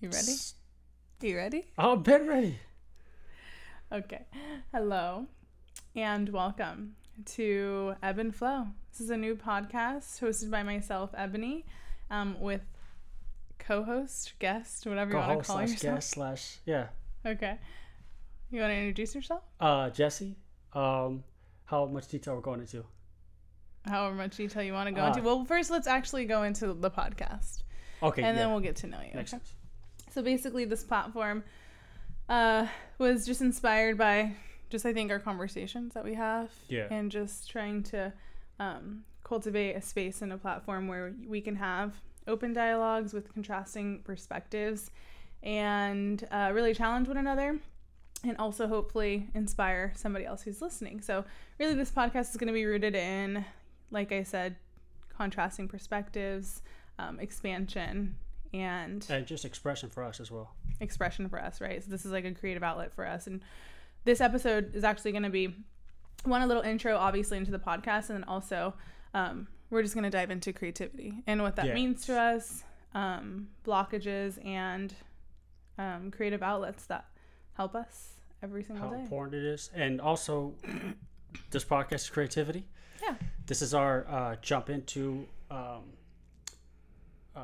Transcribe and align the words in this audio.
You 0.00 0.10
ready? 0.10 0.34
You 1.20 1.36
ready? 1.36 1.64
I'm 1.78 2.02
been 2.02 2.26
ready. 2.26 2.58
Okay. 3.90 4.26
Hello 4.72 5.26
and 5.94 6.28
welcome 6.30 6.94
to 7.34 7.94
Ebb 8.02 8.18
and 8.18 8.34
Flow. 8.34 8.66
This 8.90 9.00
is 9.00 9.10
a 9.10 9.16
new 9.16 9.34
podcast 9.36 10.20
hosted 10.20 10.50
by 10.50 10.62
myself, 10.62 11.10
Ebony, 11.16 11.64
um, 12.10 12.40
with 12.40 12.62
co-host, 13.58 14.32
guest, 14.38 14.86
whatever 14.86 15.12
you 15.12 15.16
want 15.18 15.30
to 15.40 15.44
call 15.46 15.56
slash 15.58 15.70
yourself. 15.70 15.94
guest 15.96 16.10
slash 16.10 16.58
yeah. 16.66 16.86
Okay. 17.24 17.58
You 18.50 18.60
want 18.60 18.70
to 18.72 18.76
introduce 18.76 19.14
yourself? 19.14 19.42
Uh, 19.60 19.90
Jesse. 19.90 20.36
Um, 20.74 21.22
how 21.64 21.86
much 21.86 22.08
detail 22.08 22.34
we're 22.34 22.40
going 22.40 22.60
into? 22.60 22.84
However 23.86 24.14
much 24.14 24.36
detail 24.36 24.62
you 24.62 24.72
want 24.74 24.88
to 24.88 24.94
go 24.94 25.02
Uh, 25.02 25.08
into. 25.08 25.22
Well, 25.22 25.44
first 25.44 25.70
let's 25.70 25.86
actually 25.86 26.24
go 26.26 26.42
into 26.44 26.72
the 26.72 26.90
podcast, 26.90 27.62
Okay. 28.02 28.22
and 28.22 28.36
yeah. 28.36 28.42
then 28.42 28.50
we'll 28.50 28.60
get 28.60 28.76
to 28.76 28.86
know 28.86 28.98
you. 29.00 29.10
Makes 29.14 29.32
okay? 29.34 29.42
sense. 29.42 29.54
So 30.12 30.22
basically, 30.22 30.64
this 30.64 30.84
platform 30.84 31.42
uh, 32.28 32.66
was 32.98 33.24
just 33.26 33.40
inspired 33.40 33.96
by 33.96 34.32
just 34.68 34.86
I 34.86 34.92
think 34.92 35.10
our 35.10 35.18
conversations 35.18 35.94
that 35.94 36.04
we 36.04 36.14
have, 36.14 36.50
Yeah. 36.68 36.86
and 36.90 37.10
just 37.10 37.50
trying 37.50 37.82
to 37.84 38.12
um, 38.58 39.04
cultivate 39.24 39.74
a 39.74 39.82
space 39.82 40.22
and 40.22 40.32
a 40.32 40.38
platform 40.38 40.88
where 40.88 41.12
we 41.26 41.40
can 41.40 41.56
have 41.56 41.94
open 42.26 42.52
dialogues 42.52 43.12
with 43.12 43.32
contrasting 43.32 44.00
perspectives, 44.04 44.90
and 45.42 46.26
uh, 46.30 46.50
really 46.54 46.74
challenge 46.74 47.08
one 47.08 47.16
another. 47.16 47.58
And 48.24 48.36
also, 48.36 48.68
hopefully, 48.68 49.28
inspire 49.34 49.92
somebody 49.96 50.24
else 50.24 50.42
who's 50.42 50.62
listening. 50.62 51.00
So, 51.00 51.24
really, 51.58 51.74
this 51.74 51.90
podcast 51.90 52.30
is 52.30 52.36
going 52.36 52.46
to 52.46 52.52
be 52.54 52.64
rooted 52.66 52.94
in, 52.94 53.44
like 53.90 54.12
I 54.12 54.22
said, 54.22 54.54
contrasting 55.08 55.66
perspectives, 55.66 56.62
um, 57.00 57.18
expansion, 57.18 58.14
and 58.52 59.04
And 59.08 59.26
just 59.26 59.44
expression 59.44 59.88
for 59.90 60.02
us 60.04 60.20
as 60.20 60.30
well. 60.30 60.50
expression 60.80 61.28
for 61.28 61.40
us, 61.40 61.60
right? 61.60 61.82
So 61.82 61.90
this 61.90 62.04
is 62.04 62.12
like 62.12 62.24
a 62.24 62.32
creative 62.32 62.62
outlet 62.62 62.92
for 62.92 63.06
us. 63.06 63.26
And 63.26 63.40
this 64.04 64.20
episode 64.20 64.74
is 64.74 64.84
actually 64.84 65.12
going 65.12 65.22
to 65.22 65.30
be 65.30 65.54
one 66.24 66.42
a 66.42 66.46
little 66.46 66.62
intro, 66.62 66.96
obviously, 66.96 67.38
into 67.38 67.50
the 67.50 67.58
podcast, 67.58 68.10
and 68.10 68.18
then 68.18 68.24
also 68.24 68.74
um, 69.14 69.46
we're 69.70 69.82
just 69.82 69.94
going 69.94 70.04
to 70.04 70.10
dive 70.10 70.30
into 70.30 70.52
creativity 70.52 71.22
and 71.26 71.42
what 71.42 71.56
that 71.56 71.66
Yeah. 71.66 71.74
means 71.74 72.04
to 72.06 72.20
us, 72.20 72.62
um, 72.94 73.48
blockages, 73.64 74.44
and 74.44 74.94
um, 75.78 76.10
creative 76.10 76.42
outlets 76.42 76.86
that 76.86 77.06
help 77.54 77.74
us 77.74 78.14
every 78.42 78.62
single 78.62 78.84
How 78.84 78.90
day. 78.90 78.96
How 78.98 79.02
important 79.04 79.34
it 79.36 79.44
is, 79.44 79.70
and 79.74 80.00
also 80.00 80.54
this 81.50 81.64
podcast 81.64 81.94
is 81.94 82.10
creativity. 82.10 82.66
Yeah. 83.02 83.14
This 83.46 83.62
is 83.62 83.72
our 83.74 84.06
uh, 84.08 84.36
jump 84.42 84.68
into 84.70 85.26
um, 85.50 85.82
uh, 87.34 87.40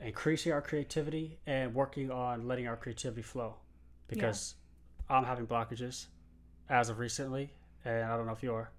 increasing 0.00 0.52
our 0.52 0.62
creativity 0.62 1.38
and 1.46 1.74
working 1.74 2.10
on 2.10 2.46
letting 2.48 2.66
our 2.66 2.76
creativity 2.76 3.22
flow, 3.22 3.54
because 4.08 4.54
I'm 5.08 5.24
having 5.24 5.46
blockages 5.46 6.06
as 6.68 6.88
of 6.88 6.98
recently, 6.98 7.52
and 7.84 8.04
I 8.04 8.16
don't 8.16 8.26
know 8.26 8.32
if 8.32 8.42
you 8.42 8.54
are. 8.54 8.70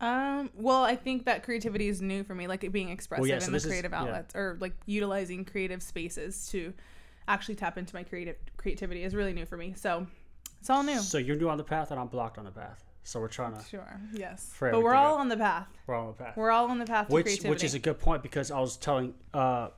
Um, 0.00 0.50
well, 0.54 0.84
I 0.84 0.94
think 0.94 1.24
that 1.24 1.42
creativity 1.42 1.88
is 1.88 2.00
new 2.00 2.22
for 2.22 2.34
me, 2.34 2.46
like 2.46 2.70
being 2.70 2.88
expressive 2.90 3.26
yeah, 3.26 3.40
so 3.40 3.46
in 3.46 3.52
the 3.52 3.56
this 3.56 3.64
is- 3.64 3.70
creative 3.70 3.90
yeah. 3.92 4.00
outlets 4.00 4.34
or 4.36 4.56
like 4.60 4.74
utilizing 4.86 5.44
creative 5.44 5.82
spaces 5.82 6.48
to 6.50 6.72
actually 7.26 7.56
tap 7.56 7.76
into 7.76 7.94
my 7.94 8.04
creative 8.04 8.36
creativity 8.56 9.02
is 9.02 9.14
really 9.14 9.32
new 9.32 9.44
for 9.44 9.56
me. 9.56 9.74
So 9.76 10.06
it's 10.60 10.70
all 10.70 10.82
new. 10.82 11.00
So 11.00 11.18
you're 11.18 11.36
new 11.36 11.48
on 11.48 11.58
the 11.58 11.64
path, 11.64 11.90
and 11.90 11.98
I'm 12.00 12.06
blocked 12.06 12.38
on 12.38 12.44
the 12.44 12.50
path. 12.50 12.84
So 13.08 13.20
we're 13.20 13.28
trying 13.28 13.56
to 13.56 13.64
Sure. 13.64 14.00
Yes. 14.12 14.54
But 14.60 14.82
we're 14.82 14.92
all 14.92 15.16
on 15.16 15.30
the 15.30 15.36
path. 15.36 15.66
we're 15.86 15.96
on 15.96 16.08
the 16.08 16.12
path. 16.12 16.36
We're 16.36 16.50
all 16.50 16.68
on 16.68 16.78
the 16.78 16.84
path 16.84 17.08
to 17.08 17.14
which 17.14 17.24
creativity. 17.24 17.48
which 17.48 17.64
is 17.64 17.72
a 17.72 17.78
good 17.78 17.98
point 17.98 18.22
because 18.22 18.50
I 18.50 18.60
was 18.60 18.76
telling 18.76 19.14
uh, 19.32 19.68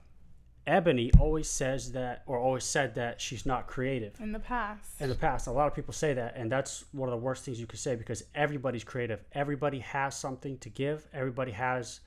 Ebony 0.66 1.12
always 1.16 1.48
says 1.48 1.92
that 1.92 2.24
or 2.26 2.40
always 2.40 2.64
said 2.64 2.96
that 2.96 3.20
she's 3.20 3.46
not 3.46 3.68
creative 3.68 4.20
in 4.20 4.32
the 4.32 4.40
past. 4.40 5.00
in 5.00 5.08
the 5.08 5.14
past. 5.14 5.46
A 5.46 5.52
lot 5.52 5.68
of 5.68 5.76
people 5.76 5.94
say 5.94 6.12
that, 6.12 6.34
and 6.36 6.50
that's 6.50 6.86
one 6.90 7.08
of 7.08 7.12
the 7.12 7.24
worst 7.24 7.44
things 7.44 7.60
you 7.60 7.68
could 7.68 7.78
say 7.78 7.94
because 7.94 8.24
everybody's 8.34 8.82
creative. 8.82 9.24
Everybody 9.30 9.78
has 9.78 10.18
something 10.18 10.58
to 10.58 10.68
give. 10.68 11.06
Everybody 11.12 11.52
has 11.52 12.00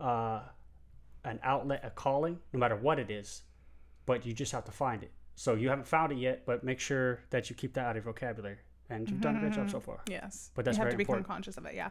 uh, 0.00 0.40
an 1.22 1.38
outlet, 1.42 1.82
a 1.84 1.90
calling, 1.90 2.38
no 2.54 2.58
matter 2.58 2.76
what 2.76 2.98
it 2.98 3.10
is. 3.10 3.42
But 4.06 4.24
you 4.24 4.32
just 4.32 4.52
have 4.52 4.64
to 4.64 4.72
find 4.72 5.02
it. 5.02 5.12
So 5.34 5.52
you 5.52 5.68
haven't 5.68 5.86
found 5.86 6.12
it 6.12 6.18
yet, 6.18 6.46
but 6.46 6.64
make 6.64 6.80
sure 6.80 7.20
that 7.28 7.50
you 7.50 7.56
keep 7.56 7.74
that 7.74 7.84
out 7.84 7.90
of 7.90 8.04
your 8.04 8.12
vocabulary. 8.14 8.56
And 8.90 9.08
you've 9.08 9.20
done 9.20 9.36
a 9.36 9.40
great 9.40 9.52
job 9.52 9.70
so 9.70 9.80
far. 9.80 10.00
Yes. 10.08 10.50
But 10.54 10.64
that's 10.64 10.76
you 10.76 10.80
have 10.82 10.86
very 10.86 10.94
to 10.94 10.98
become 10.98 11.16
important. 11.18 11.26
conscious 11.28 11.56
of 11.56 11.64
it. 11.66 11.74
Yeah. 11.74 11.90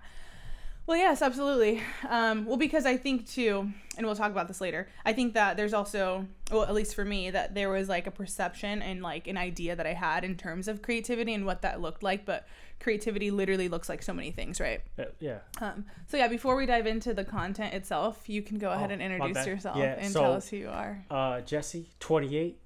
Well, 0.87 0.97
yes, 0.97 1.21
absolutely. 1.21 1.79
Um, 2.09 2.45
well, 2.45 2.57
because 2.57 2.85
I 2.87 2.97
think 2.97 3.29
too, 3.29 3.71
and 3.97 4.05
we'll 4.05 4.15
talk 4.15 4.31
about 4.31 4.47
this 4.47 4.59
later. 4.59 4.89
I 5.05 5.13
think 5.13 5.35
that 5.35 5.55
there's 5.55 5.73
also, 5.73 6.25
well, 6.51 6.63
at 6.63 6.73
least 6.73 6.95
for 6.95 7.05
me, 7.05 7.29
that 7.29 7.53
there 7.53 7.69
was 7.69 7.87
like 7.87 8.07
a 8.07 8.11
perception 8.11 8.81
and 8.81 9.01
like 9.01 9.27
an 9.27 9.37
idea 9.37 9.75
that 9.75 9.85
I 9.85 9.93
had 9.93 10.23
in 10.23 10.35
terms 10.35 10.67
of 10.67 10.81
creativity 10.81 11.33
and 11.35 11.45
what 11.45 11.61
that 11.61 11.81
looked 11.81 12.01
like. 12.01 12.25
But 12.25 12.47
creativity 12.79 13.29
literally 13.29 13.69
looks 13.69 13.89
like 13.89 14.01
so 14.01 14.11
many 14.11 14.31
things, 14.31 14.59
right? 14.59 14.81
Uh, 14.97 15.03
yeah. 15.19 15.39
Um, 15.61 15.85
so 16.07 16.17
yeah, 16.17 16.27
before 16.27 16.55
we 16.55 16.65
dive 16.65 16.87
into 16.87 17.13
the 17.13 17.23
content 17.23 17.75
itself, 17.75 18.27
you 18.27 18.41
can 18.41 18.57
go 18.57 18.71
ahead 18.71 18.89
Oh, 18.89 18.93
and 18.93 19.01
introduce 19.03 19.45
yourself 19.45 19.77
Yeah, 19.77 19.95
and 19.99 20.11
so- 20.11 20.21
tell 20.21 20.33
us 20.33 20.49
who 20.49 20.57
you 20.57 20.69
are. 20.69 21.05
Uh, 21.11 21.41
Jesse, 21.41 21.89
28. 21.99 22.59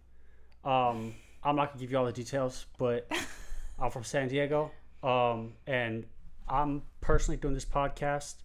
Um, 0.64 1.14
I'm 1.44 1.56
not 1.58 1.70
gonna 1.74 1.80
give 1.82 1.92
you 1.92 1.98
all 1.98 2.06
the 2.06 2.12
details, 2.14 2.66
but 2.80 3.08
I'm 3.80 3.92
from 3.92 4.04
San 4.04 4.28
Diego, 4.28 4.72
um, 5.04 5.54
and 5.68 6.06
I'm 6.48 6.84
personally 7.02 7.38
doing 7.38 7.54
this 7.54 7.66
podcast. 7.66 8.36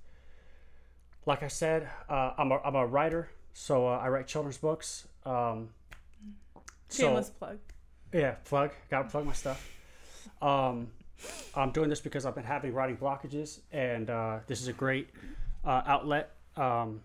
Like 1.27 1.43
I 1.43 1.49
said, 1.49 1.89
uh, 2.09 2.33
I'm 2.37 2.51
a 2.51 2.59
I'm 2.65 2.75
a 2.75 2.87
writer, 2.87 3.31
so 3.53 3.87
uh, 3.87 3.99
I 3.99 4.09
write 4.09 4.27
children's 4.27 4.59
books. 4.59 5.07
Um, 5.25 5.71
Shameless 6.91 7.29
so 7.29 7.33
plug. 7.39 7.59
yeah, 8.13 8.33
plug. 8.45 8.73
Gotta 8.91 9.09
plug 9.09 9.27
my 9.27 9.33
stuff. 9.33 9.69
Um, 10.43 10.89
I'm 11.55 11.71
doing 11.71 11.89
this 11.89 12.01
because 12.01 12.27
I've 12.27 12.35
been 12.35 12.45
having 12.45 12.73
writing 12.73 12.97
blockages, 12.97 13.61
and 13.71 14.11
uh, 14.11 14.39
this 14.47 14.61
is 14.61 14.69
a 14.69 14.73
great 14.73 15.11
uh, 15.65 15.83
outlet 15.87 16.33
um, 16.57 17.03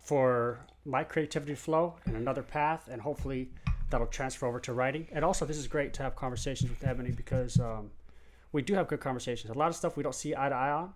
for 0.00 0.58
my 0.84 1.04
creativity 1.04 1.52
to 1.54 1.60
flow 1.60 1.94
and 2.04 2.16
another 2.16 2.42
path, 2.42 2.88
and 2.90 3.00
hopefully 3.00 3.48
that'll 3.92 4.06
transfer 4.08 4.46
over 4.46 4.58
to 4.60 4.72
writing. 4.72 5.06
And 5.12 5.24
also, 5.24 5.44
this 5.44 5.56
is 5.58 5.68
great 5.68 5.92
to 5.94 6.02
have 6.02 6.16
conversations 6.16 6.70
with 6.70 6.84
Ebony 6.84 7.12
because 7.12 7.60
um, 7.60 7.90
we 8.50 8.62
do 8.62 8.74
have 8.74 8.88
good 8.88 9.00
conversations. 9.00 9.50
A 9.54 9.58
lot 9.58 9.68
of 9.68 9.76
stuff 9.76 9.96
we 9.96 10.02
don't 10.02 10.14
see 10.14 10.34
eye 10.34 10.48
to 10.48 10.54
eye 10.54 10.70
on, 10.72 10.92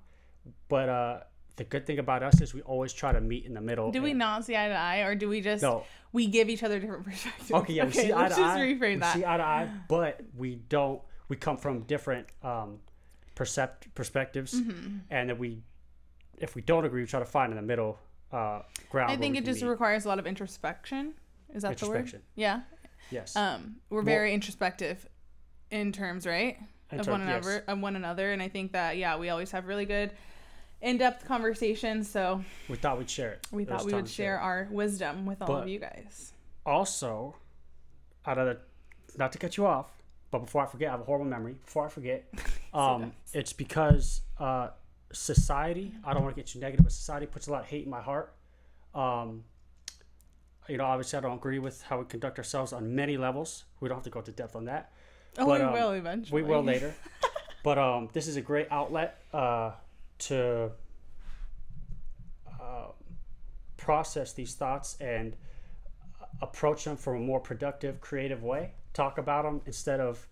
but 0.69 0.89
uh, 0.89 1.21
the 1.57 1.65
good 1.65 1.87
thing 1.87 1.99
about 2.01 2.23
us 2.23 2.41
is 2.41 2.53
we 2.55 2.63
always 2.63 2.93
try 2.93 3.13
to 3.13 3.21
meet 3.21 3.45
in 3.45 3.55
the 3.55 3.61
middle. 3.61 3.93
Do 3.93 4.03
we 4.03 4.15
not 4.15 4.45
see 4.45 4.57
eye 4.57 4.69
to 4.69 4.75
eye, 4.75 5.01
or 5.03 5.15
do 5.15 5.29
we 5.29 5.41
just 5.41 5.63
No. 5.63 5.85
we 6.13 6.27
give 6.27 6.49
each 6.49 6.63
other 6.65 6.81
different 6.81 7.05
perspectives? 7.11 7.53
Okay, 7.53 7.75
yeah, 7.75 7.85
we 7.85 7.93
see 7.93 8.11
eye 8.13 8.23
let's 8.23 8.35
to 8.37 8.41
just 8.41 8.57
eye. 8.57 8.61
reframe 8.61 8.95
we 8.95 8.97
that. 8.97 9.15
see 9.15 9.25
eye 9.25 9.37
to 9.37 9.43
eye, 9.45 9.71
but 9.89 10.21
we 10.37 10.57
don't. 10.69 11.01
We 11.29 11.37
come 11.37 11.57
from 11.59 11.83
different 11.83 12.27
um, 12.43 12.79
percept 13.35 13.95
perspectives, 13.95 14.55
Mm-hmm. 14.55 14.99
and 15.11 15.29
then 15.31 15.39
we, 15.39 15.63
if 16.39 16.55
we 16.55 16.63
don't 16.63 16.85
agree, 16.85 17.03
we 17.03 17.07
try 17.07 17.21
to 17.21 17.27
find 17.27 17.53
in 17.53 17.57
the 17.57 17.63
middle 17.63 17.99
uh, 18.33 18.63
ground. 18.91 19.11
I 19.13 19.17
think 19.17 19.37
it 19.37 19.45
just 19.45 19.61
meet. 19.63 19.69
requires 19.69 20.05
a 20.05 20.09
lot 20.09 20.19
of 20.19 20.27
introspection. 20.27 21.15
Is 21.55 21.63
that 21.63 21.79
the 21.79 21.89
word? 21.89 22.21
Yeah. 22.35 22.61
Yes. 23.11 23.35
Um, 23.37 23.77
we're 23.91 24.03
very 24.03 24.33
introspective 24.35 25.09
in 25.71 25.93
terms, 25.93 26.27
right, 26.27 26.59
In 26.93 27.01
of 27.01 27.07
term- 27.07 27.13
one 27.13 27.21
another, 27.23 27.53
yes. 27.53 27.63
of 27.67 27.81
one 27.81 27.97
another, 27.97 28.33
and 28.33 28.41
I 28.43 28.49
think 28.49 28.73
that 28.73 28.97
yeah, 28.97 29.17
we 29.17 29.29
always 29.31 29.51
have 29.51 29.67
really 29.67 29.85
good, 29.87 30.13
in-depth 30.81 31.25
conversations. 31.27 32.09
So 32.09 32.45
we 32.69 32.77
thought 32.77 32.99
we'd 32.99 33.11
share 33.11 33.33
it. 33.33 33.47
we 33.51 33.65
thought 33.65 33.85
we 33.85 33.93
would 33.95 34.07
to 34.07 34.13
share 34.13 34.39
our 34.39 34.69
wisdom 34.71 35.27
with 35.27 35.43
all 35.43 35.57
of 35.57 35.69
you 35.69 35.79
guys. 35.79 36.33
Also, 36.65 37.35
out 38.27 38.39
of 38.39 38.47
the, 38.47 38.59
not 39.19 39.33
to 39.33 39.39
cut 39.39 39.57
you 39.57 39.67
off, 39.67 39.87
but 40.31 40.41
before 40.41 40.63
I 40.63 40.67
forget, 40.67 40.89
I 40.89 40.93
have 40.93 41.01
a 41.01 41.05
horrible 41.05 41.27
memory. 41.27 41.55
Before 41.65 41.87
I 41.87 41.89
forget, 41.89 42.25
um, 42.75 43.13
it's 43.33 43.53
because 43.53 44.23
uh, 44.39 44.69
society. 45.13 45.95
I 46.05 46.13
don't 46.13 46.23
want 46.23 46.35
to 46.35 46.41
get 46.41 46.55
you 46.55 46.61
negative, 46.61 46.85
but 46.85 46.93
society 46.93 47.27
puts 47.27 47.47
a 47.47 47.53
lot 47.53 47.63
of 47.63 47.67
hate 47.67 47.85
in 47.85 47.91
my 47.91 48.01
heart. 48.01 48.35
Um, 48.95 49.45
you 50.69 50.77
know, 50.77 50.85
obviously, 50.85 51.19
I 51.19 51.23
don't 51.23 51.37
agree 51.37 51.59
with 51.59 51.83
how 51.83 51.99
we 51.99 52.05
conduct 52.07 52.39
ourselves 52.39 52.73
on 52.73 52.95
many 52.95 53.17
levels. 53.17 53.65
We 53.81 53.89
don't 53.89 53.97
have 53.97 54.05
to 54.05 54.11
go 54.11 54.21
into 54.21 54.33
depth 54.33 54.57
on 54.57 54.65
that. 54.67 54.93
Oh, 55.39 55.47
but, 55.47 55.61
we 55.61 55.67
um, 55.67 55.73
will 55.73 55.91
eventually. 55.93 56.43
We 56.43 56.49
will 56.49 56.63
later. 56.63 56.95
but 57.63 57.79
um, 57.79 58.09
this 58.13 58.27
is 58.27 58.37
a 58.37 58.41
great 58.41 58.69
outlet 58.71 59.23
uh, 59.33 59.73
to 60.19 60.71
uh, 62.61 62.87
process 63.77 64.33
these 64.33 64.55
thoughts 64.55 64.97
and 65.01 65.37
approach 66.43 66.85
them 66.85 66.97
from 66.97 67.17
a 67.17 67.21
more 67.21 67.41
productive, 67.41 68.01
creative 68.01 68.43
way. 68.43 68.73
Talk 68.93 69.19
about 69.19 69.45
them 69.45 69.61
instead 69.67 70.01
of 70.01 70.27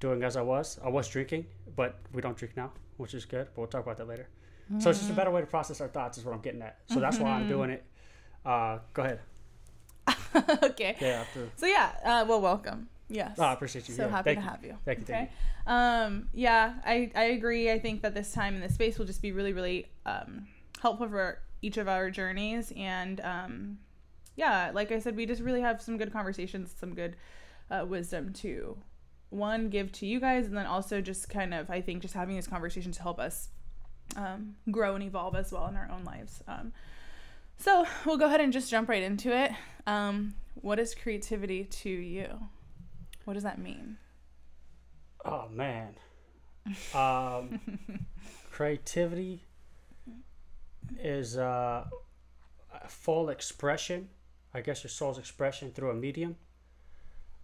doing 0.00 0.22
as 0.22 0.36
I 0.36 0.42
was. 0.42 0.78
I 0.84 0.88
was 0.88 1.08
drinking, 1.08 1.46
but 1.76 1.98
we 2.12 2.22
don't 2.22 2.36
drink 2.36 2.56
now, 2.56 2.72
which 2.96 3.14
is 3.14 3.24
good. 3.24 3.48
But 3.54 3.58
we'll 3.58 3.68
talk 3.68 3.82
about 3.82 3.98
that 3.98 4.08
later. 4.08 4.28
So 4.80 4.90
it's 4.90 4.98
just 4.98 5.12
a 5.12 5.14
better 5.14 5.30
way 5.30 5.40
to 5.40 5.46
process 5.46 5.80
our 5.80 5.86
thoughts, 5.86 6.18
is 6.18 6.24
what 6.24 6.34
I'm 6.34 6.40
getting 6.40 6.60
at. 6.60 6.78
So 6.88 6.98
that's 6.98 7.18
why 7.18 7.30
I'm 7.30 7.46
doing 7.46 7.70
it. 7.70 7.84
Uh, 8.44 8.78
go 8.94 9.02
ahead. 9.02 9.20
okay. 10.62 10.96
Yeah. 11.00 11.20
After. 11.20 11.50
So 11.56 11.66
yeah, 11.66 11.92
uh, 12.04 12.24
well, 12.28 12.40
welcome. 12.40 12.88
Yes. 13.08 13.36
Oh, 13.38 13.44
I 13.44 13.52
appreciate 13.52 13.88
you. 13.88 13.94
so 13.94 14.04
yeah, 14.04 14.10
happy 14.10 14.34
thank 14.34 14.38
to 14.38 14.44
you. 14.44 14.50
have 14.50 14.64
you. 14.64 14.78
Thank 14.84 14.98
you. 15.00 15.04
Thank 15.04 15.30
Okay. 15.30 15.32
Um, 15.66 16.28
yeah, 16.34 16.74
I, 16.84 17.10
I 17.14 17.24
agree. 17.24 17.70
I 17.70 17.78
think 17.78 18.02
that 18.02 18.14
this 18.14 18.32
time 18.32 18.54
in 18.54 18.60
this 18.60 18.74
space 18.74 18.98
will 18.98 19.06
just 19.06 19.22
be 19.22 19.32
really, 19.32 19.52
really 19.52 19.86
um, 20.04 20.46
helpful 20.80 21.08
for 21.08 21.40
each 21.62 21.76
of 21.76 21.88
our 21.88 22.10
journeys 22.10 22.72
and 22.76 23.20
um, 23.20 23.78
yeah, 24.36 24.70
like 24.74 24.92
I 24.92 24.98
said, 24.98 25.16
we 25.16 25.26
just 25.26 25.40
really 25.40 25.62
have 25.62 25.80
some 25.80 25.96
good 25.96 26.12
conversations, 26.12 26.74
some 26.78 26.94
good 26.94 27.16
uh, 27.70 27.84
wisdom 27.88 28.32
to 28.34 28.76
one 29.30 29.70
give 29.70 29.90
to 29.92 30.06
you 30.06 30.20
guys, 30.20 30.46
and 30.46 30.56
then 30.56 30.66
also 30.66 31.00
just 31.00 31.28
kind 31.28 31.52
of 31.52 31.70
I 31.70 31.80
think 31.80 32.02
just 32.02 32.14
having 32.14 32.36
these 32.36 32.46
conversations 32.46 32.96
to 32.98 33.02
help 33.02 33.18
us 33.18 33.48
um, 34.14 34.54
grow 34.70 34.94
and 34.94 35.02
evolve 35.02 35.34
as 35.34 35.50
well 35.50 35.66
in 35.66 35.76
our 35.76 35.90
own 35.90 36.04
lives. 36.04 36.42
Um, 36.46 36.72
so 37.58 37.86
we'll 38.04 38.16
go 38.18 38.26
ahead 38.26 38.40
and 38.40 38.52
just 38.52 38.70
jump 38.70 38.88
right 38.88 39.02
into 39.02 39.36
it. 39.36 39.52
Um, 39.86 40.34
what 40.54 40.78
is 40.78 40.94
creativity 40.94 41.64
to 41.64 41.90
you? 41.90 42.48
What 43.24 43.34
does 43.34 43.42
that 43.42 43.58
mean? 43.58 43.98
Oh 45.24 45.48
man, 45.50 45.96
um, 46.94 47.60
creativity 48.50 49.42
is 51.00 51.36
uh, 51.36 51.84
a 52.72 52.88
full 52.88 53.28
expression. 53.28 54.08
I 54.54 54.60
guess 54.60 54.84
your 54.84 54.90
soul's 54.90 55.18
expression 55.18 55.72
through 55.72 55.90
a 55.90 55.94
medium. 55.94 56.36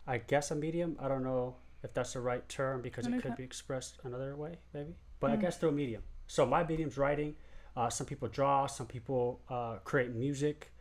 I 0.06 0.19
guess 0.19 0.50
a 0.50 0.55
medium. 0.55 0.97
I 1.00 1.08
don't 1.08 1.25
know 1.25 1.56
if 1.82 1.93
that's 1.93 2.12
the 2.12 2.20
right 2.20 2.49
term 2.49 2.82
because 2.82 3.06
it 3.06 3.20
could 3.23 3.37
be 3.37 3.44
expressed 3.44 3.99
another 4.05 4.37
way, 4.37 4.56
maybe. 4.73 4.94
But 5.20 5.31
mm. 5.31 5.35
I 5.35 5.37
guess 5.37 5.58
through 5.58 5.70
a 5.70 5.73
medium. 5.73 6.03
So 6.26 6.47
my 6.47 6.65
medium's 6.65 6.97
writing. 6.97 7.35
Uh, 7.76 7.88
some 7.88 8.06
people 8.06 8.28
draw. 8.28 8.66
Some 8.66 8.86
people 8.86 9.40
uh, 9.48 9.76
create 9.84 10.14
music. 10.14 10.72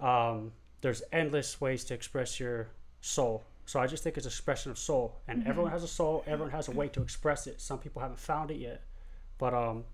Um, 0.00 0.52
there's 0.80 1.02
endless 1.12 1.60
ways 1.60 1.84
to 1.84 1.94
express 1.94 2.40
your 2.40 2.68
soul. 3.00 3.44
So 3.66 3.80
I 3.80 3.86
just 3.86 4.02
think 4.02 4.16
it's 4.16 4.26
expression 4.26 4.70
of 4.72 4.78
soul, 4.78 5.20
and 5.28 5.40
mm-hmm. 5.40 5.50
everyone 5.50 5.70
has 5.70 5.84
a 5.84 5.88
soul. 5.88 6.24
Everyone 6.26 6.50
has 6.50 6.68
a 6.68 6.72
way 6.72 6.88
to 6.88 7.02
express 7.02 7.46
it. 7.46 7.60
Some 7.60 7.78
people 7.78 8.02
haven't 8.02 8.18
found 8.18 8.50
it 8.50 8.56
yet, 8.56 8.82
but 9.38 9.54
um, 9.54 9.84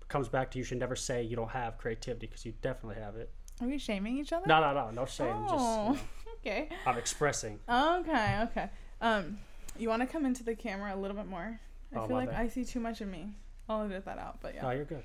it 0.00 0.08
comes 0.08 0.28
back 0.28 0.50
to 0.52 0.58
you 0.58 0.64
should 0.64 0.78
never 0.78 0.94
say 0.94 1.22
you 1.22 1.34
don't 1.34 1.50
have 1.50 1.78
creativity 1.78 2.26
because 2.26 2.46
you 2.46 2.54
definitely 2.62 3.02
have 3.02 3.16
it. 3.16 3.30
Are 3.60 3.66
we 3.66 3.78
shaming 3.78 4.18
each 4.18 4.32
other? 4.32 4.46
No, 4.46 4.60
no, 4.60 4.72
no, 4.72 4.90
no 4.90 5.04
shame. 5.04 5.34
Oh, 5.34 5.42
just, 5.42 5.52
you 5.52 5.58
oh, 5.58 5.92
know, 5.92 5.98
okay. 6.40 6.68
I'm 6.86 6.96
expressing. 6.96 7.58
Okay, 7.68 8.38
okay. 8.44 8.70
Um, 9.00 9.38
you 9.76 9.88
want 9.88 10.02
to 10.02 10.06
come 10.06 10.24
into 10.24 10.44
the 10.44 10.54
camera 10.54 10.94
a 10.94 10.98
little 10.98 11.16
bit 11.16 11.26
more? 11.26 11.58
I 11.94 11.98
oh, 11.98 12.06
feel 12.06 12.16
like 12.16 12.30
bad. 12.30 12.40
I 12.40 12.48
see 12.48 12.64
too 12.64 12.80
much 12.80 13.00
of 13.00 13.08
me. 13.08 13.30
I'll 13.68 13.84
edit 13.84 14.04
that 14.04 14.18
out, 14.18 14.38
but 14.40 14.54
yeah. 14.54 14.62
No, 14.62 14.70
you're 14.70 14.84
good. 14.84 15.02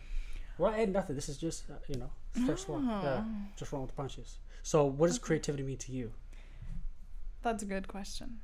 Well, 0.58 0.74
I 0.74 0.82
add 0.82 0.92
nothing. 0.94 1.16
This 1.16 1.30
is 1.30 1.38
just 1.38 1.70
uh, 1.70 1.76
you 1.88 1.98
know 1.98 2.10
first 2.46 2.70
one. 2.70 2.86
Yeah, 3.04 3.22
just 3.56 3.72
roll 3.72 3.84
with 3.84 3.92
the 3.92 3.96
punches. 3.96 4.38
So, 4.64 4.86
what 4.86 5.08
does 5.08 5.20
creativity 5.20 5.64
mean 5.64 5.78
to 5.78 5.92
you? 5.92 6.12
That's 7.42 7.64
a 7.64 7.66
good 7.66 7.88
question. 7.88 8.40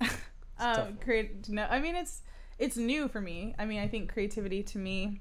um, 0.58 0.98
create 1.00 1.48
no, 1.48 1.66
I 1.70 1.80
mean 1.80 1.94
it's 1.94 2.22
it's 2.58 2.76
new 2.76 3.08
for 3.08 3.20
me. 3.20 3.54
I 3.58 3.64
mean, 3.64 3.80
I 3.80 3.88
think 3.88 4.12
creativity 4.12 4.62
to 4.62 4.78
me 4.78 5.20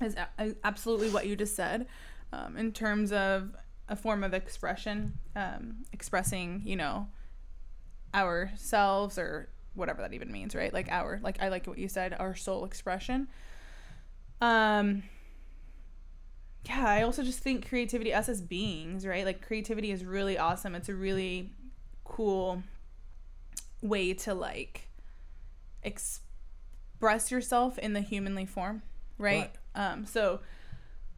is 0.00 0.16
a- 0.38 0.54
absolutely 0.64 1.10
what 1.10 1.26
you 1.26 1.36
just 1.36 1.54
said, 1.54 1.86
um, 2.32 2.56
in 2.56 2.72
terms 2.72 3.12
of 3.12 3.54
a 3.88 3.96
form 3.96 4.24
of 4.24 4.34
expression, 4.34 5.18
um, 5.36 5.84
expressing 5.92 6.62
you 6.64 6.76
know 6.76 7.08
ourselves 8.14 9.18
or 9.18 9.48
whatever 9.74 10.02
that 10.02 10.12
even 10.12 10.30
means, 10.30 10.54
right? 10.54 10.72
Like 10.72 10.88
our 10.90 11.20
like 11.22 11.40
I 11.42 11.48
like 11.48 11.66
what 11.66 11.78
you 11.78 11.88
said, 11.88 12.14
our 12.18 12.34
soul 12.34 12.64
expression. 12.64 13.28
Um 14.40 15.04
yeah, 16.64 16.86
I 16.86 17.02
also 17.02 17.22
just 17.22 17.40
think 17.40 17.68
creativity 17.68 18.14
us 18.14 18.28
as 18.28 18.40
beings, 18.40 19.06
right? 19.06 19.24
Like 19.24 19.44
creativity 19.46 19.90
is 19.90 20.04
really 20.04 20.38
awesome. 20.38 20.74
It's 20.74 20.88
a 20.88 20.94
really 20.94 21.50
cool 22.04 22.62
way 23.80 24.14
to 24.14 24.34
like 24.34 24.88
express 25.82 27.30
yourself 27.30 27.78
in 27.78 27.94
the 27.94 28.00
humanly 28.00 28.46
form, 28.46 28.82
right? 29.18 29.50
right. 29.76 29.92
Um 29.92 30.06
so 30.06 30.40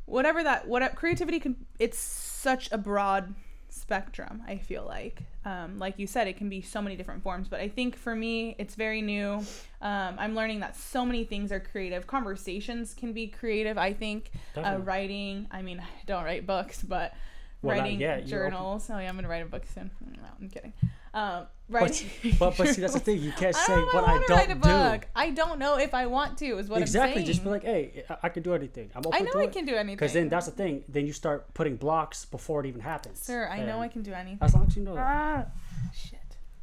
whatever 0.06 0.42
that 0.42 0.66
what 0.66 0.94
creativity 0.96 1.40
can 1.40 1.56
it's 1.78 1.98
such 1.98 2.70
a 2.72 2.78
broad 2.78 3.34
spectrum 3.74 4.42
i 4.46 4.56
feel 4.56 4.84
like. 4.84 5.22
Um, 5.44 5.78
like 5.78 5.98
you 5.98 6.06
said 6.06 6.26
it 6.26 6.38
can 6.38 6.48
be 6.48 6.62
so 6.62 6.80
many 6.80 6.96
different 6.96 7.22
forms 7.22 7.48
but 7.48 7.60
i 7.60 7.68
think 7.68 7.96
for 7.96 8.14
me 8.14 8.54
it's 8.58 8.74
very 8.74 9.02
new. 9.02 9.44
Um, 9.82 10.16
i'm 10.18 10.34
learning 10.34 10.60
that 10.60 10.76
so 10.76 11.04
many 11.04 11.24
things 11.24 11.52
are 11.52 11.60
creative. 11.60 12.06
Conversations 12.06 12.94
can 12.94 13.12
be 13.12 13.26
creative 13.26 13.76
i 13.76 13.92
think. 13.92 14.30
Uh, 14.56 14.78
writing 14.82 15.46
i 15.50 15.60
mean 15.62 15.80
i 15.80 16.06
don't 16.06 16.24
write 16.24 16.46
books 16.46 16.82
but 16.82 17.14
well, 17.62 17.76
writing 17.78 17.98
journals. 18.26 18.88
Oh 18.90 18.98
yeah 18.98 19.08
i'm 19.08 19.16
gonna 19.16 19.28
write 19.28 19.42
a 19.42 19.46
book 19.46 19.64
soon. 19.74 19.90
No 20.00 20.22
i'm 20.40 20.48
kidding. 20.48 20.72
Um, 21.12 21.46
right. 21.68 22.06
But, 22.22 22.38
but, 22.38 22.56
but 22.56 22.68
see, 22.68 22.80
that's 22.80 22.94
the 22.94 23.00
thing. 23.00 23.20
You 23.20 23.32
can't 23.36 23.54
say 23.54 23.72
I 23.72 23.80
what 23.92 24.04
I 24.04 24.18
don't 24.18 24.30
write 24.30 24.50
a 24.50 24.56
book. 24.56 25.00
do. 25.02 25.06
I 25.16 25.30
don't 25.30 25.58
know 25.58 25.78
if 25.78 25.94
I 25.94 26.06
want 26.06 26.38
to. 26.38 26.58
Is 26.58 26.68
what 26.68 26.80
exactly. 26.80 27.10
I'm 27.10 27.14
saying. 27.16 27.26
Just 27.26 27.44
be 27.44 27.50
like, 27.50 27.64
hey, 27.64 28.04
I, 28.08 28.16
I 28.24 28.28
can 28.28 28.42
do 28.42 28.54
anything. 28.54 28.90
I'm 28.94 29.06
open 29.06 29.14
I 29.14 29.20
know 29.20 29.40
I 29.40 29.46
can 29.46 29.64
do 29.64 29.74
anything. 29.74 29.96
Because 29.96 30.12
then 30.12 30.28
that's 30.28 30.46
the 30.46 30.52
thing. 30.52 30.84
Then 30.88 31.06
you 31.06 31.12
start 31.12 31.52
putting 31.54 31.76
blocks 31.76 32.24
before 32.24 32.60
it 32.60 32.66
even 32.66 32.80
happens. 32.80 33.18
Sir, 33.20 33.48
I 33.48 33.64
know 33.64 33.80
I 33.80 33.88
can 33.88 34.02
do 34.02 34.12
anything. 34.12 34.38
As 34.40 34.54
long 34.54 34.66
as 34.66 34.76
you 34.76 34.82
know 34.82 34.94
that. 34.94 35.06
Ah, 35.06 35.46
shit. 35.94 36.18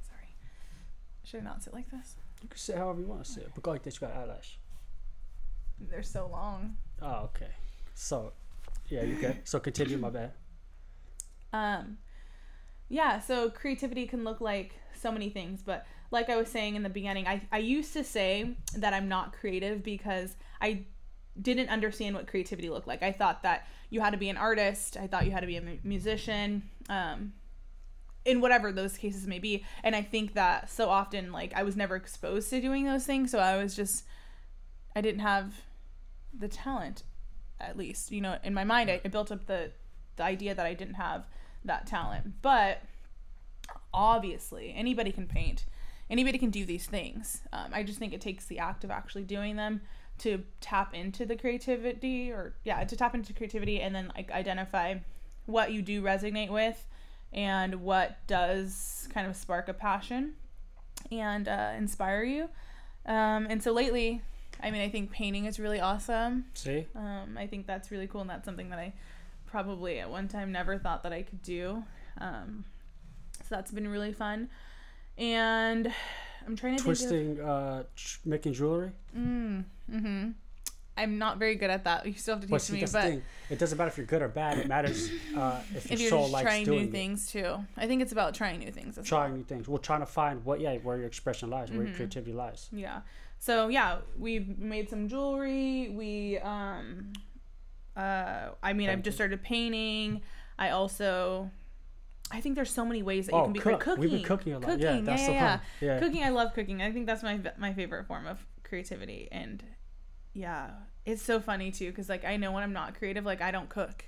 Sorry. 0.07 0.35
Should 1.23 1.41
I 1.41 1.43
not 1.43 1.63
sit 1.63 1.73
like 1.73 1.89
this? 1.89 2.15
You 2.41 2.49
can 2.49 2.57
sit 2.57 2.75
however 2.75 2.99
you 2.99 3.07
want 3.07 3.23
to 3.23 3.31
sit. 3.31 3.49
But 3.53 3.63
go 3.63 3.71
like 3.71 3.83
this. 3.83 3.95
You 3.95 4.07
got 4.07 4.15
eyelash. 4.15 4.59
They're 5.89 6.03
so 6.03 6.27
long. 6.31 6.77
Oh, 7.01 7.29
okay. 7.35 7.51
So, 7.95 8.33
yeah, 8.87 9.03
you 9.03 9.15
good. 9.15 9.37
So 9.45 9.59
continue. 9.59 9.97
my 9.97 10.09
bad. 10.09 10.31
Um 11.53 11.97
yeah, 12.91 13.19
so 13.19 13.49
creativity 13.49 14.05
can 14.05 14.25
look 14.25 14.41
like 14.41 14.73
so 15.01 15.11
many 15.11 15.29
things, 15.29 15.61
but 15.63 15.85
like 16.11 16.29
I 16.29 16.37
was 16.37 16.49
saying 16.49 16.75
in 16.75 16.83
the 16.83 16.89
beginning, 16.89 17.27
I, 17.27 17.41
I 17.51 17.57
used 17.59 17.93
to 17.93 18.03
say 18.03 18.55
that 18.75 18.93
I'm 18.93 19.07
not 19.07 19.33
creative 19.33 19.83
because 19.83 20.35
I 20.61 20.85
didn't 21.41 21.69
understand 21.69 22.15
what 22.15 22.27
creativity 22.27 22.69
looked 22.69 22.87
like. 22.87 23.01
I 23.01 23.11
thought 23.11 23.43
that 23.43 23.67
you 23.89 24.01
had 24.01 24.11
to 24.11 24.17
be 24.17 24.29
an 24.29 24.37
artist, 24.37 24.97
I 24.97 25.07
thought 25.07 25.25
you 25.25 25.31
had 25.31 25.39
to 25.41 25.47
be 25.47 25.57
a 25.57 25.63
musician, 25.83 26.63
um, 26.89 27.33
in 28.25 28.41
whatever 28.41 28.71
those 28.71 28.97
cases 28.97 29.25
may 29.25 29.39
be. 29.39 29.65
And 29.83 29.95
I 29.95 30.01
think 30.01 30.35
that 30.35 30.69
so 30.69 30.89
often, 30.89 31.31
like, 31.31 31.53
I 31.55 31.63
was 31.63 31.75
never 31.75 31.95
exposed 31.95 32.49
to 32.51 32.61
doing 32.61 32.85
those 32.85 33.05
things, 33.05 33.31
so 33.31 33.39
I 33.39 33.57
was 33.57 33.75
just, 33.75 34.03
I 34.95 35.01
didn't 35.01 35.21
have 35.21 35.53
the 36.37 36.47
talent, 36.47 37.03
at 37.59 37.77
least, 37.77 38.11
you 38.11 38.21
know, 38.21 38.37
in 38.43 38.53
my 38.53 38.63
mind, 38.63 38.89
I, 38.89 39.01
I 39.03 39.07
built 39.07 39.31
up 39.31 39.47
the, 39.47 39.71
the 40.17 40.23
idea 40.23 40.53
that 40.53 40.65
I 40.65 40.73
didn't 40.73 40.95
have 40.95 41.25
that 41.65 41.87
talent. 41.87 42.41
But 42.41 42.81
obviously, 43.93 44.73
anybody 44.75 45.11
can 45.11 45.27
paint. 45.27 45.65
Anybody 46.09 46.37
can 46.37 46.49
do 46.49 46.65
these 46.65 46.85
things. 46.87 47.41
Um, 47.53 47.71
I 47.73 47.83
just 47.83 47.97
think 47.99 48.13
it 48.13 48.21
takes 48.21 48.45
the 48.45 48.59
act 48.59 48.83
of 48.83 48.91
actually 48.91 49.23
doing 49.23 49.55
them 49.55 49.81
to 50.19 50.43
tap 50.59 50.93
into 50.93 51.25
the 51.25 51.35
creativity, 51.35 52.31
or 52.31 52.53
yeah, 52.63 52.83
to 52.83 52.95
tap 52.95 53.15
into 53.15 53.33
creativity, 53.33 53.79
and 53.81 53.95
then 53.95 54.11
like 54.15 54.29
identify 54.31 54.95
what 55.45 55.71
you 55.71 55.81
do 55.81 56.01
resonate 56.01 56.49
with, 56.49 56.85
and 57.33 57.75
what 57.75 58.17
does 58.27 59.07
kind 59.13 59.25
of 59.25 59.35
spark 59.35 59.69
a 59.69 59.73
passion 59.73 60.33
and 61.11 61.47
uh, 61.47 61.71
inspire 61.77 62.23
you. 62.23 62.49
Um, 63.05 63.47
and 63.49 63.63
so 63.63 63.71
lately, 63.71 64.21
I 64.61 64.69
mean, 64.69 64.81
I 64.81 64.89
think 64.89 65.11
painting 65.11 65.45
is 65.45 65.59
really 65.59 65.79
awesome. 65.79 66.45
See? 66.53 66.85
Um, 66.95 67.37
I 67.37 67.47
think 67.47 67.65
that's 67.65 67.89
really 67.89 68.07
cool, 68.07 68.21
and 68.21 68.29
that's 68.29 68.45
something 68.45 68.69
that 68.69 68.79
I 68.79 68.93
probably 69.47 69.99
at 69.99 70.09
one 70.09 70.27
time 70.27 70.51
never 70.51 70.77
thought 70.77 71.03
that 71.03 71.13
I 71.13 71.23
could 71.23 71.41
do. 71.41 71.83
Um, 72.19 72.65
so 73.51 73.57
that's 73.57 73.71
been 73.71 73.87
really 73.89 74.13
fun. 74.13 74.49
And 75.17 75.93
I'm 76.47 76.55
trying 76.55 76.77
to 76.77 76.83
twisting, 76.83 77.37
of, 77.41 77.45
uh, 77.45 77.83
making 78.23 78.53
jewelry. 78.53 78.91
Mm, 79.15 79.65
mm-hmm. 79.91 80.29
I'm 80.95 81.17
not 81.17 81.37
very 81.37 81.55
good 81.55 81.69
at 81.69 81.83
that. 81.83 82.05
You 82.05 82.13
still 82.13 82.35
have 82.35 82.43
to 82.43 82.47
teach 82.47 82.61
see, 82.61 82.73
me. 82.73 82.81
But 82.81 83.03
thing. 83.03 83.21
it 83.49 83.59
doesn't 83.59 83.77
matter 83.77 83.89
if 83.89 83.97
you're 83.97 84.05
good 84.05 84.21
or 84.21 84.29
bad. 84.29 84.57
It 84.57 84.67
matters 84.67 85.09
uh, 85.35 85.59
if, 85.75 85.91
if 85.91 85.99
your 85.99 86.09
soul 86.11 86.29
likes 86.29 86.43
trying 86.43 86.65
new 86.65 86.87
things 86.87 87.29
too. 87.29 87.57
I 87.75 87.87
think 87.87 88.01
it's 88.01 88.13
about 88.13 88.33
trying 88.33 88.59
new 88.59 88.71
things. 88.71 88.97
trying 89.03 89.31
well. 89.31 89.37
new 89.39 89.43
things. 89.43 89.67
We're 89.67 89.79
trying 89.79 89.99
to 89.99 90.05
find 90.05 90.45
what, 90.45 90.61
yeah, 90.61 90.77
where 90.77 90.97
your 90.97 91.07
expression 91.07 91.49
lies, 91.49 91.71
where 91.71 91.79
mm-hmm. 91.79 91.87
your 91.87 91.95
creativity 91.95 92.31
lies. 92.31 92.69
Yeah. 92.71 93.01
So 93.37 93.67
yeah, 93.67 93.97
we've 94.17 94.57
made 94.59 94.89
some 94.89 95.09
jewelry. 95.09 95.89
We 95.89 96.37
um, 96.39 97.11
uh, 97.97 98.51
I 98.63 98.71
mean, 98.71 98.89
I've 98.89 99.03
just 99.03 99.17
started 99.17 99.43
painting. 99.43 100.21
I 100.57 100.69
also, 100.69 101.49
I 102.31 102.41
think 102.41 102.55
there's 102.55 102.71
so 102.71 102.85
many 102.85 103.03
ways 103.03 103.27
that 103.27 103.33
you 103.33 103.39
oh, 103.39 103.43
can 103.43 103.53
be 103.53 103.59
cook. 103.59 103.79
cooking. 103.79 104.01
We've 104.01 104.11
been 104.11 104.23
cooking 104.23 104.53
a 104.53 104.59
lot. 104.59 104.69
Cooking, 104.69 104.81
yeah, 104.81 105.01
that's 105.01 105.21
yeah, 105.21 105.27
so 105.27 105.31
yeah. 105.31 105.59
yeah. 105.81 105.99
Cooking, 105.99 106.23
I 106.23 106.29
love 106.29 106.53
cooking. 106.53 106.81
I 106.81 106.91
think 106.91 107.05
that's 107.05 107.23
my 107.23 107.39
my 107.57 107.73
favorite 107.73 108.07
form 108.07 108.27
of 108.27 108.45
creativity. 108.63 109.27
And 109.31 109.63
yeah, 110.33 110.69
it's 111.05 111.21
so 111.21 111.39
funny 111.39 111.71
too 111.71 111.89
because 111.89 112.09
like 112.09 112.25
I 112.25 112.37
know 112.37 112.51
when 112.51 112.63
I'm 112.63 112.73
not 112.73 112.95
creative, 112.97 113.25
like 113.25 113.41
I 113.41 113.51
don't 113.51 113.69
cook. 113.69 114.05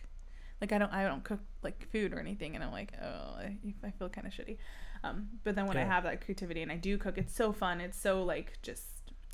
Like 0.61 0.71
I 0.71 0.77
don't 0.77 0.93
I 0.93 1.03
don't 1.03 1.23
cook 1.23 1.41
like 1.61 1.87
food 1.91 2.13
or 2.13 2.19
anything, 2.19 2.55
and 2.55 2.63
I'm 2.63 2.71
like, 2.71 2.93
oh, 3.01 3.35
I, 3.37 3.57
I 3.83 3.91
feel 3.91 4.09
kind 4.09 4.25
of 4.25 4.33
shitty. 4.33 4.57
Um, 5.03 5.27
but 5.43 5.55
then 5.55 5.67
when 5.67 5.75
yeah. 5.75 5.83
I 5.83 5.85
have 5.85 6.03
that 6.03 6.23
creativity 6.23 6.61
and 6.61 6.71
I 6.71 6.77
do 6.77 6.97
cook, 6.97 7.17
it's 7.17 7.35
so 7.35 7.51
fun. 7.51 7.81
It's 7.81 7.99
so 7.99 8.23
like 8.23 8.53
just 8.61 8.85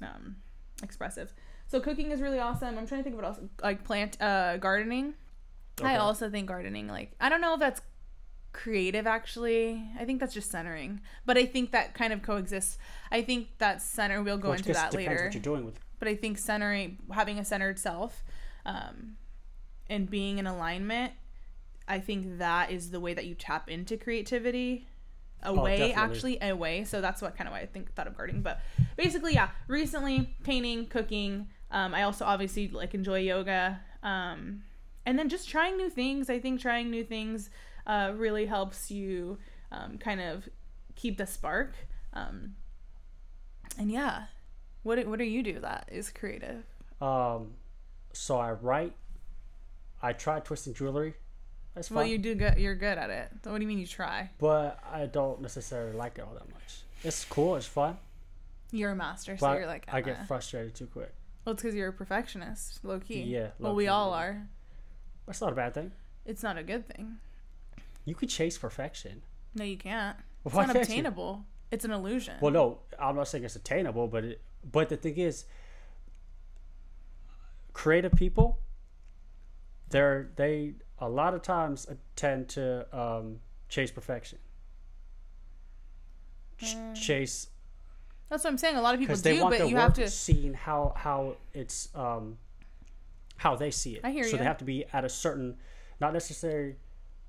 um, 0.02 0.38
expressive. 0.82 1.34
So 1.68 1.80
cooking 1.80 2.12
is 2.12 2.22
really 2.22 2.40
awesome. 2.40 2.78
I'm 2.78 2.88
trying 2.88 3.02
to 3.02 3.04
think 3.04 3.14
of 3.14 3.22
what 3.22 3.26
else. 3.26 3.40
Like 3.62 3.84
plant 3.84 4.20
uh 4.22 4.58
gardening. 4.58 5.14
Okay. 5.80 5.94
I 5.94 5.98
also 5.98 6.30
think 6.30 6.48
gardening 6.48 6.88
like 6.88 7.12
I 7.22 7.30
don't 7.30 7.42
know 7.42 7.54
if 7.54 7.60
that's 7.60 7.82
creative 8.52 9.08
actually. 9.08 9.84
I 10.00 10.06
think 10.06 10.20
that's 10.20 10.34
just 10.34 10.52
centering. 10.52 11.02
But 11.26 11.38
I 11.38 11.46
think 11.46 11.72
that 11.72 11.94
kind 11.94 12.14
of 12.14 12.22
coexists. 12.22 12.78
I 13.12 13.22
think 13.22 13.48
that 13.60 13.82
center 13.82 14.22
we'll 14.22 14.38
go 14.38 14.54
into 14.54 14.74
that 14.74 14.94
later. 14.94 15.26
What 15.26 15.34
you're 15.34 15.42
doing 15.42 15.66
with. 15.66 15.80
But 16.00 16.08
I 16.08 16.16
think 16.16 16.38
centering 16.38 16.98
having 17.12 17.40
a 17.40 17.46
centered 17.46 17.80
self 17.80 18.24
um 18.66 19.16
and 19.90 20.10
being 20.10 20.38
in 20.38 20.46
alignment 20.46 21.14
I 21.90 22.00
think 22.00 22.38
that 22.38 22.72
is 22.72 22.92
the 22.92 23.00
way 23.00 23.16
that 23.16 23.26
you 23.26 23.34
tap 23.34 23.68
into 23.68 23.98
creativity. 23.98 24.88
Oh, 25.44 25.56
Away, 25.56 25.78
definitely. 25.80 25.94
actually, 25.96 26.40
away. 26.42 26.84
So 26.84 27.02
that's 27.02 27.22
what 27.22 27.36
kind 27.36 27.48
of 27.48 27.54
why 27.54 27.62
I 27.62 27.66
think 27.66 27.94
thought 27.96 28.06
of 28.08 28.16
gardening. 28.16 28.44
But 28.44 28.62
basically, 28.96 29.34
yeah. 29.34 29.50
Recently, 29.68 30.36
painting, 30.44 30.86
cooking. 30.86 31.48
Um, 31.72 31.96
I 31.96 32.04
also 32.04 32.26
obviously 32.26 32.68
like 32.68 32.94
enjoy 32.94 33.22
yoga. 33.22 33.80
Um, 34.04 34.64
and 35.06 35.18
then 35.18 35.30
just 35.30 35.50
trying 35.50 35.78
new 35.78 35.90
things. 35.90 36.30
I 36.30 36.40
think 36.40 36.62
trying 36.62 36.92
new 36.92 37.04
things 37.04 37.50
uh, 37.90 38.14
really 38.16 38.46
helps 38.46 38.92
you 38.92 39.38
um, 39.72 39.98
kind 39.98 40.22
of 40.22 40.48
keep 40.96 41.18
the 41.18 41.26
spark. 41.26 41.74
Um, 42.14 42.56
and 43.78 43.92
yeah, 43.92 44.26
what 44.84 44.96
do- 44.96 45.10
what 45.10 45.20
do 45.20 45.26
you 45.26 45.42
do 45.44 45.60
that 45.60 45.90
is 45.92 46.10
creative? 46.12 46.64
Um, 47.02 47.54
so 48.14 48.38
I 48.38 48.52
write. 48.52 48.94
I 50.02 50.14
try 50.14 50.40
twisting 50.40 50.74
jewelry. 50.74 51.16
That's 51.76 51.88
fun. 51.90 51.98
Well, 51.98 52.06
you 52.06 52.18
do 52.18 52.36
good. 52.36 52.58
You're 52.58 52.76
good 52.76 52.98
at 52.98 53.10
it. 53.10 53.32
So 53.44 53.52
what 53.52 53.58
do 53.58 53.64
you 53.64 53.68
mean 53.68 53.80
you 53.80 53.88
try? 53.88 54.30
but 54.40 54.80
I 54.92 55.06
don't 55.08 55.42
necessarily 55.42 55.94
like 55.96 56.18
it 56.18 56.22
all 56.22 56.34
that 56.34 56.50
much. 56.52 56.82
It's 57.04 57.26
cool. 57.26 57.56
It's 57.56 57.66
fun. 57.66 57.98
You're 58.72 58.92
a 58.92 58.96
master, 58.96 59.36
so 59.38 59.48
But 59.48 59.58
you're 59.58 59.68
like 59.68 59.86
I 59.88 59.98
"Uh-uh." 59.98 60.02
get 60.02 60.28
frustrated 60.28 60.76
too 60.76 60.86
quick. 60.88 61.12
Well, 61.46 61.54
it's 61.54 61.64
because 61.64 61.76
you're 61.76 61.90
a 61.90 61.94
perfectionist, 61.94 62.84
low 62.86 63.00
key. 63.00 63.22
Yeah, 63.24 63.48
Well, 63.60 63.72
low 63.72 63.76
we 63.78 63.88
all 63.88 64.14
are. 64.14 64.48
That's 65.26 65.42
not 65.42 65.52
a 65.54 65.56
bad 65.56 65.74
thing. 65.74 65.92
It's 66.26 66.44
not 66.44 66.58
a 66.58 66.64
good 66.64 66.88
thing. 66.88 67.18
You 68.06 68.16
could 68.16 68.30
chase 68.30 68.58
perfection. 68.58 69.22
No, 69.56 69.64
you 69.64 69.78
can't. 69.78 70.18
It's 70.46 70.54
Why 70.56 70.66
not 70.66 70.76
can't. 70.76 71.46
It's 71.72 71.86
an 71.86 71.92
illusion. 71.92 72.36
Well, 72.42 72.52
no, 72.52 72.80
I'm 72.98 73.16
not 73.16 73.28
saying 73.28 73.44
it's 73.44 73.56
attainable, 73.56 74.08
but 74.08 74.24
it, 74.24 74.42
but 74.70 74.90
the 74.90 74.98
thing 74.98 75.18
is, 75.18 75.46
creative 77.74 78.14
people, 78.14 78.60
they're 79.90 80.30
they 80.36 80.74
a 81.00 81.08
lot 81.10 81.34
of 81.34 81.42
times 81.42 81.88
tend 82.16 82.50
to 82.50 82.86
um, 82.98 83.40
chase 83.70 83.92
perfection, 83.92 84.40
Ch- 86.58 86.76
Mm. 86.76 86.96
chase 86.96 87.48
That's 88.30 88.44
what 88.44 88.50
I'm 88.52 88.58
saying. 88.58 88.76
A 88.76 88.82
lot 88.82 88.94
of 88.96 89.00
people 89.00 89.16
do, 89.16 89.42
but 89.50 89.70
you 89.70 89.76
have 89.78 89.94
to. 89.94 90.10
seen 90.10 90.54
how 90.54 90.94
how 90.96 91.36
it's 91.54 91.90
um, 91.96 92.38
how 93.38 93.56
they 93.56 93.72
see 93.72 93.96
it. 93.96 94.02
I 94.04 94.12
hear 94.12 94.24
so 94.24 94.32
you. 94.32 94.38
they 94.40 94.44
have 94.44 94.58
to 94.58 94.66
be 94.66 94.86
at 94.92 95.06
a 95.06 95.10
certain, 95.10 95.56
not 96.02 96.14
necessarily, 96.14 96.76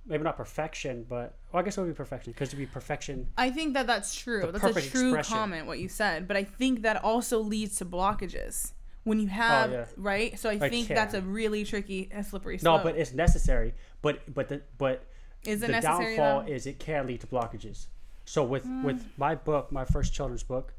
maybe 0.06 0.24
not 0.24 0.36
perfection, 0.36 1.04
but 1.08 1.36
well, 1.52 1.60
I 1.60 1.64
guess 1.64 1.76
it 1.76 1.80
would 1.80 1.88
be 1.88 1.94
perfection 1.94 2.32
because 2.32 2.50
to 2.50 2.56
be 2.56 2.66
perfection. 2.66 3.28
I 3.36 3.50
think 3.50 3.74
that 3.74 3.86
that's 3.86 4.14
true. 4.14 4.50
That's 4.52 4.64
a 4.64 4.80
true 4.90 5.14
expression. 5.14 5.36
comment 5.36 5.66
what 5.66 5.78
you 5.78 5.88
said, 5.88 6.26
but 6.26 6.36
I 6.36 6.44
think 6.44 6.82
that 6.82 7.02
also 7.04 7.40
leads 7.40 7.76
to 7.76 7.84
blockages 7.84 8.72
when 9.04 9.18
you 9.20 9.28
have 9.28 9.70
Oh, 9.70 9.72
yeah. 9.72 9.84
right. 9.96 10.38
So 10.38 10.50
I 10.50 10.68
think 10.68 10.88
that's 10.88 11.14
a 11.14 11.22
really 11.22 11.64
tricky, 11.64 12.10
a 12.14 12.22
slippery 12.22 12.58
No, 12.62 12.78
but 12.78 12.96
it's 12.96 13.12
necessary. 13.12 13.74
But 14.02 14.32
but 14.32 14.48
the 14.48 14.62
but 14.78 15.04
is 15.44 15.62
it 15.62 15.66
the 15.66 15.72
necessary 15.72 16.16
downfall 16.16 16.42
though? 16.42 16.52
Is 16.52 16.66
it 16.66 16.78
can 16.78 17.06
lead 17.06 17.20
to 17.20 17.26
blockages. 17.26 17.86
So 18.24 18.44
with 18.44 18.66
with 18.84 19.04
my 19.16 19.34
book, 19.34 19.72
my 19.72 19.84
first 19.84 20.12
children's 20.12 20.42
book, 20.42 20.72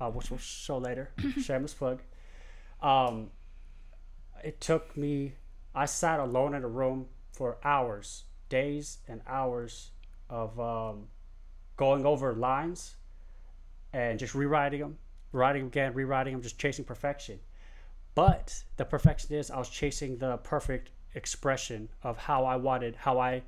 uh, 0.00 0.10
which 0.10 0.30
we'll 0.30 0.38
show 0.38 0.78
later, 0.78 1.10
shameless 1.40 1.74
plug. 1.74 2.00
Um, 2.80 3.30
it 4.44 4.60
took 4.60 4.96
me. 4.96 5.34
I 5.74 5.86
sat 5.86 6.20
alone 6.20 6.54
in 6.54 6.64
a 6.64 6.68
room 6.68 7.06
for 7.32 7.56
hours, 7.64 8.24
days 8.56 8.98
and 9.08 9.22
hours 9.26 9.90
of 10.28 10.60
um, 10.60 11.08
going 11.78 12.04
over 12.04 12.34
lines 12.34 12.96
and 13.94 14.18
just 14.18 14.34
rewriting 14.34 14.80
them, 14.80 14.98
writing 15.32 15.62
'em 15.62 15.68
again, 15.68 15.94
rewriting 15.94 16.34
them, 16.34 16.42
just 16.42 16.58
chasing 16.58 16.84
perfection. 16.84 17.40
But 18.14 18.62
the 18.76 18.84
perfection 18.84 19.34
is 19.34 19.50
I 19.50 19.58
was 19.58 19.70
chasing 19.70 20.18
the 20.18 20.36
perfect 20.36 20.90
expression 21.14 21.88
of 22.02 22.18
how 22.18 22.44
I 22.44 22.56
wanted, 22.56 22.94
how 22.96 23.18
I, 23.18 23.42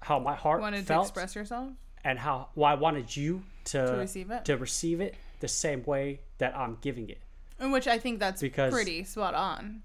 how 0.00 0.18
my 0.18 0.34
heart 0.34 0.60
wanted 0.60 0.86
to 0.86 1.00
express 1.00 1.34
yourself 1.34 1.70
and 2.04 2.18
how 2.18 2.48
why 2.54 2.72
I 2.72 2.74
wanted 2.74 3.16
you 3.16 3.42
to 3.64 3.86
to 3.86 3.92
receive 3.96 4.30
it, 4.30 4.44
to 4.44 4.56
receive 4.58 5.00
it 5.00 5.14
the 5.40 5.48
same 5.48 5.82
way 5.84 6.20
that 6.38 6.54
I'm 6.56 6.76
giving 6.82 7.08
it. 7.08 7.18
in 7.58 7.70
which 7.70 7.86
I 7.88 7.96
think 7.98 8.18
that's 8.18 8.42
Because- 8.42 8.72
pretty 8.74 9.04
spot 9.04 9.34
on. 9.34 9.82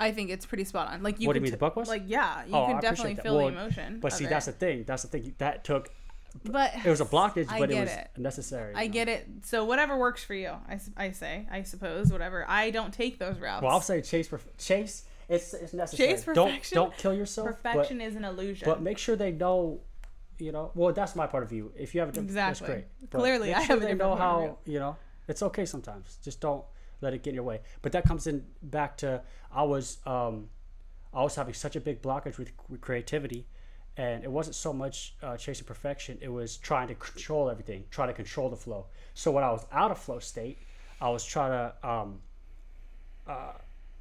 I 0.00 0.10
think 0.12 0.30
it's 0.30 0.46
pretty 0.46 0.64
spot 0.64 0.88
on. 0.88 1.02
Like 1.02 1.20
you 1.20 1.26
What 1.28 1.34
do 1.34 1.38
you 1.38 1.42
mean, 1.42 1.50
t- 1.50 1.56
the 1.56 1.58
book 1.58 1.76
was? 1.76 1.88
Like 1.88 2.04
yeah, 2.06 2.44
you 2.46 2.54
Oh, 2.54 2.66
can 2.66 2.76
appreciate 2.78 2.90
definitely 2.90 3.14
feel 3.22 3.36
Well, 3.36 3.46
the 3.46 3.52
emotion. 3.52 4.00
But 4.00 4.12
see, 4.12 4.24
it. 4.24 4.30
that's 4.30 4.46
the 4.46 4.52
thing. 4.52 4.84
That's 4.86 5.02
the 5.02 5.08
thing. 5.08 5.34
That 5.38 5.62
took. 5.64 5.90
but 6.44 6.72
It 6.84 6.88
was 6.88 7.00
a 7.00 7.04
blockage, 7.04 7.46
I 7.50 7.58
but 7.58 7.70
it 7.70 7.80
was 7.80 7.90
it. 7.90 8.08
necessary. 8.16 8.72
I 8.74 8.86
know? 8.86 8.92
get 8.92 9.08
it. 9.08 9.26
So 9.44 9.64
whatever 9.64 9.96
works 9.98 10.24
for 10.24 10.34
you, 10.34 10.48
I, 10.68 10.80
I 10.96 11.10
say, 11.12 11.46
I 11.50 11.62
suppose, 11.62 12.10
whatever. 12.10 12.44
I 12.48 12.70
don't 12.70 12.92
take 12.94 13.18
those 13.18 13.38
routes. 13.38 13.62
Well, 13.62 13.72
I'll 13.72 13.80
say 13.80 14.00
chase. 14.00 14.28
Perf- 14.28 14.40
chase. 14.58 15.04
It's 15.28 15.54
it's 15.54 15.72
necessary. 15.72 16.08
Chase 16.12 16.24
Don't 16.24 16.34
perfection? 16.48 16.74
don't 16.76 16.96
kill 16.96 17.14
yourself. 17.14 17.46
Perfection 17.48 18.00
is 18.00 18.16
an 18.16 18.24
illusion. 18.24 18.66
But, 18.66 18.74
but 18.76 18.82
make 18.82 18.98
sure 18.98 19.14
they 19.16 19.30
know. 19.32 19.80
You 20.38 20.52
know. 20.52 20.70
Well, 20.74 20.92
that's 20.94 21.14
my 21.14 21.26
point 21.26 21.44
of 21.44 21.50
view. 21.50 21.70
If 21.76 21.94
you 21.94 22.00
have 22.00 22.08
a 22.08 22.12
different, 22.12 22.30
Exactly. 22.30 22.66
that's 22.66 22.72
great. 23.00 23.10
But 23.10 23.18
Clearly, 23.18 23.52
I 23.54 23.58
sure 23.58 23.76
have 23.76 23.82
a 23.82 23.86
they 23.86 23.94
know 23.94 24.14
how. 24.16 24.58
You 24.64 24.78
know, 24.78 24.96
it's 25.28 25.42
okay 25.42 25.66
sometimes. 25.66 26.16
Just 26.24 26.40
don't 26.40 26.64
let 27.00 27.14
it 27.14 27.22
get 27.22 27.30
in 27.30 27.34
your 27.34 27.44
way. 27.44 27.60
But 27.82 27.92
that 27.92 28.04
comes 28.04 28.26
in 28.26 28.44
back 28.62 28.96
to 28.98 29.22
I 29.52 29.62
was 29.62 29.98
um, 30.06 30.48
I 31.12 31.22
was 31.22 31.34
having 31.34 31.54
such 31.54 31.76
a 31.76 31.80
big 31.80 32.02
blockage 32.02 32.38
with, 32.38 32.52
with 32.68 32.80
creativity, 32.80 33.46
and 33.96 34.22
it 34.24 34.30
wasn't 34.30 34.54
so 34.54 34.72
much 34.72 35.14
uh, 35.22 35.36
chasing 35.36 35.66
perfection. 35.66 36.18
It 36.20 36.28
was 36.28 36.56
trying 36.56 36.88
to 36.88 36.94
control 36.94 37.50
everything, 37.50 37.84
trying 37.90 38.08
to 38.08 38.14
control 38.14 38.48
the 38.48 38.56
flow. 38.56 38.86
So 39.14 39.30
when 39.30 39.44
I 39.44 39.50
was 39.50 39.66
out 39.72 39.90
of 39.90 39.98
flow 39.98 40.18
state, 40.20 40.58
I 41.00 41.08
was 41.10 41.24
trying 41.24 41.50
to 41.50 41.88
um, 41.88 42.20
uh, 43.26 43.52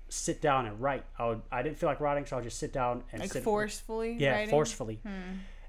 sit 0.09 0.41
down 0.41 0.65
and 0.67 0.79
write. 0.79 1.03
I 1.17 1.27
would, 1.27 1.41
I 1.51 1.61
didn't 1.63 1.77
feel 1.77 1.89
like 1.89 1.99
writing, 1.99 2.25
so 2.25 2.35
I 2.35 2.39
would 2.39 2.43
just 2.43 2.59
sit 2.59 2.73
down 2.73 3.03
and 3.11 3.21
like 3.21 3.31
sit. 3.31 3.43
forcefully, 3.43 4.17
yeah, 4.19 4.31
writing? 4.33 4.49
forcefully. 4.49 4.99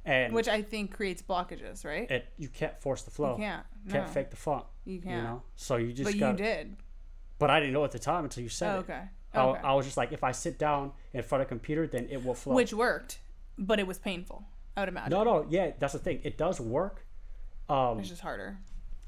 And 0.04 0.32
which 0.32 0.48
I 0.48 0.62
think 0.62 0.94
creates 0.94 1.22
blockages, 1.22 1.84
right? 1.84 2.10
it, 2.10 2.26
you 2.38 2.48
can't 2.48 2.78
force 2.80 3.02
the 3.02 3.10
flow. 3.10 3.36
you 3.36 3.42
can't. 3.44 3.66
No, 3.84 3.92
Can't 3.92 4.08
fake 4.10 4.30
the 4.30 4.36
funk. 4.36 4.64
you 4.84 5.00
can't. 5.00 5.16
You 5.16 5.22
know. 5.22 5.42
So 5.56 5.76
you 5.76 5.92
just 5.92 6.10
but 6.12 6.18
got. 6.18 6.30
you 6.38 6.44
did. 6.44 6.76
But 7.40 7.50
I 7.50 7.58
didn't 7.58 7.72
know 7.72 7.84
at 7.84 7.90
the 7.90 7.98
time 7.98 8.22
until 8.24 8.44
you 8.44 8.48
said 8.50 8.70
Oh, 8.72 8.76
it. 8.76 8.80
okay. 8.82 9.02
I, 9.34 9.40
Okay. 9.40 9.60
I 9.64 9.74
was 9.74 9.86
just 9.86 9.96
like, 9.96 10.12
if 10.12 10.22
I 10.22 10.30
sit 10.32 10.58
down 10.58 10.92
in 11.12 11.22
front 11.24 11.42
of 11.42 11.46
a 11.46 11.48
computer, 11.48 11.86
then 11.88 12.06
it 12.10 12.24
will 12.24 12.34
flow. 12.34 12.54
Which 12.54 12.72
worked, 12.74 13.18
but 13.58 13.80
it 13.80 13.86
was 13.86 13.98
painful. 13.98 14.44
I 14.76 14.80
would 14.82 14.88
imagine. 14.90 15.10
No, 15.10 15.24
no, 15.24 15.46
yeah, 15.48 15.72
that's 15.78 15.94
the 15.94 15.98
thing. 15.98 16.20
It 16.22 16.36
does 16.38 16.60
work. 16.60 17.04
Um, 17.68 17.98
It's 18.00 18.08
just 18.08 18.20
harder. 18.22 18.58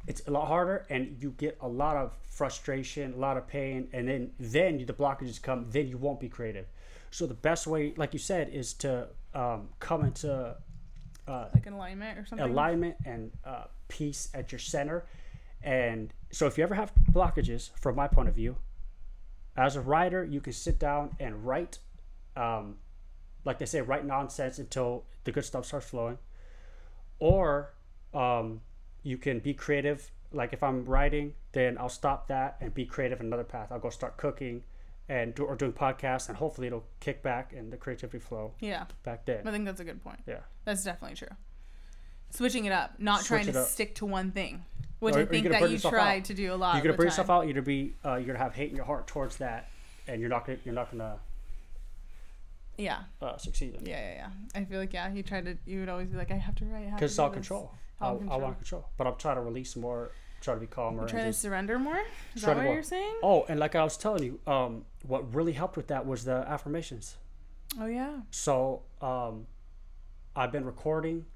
it's 0.07 0.23
a 0.27 0.31
lot 0.31 0.49
harder, 0.49 0.87
and 0.91 1.17
you 1.21 1.31
get 1.37 1.59
a 1.61 1.69
lot 1.69 1.97
of 1.97 2.17
frustration, 2.31 3.13
a 3.15 3.17
lot 3.17 3.37
of 3.37 3.47
pain, 3.47 3.89
and 3.93 4.09
then 4.09 4.33
then 4.41 4.85
the 4.87 4.93
blockages 4.93 5.41
come. 5.43 5.67
Then 5.71 5.87
you 5.89 5.99
won't 5.99 6.21
be 6.21 6.29
creative. 6.29 6.67
So 7.11 7.27
the 7.27 7.35
best 7.35 7.67
way, 7.67 7.93
like 7.97 8.13
you 8.13 8.19
said, 8.19 8.49
is 8.49 8.73
to 8.75 9.09
um, 9.35 9.69
come 9.81 10.05
into 10.05 10.57
uh, 11.29 11.47
Like 11.55 11.67
alignment 11.67 12.19
or 12.19 12.25
something. 12.27 12.49
alignment 12.49 12.97
and 13.05 13.31
uh, 13.45 13.65
peace 13.89 14.29
at 14.35 14.51
your 14.53 14.59
center. 14.61 15.05
And 15.63 16.13
so, 16.31 16.47
if 16.47 16.59
you 16.59 16.65
ever 16.65 16.75
have 16.75 16.93
blockages, 17.13 17.71
from 17.79 17.97
my 17.97 18.09
point 18.09 18.29
of 18.29 18.35
view, 18.35 18.57
as 19.57 19.77
a 19.77 19.81
writer, 19.81 20.25
you 20.25 20.41
can 20.41 20.53
sit 20.53 20.79
down 20.79 21.15
and 21.21 21.47
write, 21.47 21.79
um, 22.37 22.77
like 23.45 23.59
they 23.59 23.67
say, 23.67 23.81
write 23.81 24.05
nonsense 24.05 24.59
until 24.59 25.05
the 25.25 25.33
good 25.33 25.45
stuff 25.45 25.67
starts 25.67 25.87
flowing. 25.87 26.19
Or 27.19 27.75
um, 28.15 28.61
you 29.03 29.19
can 29.19 29.39
be 29.39 29.55
creative. 29.55 30.11
Like 30.33 30.53
if 30.53 30.63
I'm 30.63 30.85
writing, 30.85 31.35
then 31.53 31.77
I'll 31.79 31.89
stop 31.89 32.29
that 32.29 32.57
and 32.61 32.73
be 32.73 32.87
creative 32.87 33.21
in 33.21 33.27
another 33.27 33.45
path. 33.45 33.71
I'll 33.71 33.79
go 33.79 33.91
start 33.91 34.17
cooking 34.17 34.65
and 35.09 35.35
do, 35.35 35.45
or 35.45 35.57
doing 35.57 35.73
podcasts, 35.73 36.29
and 36.29 36.39
hopefully 36.39 36.69
it'll 36.69 36.87
kick 37.01 37.23
back 37.23 37.53
and 37.53 37.73
the 37.73 37.77
creativity 37.77 38.19
flow 38.19 38.53
yeah, 38.61 38.85
back 39.03 39.27
there. 39.27 39.43
I 39.45 39.51
think 39.51 39.65
that's 39.67 39.81
a 39.81 39.85
good 39.85 40.03
point. 40.03 40.21
Yeah. 40.27 40.41
That's 40.65 40.85
definitely 40.85 41.17
true. 41.17 41.37
Switching 42.33 42.65
it 42.65 42.73
up, 42.73 42.99
not 42.99 43.21
Switch 43.21 43.29
trying 43.29 43.53
to 43.53 43.61
up. 43.61 43.69
stick 43.69 43.95
to 43.97 44.07
one 44.07 44.31
thing, 44.33 44.65
which 45.01 45.15
Or- 45.15 45.21
I 45.21 45.25
think 45.27 45.49
that 45.51 45.71
you 45.71 45.79
try 45.79 46.17
out. 46.19 46.25
to 46.25 46.35
do 46.35 46.53
a 46.53 46.57
lot. 46.57 46.75
you're 46.75 46.83
gonna 46.83 46.97
time. 46.97 47.05
yourself 47.07 47.29
out. 47.31 47.43
You're 47.43 47.53
gonna 47.55 47.63
be. 47.63 47.95
Uh, 48.05 48.15
you're 48.17 48.27
gonna 48.27 48.39
have 48.39 48.55
hate 48.55 48.71
in 48.71 48.77
your 48.77 48.87
heart 48.87 49.07
towards 49.07 49.37
that, 49.37 49.69
and 50.09 50.21
you're 50.21 50.31
not 50.31 50.47
gonna. 50.47 50.59
You're 50.65 50.75
not 50.75 50.91
gonna 50.91 51.19
Yeah, 52.79 53.03
uh, 53.21 53.37
succeed 53.37 53.75
in 53.75 53.85
yeah, 53.87 54.01
yeah, 54.01 54.15
yeah. 54.15 54.61
I 54.61 54.65
feel 54.65 54.81
like 54.81 54.93
yeah, 54.93 55.13
you 55.13 55.23
tried 55.23 55.45
to. 55.45 55.59
You 55.67 55.81
would 55.81 55.89
always 55.91 56.09
be 56.09 56.17
like, 56.17 56.31
I 56.31 56.37
have 56.37 56.55
to 56.57 56.65
write. 56.65 56.91
Because 56.95 57.13
it's 57.13 57.19
all 57.19 57.31
control. 57.31 57.73
I, 58.01 58.07
All 58.07 58.15
I 58.15 58.19
control. 58.19 58.41
want 58.41 58.57
control, 58.57 58.89
but 58.97 59.07
I'm 59.07 59.17
trying 59.17 59.37
to 59.37 59.43
release 59.43 59.77
more. 59.77 60.11
Try 60.41 60.55
to 60.55 60.61
be 60.61 60.67
calmer. 60.67 61.07
Trying 61.07 61.27
to 61.27 61.33
surrender 61.33 61.79
more? 61.79 62.01
Is 62.35 62.43
that 62.43 62.57
what 62.57 62.67
what? 62.67 62.73
you're 62.73 62.83
saying? 62.83 63.15
oh, 63.23 63.45
and 63.49 63.61
like 63.61 63.77
I 63.77 63.85
was 63.85 63.97
telling 63.97 64.25
you, 64.25 64.41
um, 64.53 64.85
what 65.07 65.33
really 65.35 65.53
helped 65.53 65.77
with 65.77 65.87
that 65.89 66.05
was 66.07 66.25
the 66.25 66.45
affirmations. 66.49 67.17
Oh 67.79 67.87
yeah. 67.87 68.23
So 68.33 68.83
um, 69.01 69.47
I've 70.35 70.51
been 70.51 70.65
recording 70.65 71.27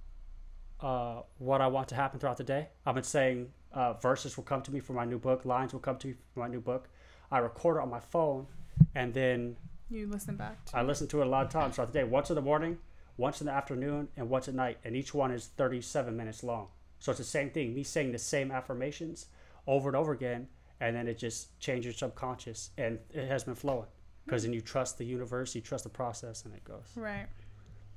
uh, 0.80 1.22
what 1.38 1.60
I 1.60 1.66
want 1.66 1.88
to 1.88 1.94
happen 1.94 2.18
throughout 2.20 2.36
the 2.36 2.44
day. 2.44 2.68
I've 2.84 2.94
been 2.94 3.04
saying 3.04 3.48
uh, 3.72 3.94
verses 3.94 4.36
will 4.36 4.44
come 4.44 4.62
to 4.62 4.72
me 4.72 4.80
for 4.80 4.92
my 4.92 5.04
new 5.04 5.18
book, 5.18 5.44
lines 5.44 5.72
will 5.72 5.80
come 5.80 5.96
to 5.98 6.08
me 6.08 6.14
for 6.34 6.40
my 6.40 6.48
new 6.48 6.60
book. 6.60 6.88
I 7.30 7.38
record 7.38 7.76
it 7.78 7.82
on 7.82 7.90
my 7.90 8.00
phone, 8.00 8.46
and 8.94 9.12
then 9.12 9.56
You 9.90 10.06
listen 10.06 10.36
back. 10.36 10.58
I 10.72 10.82
listen 10.82 11.06
to 11.08 11.20
it 11.20 11.26
a 11.26 11.30
lot 11.30 11.44
of 11.46 11.50
times 11.52 11.74
throughout 11.76 11.92
the 11.92 11.98
day. 12.00 12.04
Once 12.04 12.30
in 12.30 12.36
the 12.36 12.42
morning, 12.42 12.78
once 13.16 13.40
in 13.40 13.46
the 13.46 13.52
afternoon, 13.52 14.08
and 14.16 14.28
once 14.28 14.48
at 14.48 14.54
night. 14.54 14.78
And 14.84 14.94
each 14.94 15.12
one 15.14 15.30
is 15.30 15.46
37 15.56 16.16
minutes 16.16 16.44
long. 16.44 16.68
So 16.98 17.10
it's 17.12 17.18
the 17.18 17.24
same 17.24 17.50
thing. 17.50 17.74
Me 17.74 17.82
saying 17.82 18.12
the 18.12 18.18
same 18.18 18.50
affirmations 18.50 19.26
over 19.66 19.88
and 19.88 19.96
over 19.96 20.12
again, 20.12 20.48
and 20.80 20.94
then 20.94 21.08
it 21.08 21.18
just 21.18 21.58
changes 21.58 21.86
your 21.86 21.94
subconscious, 21.94 22.70
and 22.78 22.98
it 23.12 23.26
has 23.28 23.44
been 23.44 23.54
flowing. 23.54 23.88
Because 24.24 24.42
then 24.42 24.52
you 24.52 24.60
trust 24.60 24.98
the 24.98 25.04
universe, 25.04 25.54
you 25.54 25.60
trust 25.60 25.84
the 25.84 25.90
process, 25.90 26.44
and 26.44 26.54
it 26.54 26.64
goes. 26.64 26.90
Right. 26.96 27.26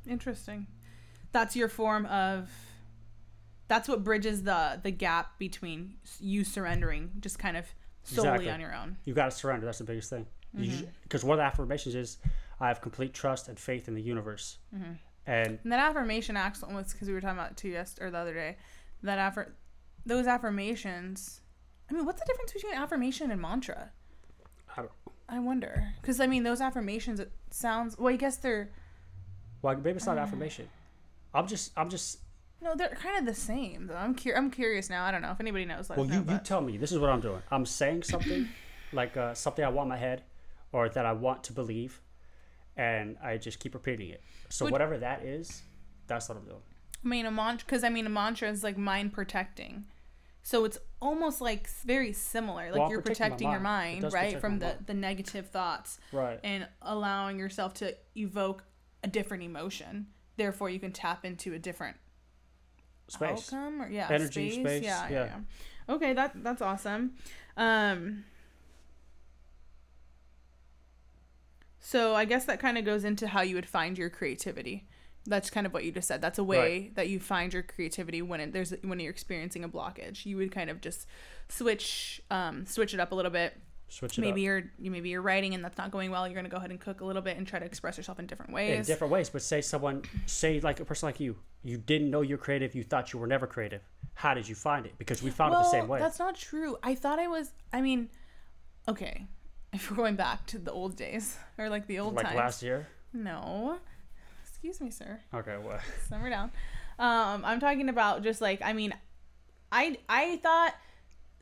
Interesting. 0.07 0.67
That's 1.31 1.55
your 1.55 1.69
form 1.69 2.05
of. 2.07 2.49
That's 3.67 3.87
what 3.87 4.03
bridges 4.03 4.43
the 4.43 4.79
the 4.81 4.91
gap 4.91 5.37
between 5.37 5.95
you 6.19 6.43
surrendering, 6.43 7.11
just 7.19 7.37
kind 7.37 7.55
of 7.55 7.65
solely 8.03 8.29
Exactly. 8.29 8.49
on 8.51 8.59
your 8.59 8.73
own. 8.75 8.97
You 9.05 9.13
got 9.13 9.25
to 9.25 9.31
surrender. 9.31 9.65
That's 9.65 9.77
the 9.77 9.83
biggest 9.83 10.09
thing. 10.09 10.25
Mm-hmm. 10.57 10.85
Because 11.03 11.23
one 11.23 11.37
of 11.37 11.37
the 11.37 11.45
affirmations 11.45 11.93
is, 11.93 12.17
I 12.59 12.67
have 12.69 12.81
complete 12.81 13.13
trust 13.13 13.47
and 13.47 13.59
faith 13.59 13.87
in 13.87 13.93
the 13.93 14.01
universe. 14.01 14.57
Mm-hmm. 14.75 14.93
And 15.27 15.59
And 15.63 15.71
that 15.71 15.79
affirmation 15.79 16.35
actually 16.35 16.73
was 16.73 16.91
because 16.91 17.07
we 17.07 17.13
were 17.13 17.21
talking 17.21 17.37
about 17.37 17.55
too 17.57 17.69
yesterday 17.69 18.07
or 18.07 18.11
the 18.11 18.17
other 18.17 18.33
day. 18.33 18.57
That 19.03 19.19
affir- 19.33 19.51
those 20.07 20.25
affirmations. 20.25 21.41
I 21.89 21.93
mean, 21.93 22.05
what's 22.05 22.19
the 22.19 22.25
difference 22.25 22.53
between 22.53 22.73
affirmation 22.73 23.29
and 23.29 23.39
mantra? 23.39 23.91
I 24.75 24.81
don't, 24.81 24.91
I 25.27 25.37
wonder, 25.39 25.93
because 26.01 26.19
I 26.19 26.25
mean, 26.25 26.41
those 26.43 26.61
affirmations. 26.61 27.19
It 27.19 27.31
sounds 27.51 27.95
well. 27.99 28.11
I 28.11 28.17
guess 28.17 28.37
they're 28.37 28.71
well, 29.61 29.75
maybe 29.75 29.97
it's 29.97 30.05
not 30.07 30.17
Uh. 30.17 30.21
affirmation. 30.21 30.67
I'm 31.33 31.47
just, 31.47 31.71
I'm 31.77 31.89
just. 31.89 32.19
no, 32.61 32.75
they're 32.75 32.89
kind 32.89 33.17
of 33.19 33.25
the 33.25 33.39
same 33.39 33.87
though. 33.87 33.95
I'm 33.95 34.15
cur- 34.15 34.35
I'm 34.35 34.49
curious 34.51 34.89
now. 34.89 35.05
I 35.05 35.11
don't 35.11 35.21
know 35.21 35.31
if 35.31 35.39
anybody 35.39 35.65
knows. 35.65 35.89
Let 35.89 35.97
Well, 35.97 36.07
us 36.07 36.13
you, 36.13 36.19
know, 36.19 36.31
you 36.31 36.37
but- 36.37 36.45
tell 36.45 36.61
me. 36.61 36.77
This 36.77 36.91
is 36.91 36.99
what 36.99 37.09
I'm 37.09 37.21
doing. 37.21 37.41
I'm 37.51 37.65
saying 37.65 38.03
something, 38.03 38.47
like 38.93 39.15
uh, 39.17 39.33
something 39.33 39.63
I 39.63 39.69
want 39.69 39.85
in 39.85 39.89
my 39.89 39.97
head, 39.97 40.23
or 40.71 40.89
that 40.89 41.05
I 41.05 41.13
want 41.13 41.43
to 41.45 41.53
believe, 41.53 42.01
and 42.77 43.17
I 43.23 43.37
just 43.37 43.59
keep 43.59 43.73
repeating 43.73 44.09
it. 44.09 44.21
So 44.49 44.65
Would- 44.65 44.71
whatever 44.71 44.97
that 44.97 45.23
is, 45.23 45.61
that's 46.07 46.29
what 46.29 46.37
I'm 46.37 46.45
doing. 46.45 46.61
I 47.03 47.07
mean, 47.07 47.25
a 47.25 47.31
mantra, 47.31 47.65
because 47.65 47.83
I 47.83 47.89
mean, 47.89 48.05
a 48.05 48.09
mantra 48.09 48.49
is 48.49 48.63
like 48.63 48.77
mind 48.77 49.13
protecting. 49.13 49.85
So 50.41 50.65
it's 50.65 50.77
almost 51.01 51.39
like 51.41 51.65
s- 51.65 51.83
very 51.85 52.11
similar. 52.11 52.65
Like 52.71 52.73
Well, 52.75 52.83
I'm 52.85 52.91
you're 52.91 53.01
protecting 53.01 53.47
protecting 53.47 53.51
your 53.51 53.59
mind. 53.59 53.87
It 53.89 53.91
mind, 53.91 54.01
does 54.01 54.13
right, 54.13 54.23
protect 54.25 54.41
from 54.41 54.59
the, 54.59 54.65
mind. 54.65 54.85
the 54.87 54.93
negative 54.95 55.49
thoughts 55.49 55.99
Right. 56.11 56.39
and 56.43 56.67
allowing 56.81 57.37
yourself 57.39 57.73
to 57.75 57.95
evoke 58.17 58.63
a 59.03 59.07
different 59.07 59.43
emotion. 59.43 60.07
Therefore, 60.39 60.69
you 60.69 60.79
can 60.79 60.93
tap 60.93 61.25
into 61.25 61.53
a 61.53 61.59
different 61.59 61.97
Space. 63.09 63.51
outcome 63.51 63.81
or 63.81 63.89
yeah, 63.89 64.07
Energy, 64.09 64.51
space. 64.51 64.61
space, 64.61 64.83
Yeah, 64.83 65.09
yeah, 65.09 65.11
yeah. 65.11 65.25
yeah. 65.25 65.93
Okay, 65.95 66.13
that 66.13 66.31
that's 66.43 66.61
awesome. 66.61 67.15
Um, 67.57 68.23
so 71.79 72.15
I 72.15 72.23
guess 72.23 72.45
that 72.45 72.61
kind 72.61 72.77
of 72.77 72.85
goes 72.85 73.03
into 73.03 73.27
how 73.27 73.41
you 73.41 73.55
would 73.55 73.67
find 73.67 73.97
your 73.97 74.09
creativity. 74.09 74.87
That's 75.25 75.49
kind 75.49 75.67
of 75.67 75.73
what 75.73 75.83
you 75.83 75.91
just 75.91 76.07
said. 76.07 76.21
That's 76.21 76.39
a 76.39 76.43
way 76.43 76.91
that 76.95 77.09
you 77.09 77.19
find 77.19 77.53
your 77.53 77.63
creativity 77.63 78.21
when 78.21 78.39
it, 78.39 78.53
there's 78.53 78.73
when 78.81 79.01
you're 79.01 79.11
experiencing 79.11 79.65
a 79.65 79.69
blockage. 79.69 80.25
You 80.25 80.37
would 80.37 80.53
kind 80.53 80.69
of 80.69 80.79
just 80.79 81.05
switch 81.49 82.21
um, 82.31 82.65
switch 82.65 82.93
it 82.93 83.01
up 83.01 83.11
a 83.11 83.15
little 83.15 83.29
bit. 83.31 83.57
Switch 83.89 84.17
it 84.17 84.21
maybe 84.21 84.41
up. 84.41 84.45
you're 84.45 84.63
you 84.77 84.91
maybe 84.91 85.09
you're 85.09 85.21
writing 85.21 85.55
and 85.55 85.63
that's 85.63 85.77
not 85.77 85.89
going 85.89 86.11
well. 86.11 86.27
You're 86.27 86.35
gonna 86.35 86.47
go 86.47 86.57
ahead 86.57 86.69
and 86.69 86.79
cook 86.79 87.01
a 87.01 87.05
little 87.05 87.23
bit 87.23 87.37
and 87.37 87.47
try 87.47 87.57
to 87.59 87.65
express 87.65 87.97
yourself 87.97 88.19
in 88.19 88.27
different 88.27 88.53
ways. 88.53 88.77
in 88.77 88.85
different 88.85 89.11
ways. 89.11 89.29
But 89.29 89.41
say 89.41 89.61
someone, 89.61 90.03
say 90.27 90.59
like 90.59 90.79
a 90.79 90.85
person 90.85 91.07
like 91.07 91.19
you, 91.19 91.35
you 91.63 91.77
didn't 91.77 92.11
know 92.11 92.21
you're 92.21 92.37
creative. 92.37 92.75
You 92.75 92.83
thought 92.83 93.13
you 93.13 93.19
were 93.19 93.27
never 93.27 93.47
creative. 93.47 93.81
How 94.13 94.33
did 94.33 94.47
you 94.47 94.55
find 94.55 94.85
it? 94.85 94.93
Because 94.97 95.23
we 95.23 95.31
found 95.31 95.53
it 95.53 95.57
the 95.57 95.71
same 95.71 95.87
way. 95.87 95.99
That's 95.99 96.19
not 96.19 96.35
true. 96.35 96.77
I 96.83 96.93
thought 96.93 97.19
I 97.19 97.27
was. 97.27 97.51
I 97.73 97.81
mean, 97.81 98.09
okay, 98.87 99.27
if 99.73 99.89
we're 99.89 99.97
going 99.97 100.15
back 100.15 100.45
to 100.47 100.59
the 100.59 100.71
old 100.71 100.95
days 100.95 101.37
or 101.57 101.69
like 101.69 101.87
the 101.87 101.99
old 101.99 102.15
like 102.15 102.25
times. 102.25 102.37
last 102.37 102.63
year. 102.63 102.87
No, 103.11 103.77
excuse 104.47 104.79
me, 104.81 104.91
sir. 104.91 105.19
Okay. 105.33 105.57
Well. 105.61 105.79
Simmer 106.07 106.29
down. 106.29 106.51
Um, 106.99 107.43
I'm 107.45 107.59
talking 107.59 107.89
about 107.89 108.23
just 108.23 108.39
like 108.39 108.61
I 108.61 108.73
mean, 108.73 108.93
I 109.71 109.97
I 110.07 110.37
thought 110.43 110.75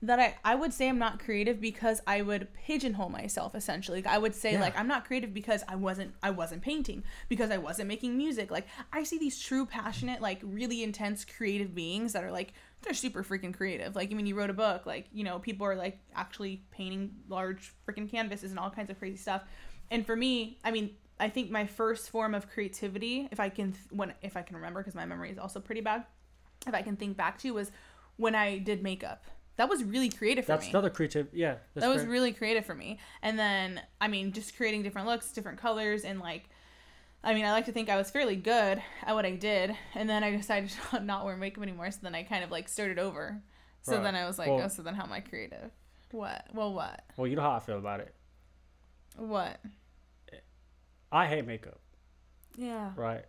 that 0.02 0.20
I 0.20 0.36
I 0.44 0.54
would 0.56 0.74
say 0.74 0.88
I'm 0.88 1.00
not 1.00 1.20
creative 1.20 1.60
because 1.60 2.02
I 2.06 2.22
would 2.22 2.54
pigeonhole 2.54 3.10
myself 3.10 3.56
essentially. 3.56 4.06
I 4.06 4.18
would 4.20 4.36
say 4.36 4.54
Yeah. 4.54 4.62
like 4.62 4.78
I'm 4.78 4.88
not 4.88 5.06
creative 5.06 5.34
because 5.34 5.64
I 5.68 5.76
wasn't 5.76 6.14
I 6.22 6.30
wasn't 6.30 6.62
painting 6.62 7.04
because 7.30 7.50
I 7.50 7.58
wasn't 7.58 7.88
making 7.88 8.16
music. 8.16 8.52
Like 8.52 8.68
I 8.94 9.04
see 9.04 9.18
these 9.18 9.40
true 9.40 9.66
passionate 9.66 10.22
like 10.22 10.40
really 10.44 10.84
intense 10.84 11.26
creative 11.26 11.74
beings 11.74 12.14
that 12.14 12.24
are 12.24 12.32
like 12.32 12.54
they're 12.84 12.94
super 12.94 13.24
freaking 13.24 13.54
creative. 13.54 13.96
Like 13.96 14.12
I 14.12 14.14
mean 14.14 14.28
you 14.28 14.36
wrote 14.36 14.52
a 14.52 14.54
book, 14.54 14.86
like 14.86 15.08
you 15.12 15.24
know 15.24 15.40
people 15.40 15.66
are 15.66 15.76
like 15.76 15.98
actually 16.16 16.62
painting 16.70 17.16
large 17.28 17.74
freaking 17.88 18.10
canvases 18.10 18.52
and 18.52 18.60
all 18.60 18.70
kinds 18.70 18.92
of 18.92 19.00
crazy 19.00 19.18
stuff. 19.18 19.44
And 19.90 20.06
for 20.06 20.16
me, 20.16 20.60
I 20.64 20.70
mean 20.72 20.92
I 21.20 21.30
think 21.30 21.50
my 21.50 21.66
first 21.66 22.12
form 22.12 22.36
of 22.36 22.48
creativity, 22.48 23.28
if 23.32 23.40
I 23.40 23.50
can 23.50 23.72
th- 23.72 23.86
when 23.90 24.14
if 24.22 24.38
I 24.38 24.44
can 24.44 24.56
remember 24.58 24.82
because 24.82 24.94
my 24.94 25.06
memory 25.08 25.32
is 25.32 25.40
also 25.40 25.60
pretty 25.60 25.82
bad, 25.82 26.06
if 26.68 26.76
I 26.76 26.84
can 26.84 26.96
think 26.96 27.18
back 27.18 27.40
to 27.40 27.52
was 27.56 27.72
when 28.18 28.36
I 28.36 28.60
did 28.60 28.84
makeup. 28.84 29.24
That 29.58 29.70
was 29.70 29.84
really 29.84 30.10
creative 30.10 30.46
for 30.46 30.54
That's 30.54 30.66
me 30.66 30.70
another 30.70 30.90
creative. 30.90 31.28
Yeah. 31.34 31.56
That 31.76 31.90
was 31.90 32.04
great. 32.04 32.12
really 32.12 32.32
creative 32.32 32.66
for 32.66 32.76
me. 32.76 33.00
And 33.22 33.38
then, 33.38 33.82
I 34.00 34.08
mean, 34.08 34.32
just 34.32 34.56
creating 34.56 34.84
different 34.84 35.08
looks, 35.08 35.32
different 35.32 35.58
colors, 35.60 36.04
and 36.06 36.20
like, 36.20 36.50
I 37.24 37.34
mean, 37.34 37.44
I 37.44 37.52
like 37.52 37.66
to 37.66 37.72
think 37.72 37.90
I 37.90 37.98
was 37.98 38.10
fairly 38.12 38.36
good 38.36 38.82
at 39.04 39.16
what 39.16 39.26
I 39.26 39.32
did. 39.32 39.76
And 39.96 40.08
then 40.10 40.24
I 40.24 40.32
decided 40.32 40.70
to 40.92 41.00
not 41.00 41.26
wear 41.26 41.36
makeup 41.36 41.64
anymore. 41.64 41.90
So 41.92 42.00
then 42.04 42.16
I 42.16 42.24
kind 42.24 42.44
of 42.44 42.52
like 42.52 42.70
started 42.70 43.00
over. 43.00 43.42
So 43.82 43.94
Right. 43.96 44.04
then 44.04 44.16
I 44.16 44.26
was 44.28 44.38
like, 44.38 44.48
Well- 44.50 44.62
oh, 44.64 44.68
so 44.68 44.82
then 44.84 44.94
how 44.96 45.04
am 45.04 45.12
I 45.14 45.20
creative? 45.22 45.72
What? 46.12 46.46
Well, 46.54 46.74
what? 46.74 47.04
Well, 47.18 47.28
you 47.28 47.36
know 47.36 47.42
how 47.42 47.52
I 47.52 47.60
feel 47.60 47.78
about 47.80 48.00
it. 48.00 48.16
What? 49.18 49.60
I 51.12 51.26
hate 51.26 51.46
makeup. 51.48 51.80
Yeah. 52.56 52.92
Right. 52.96 53.26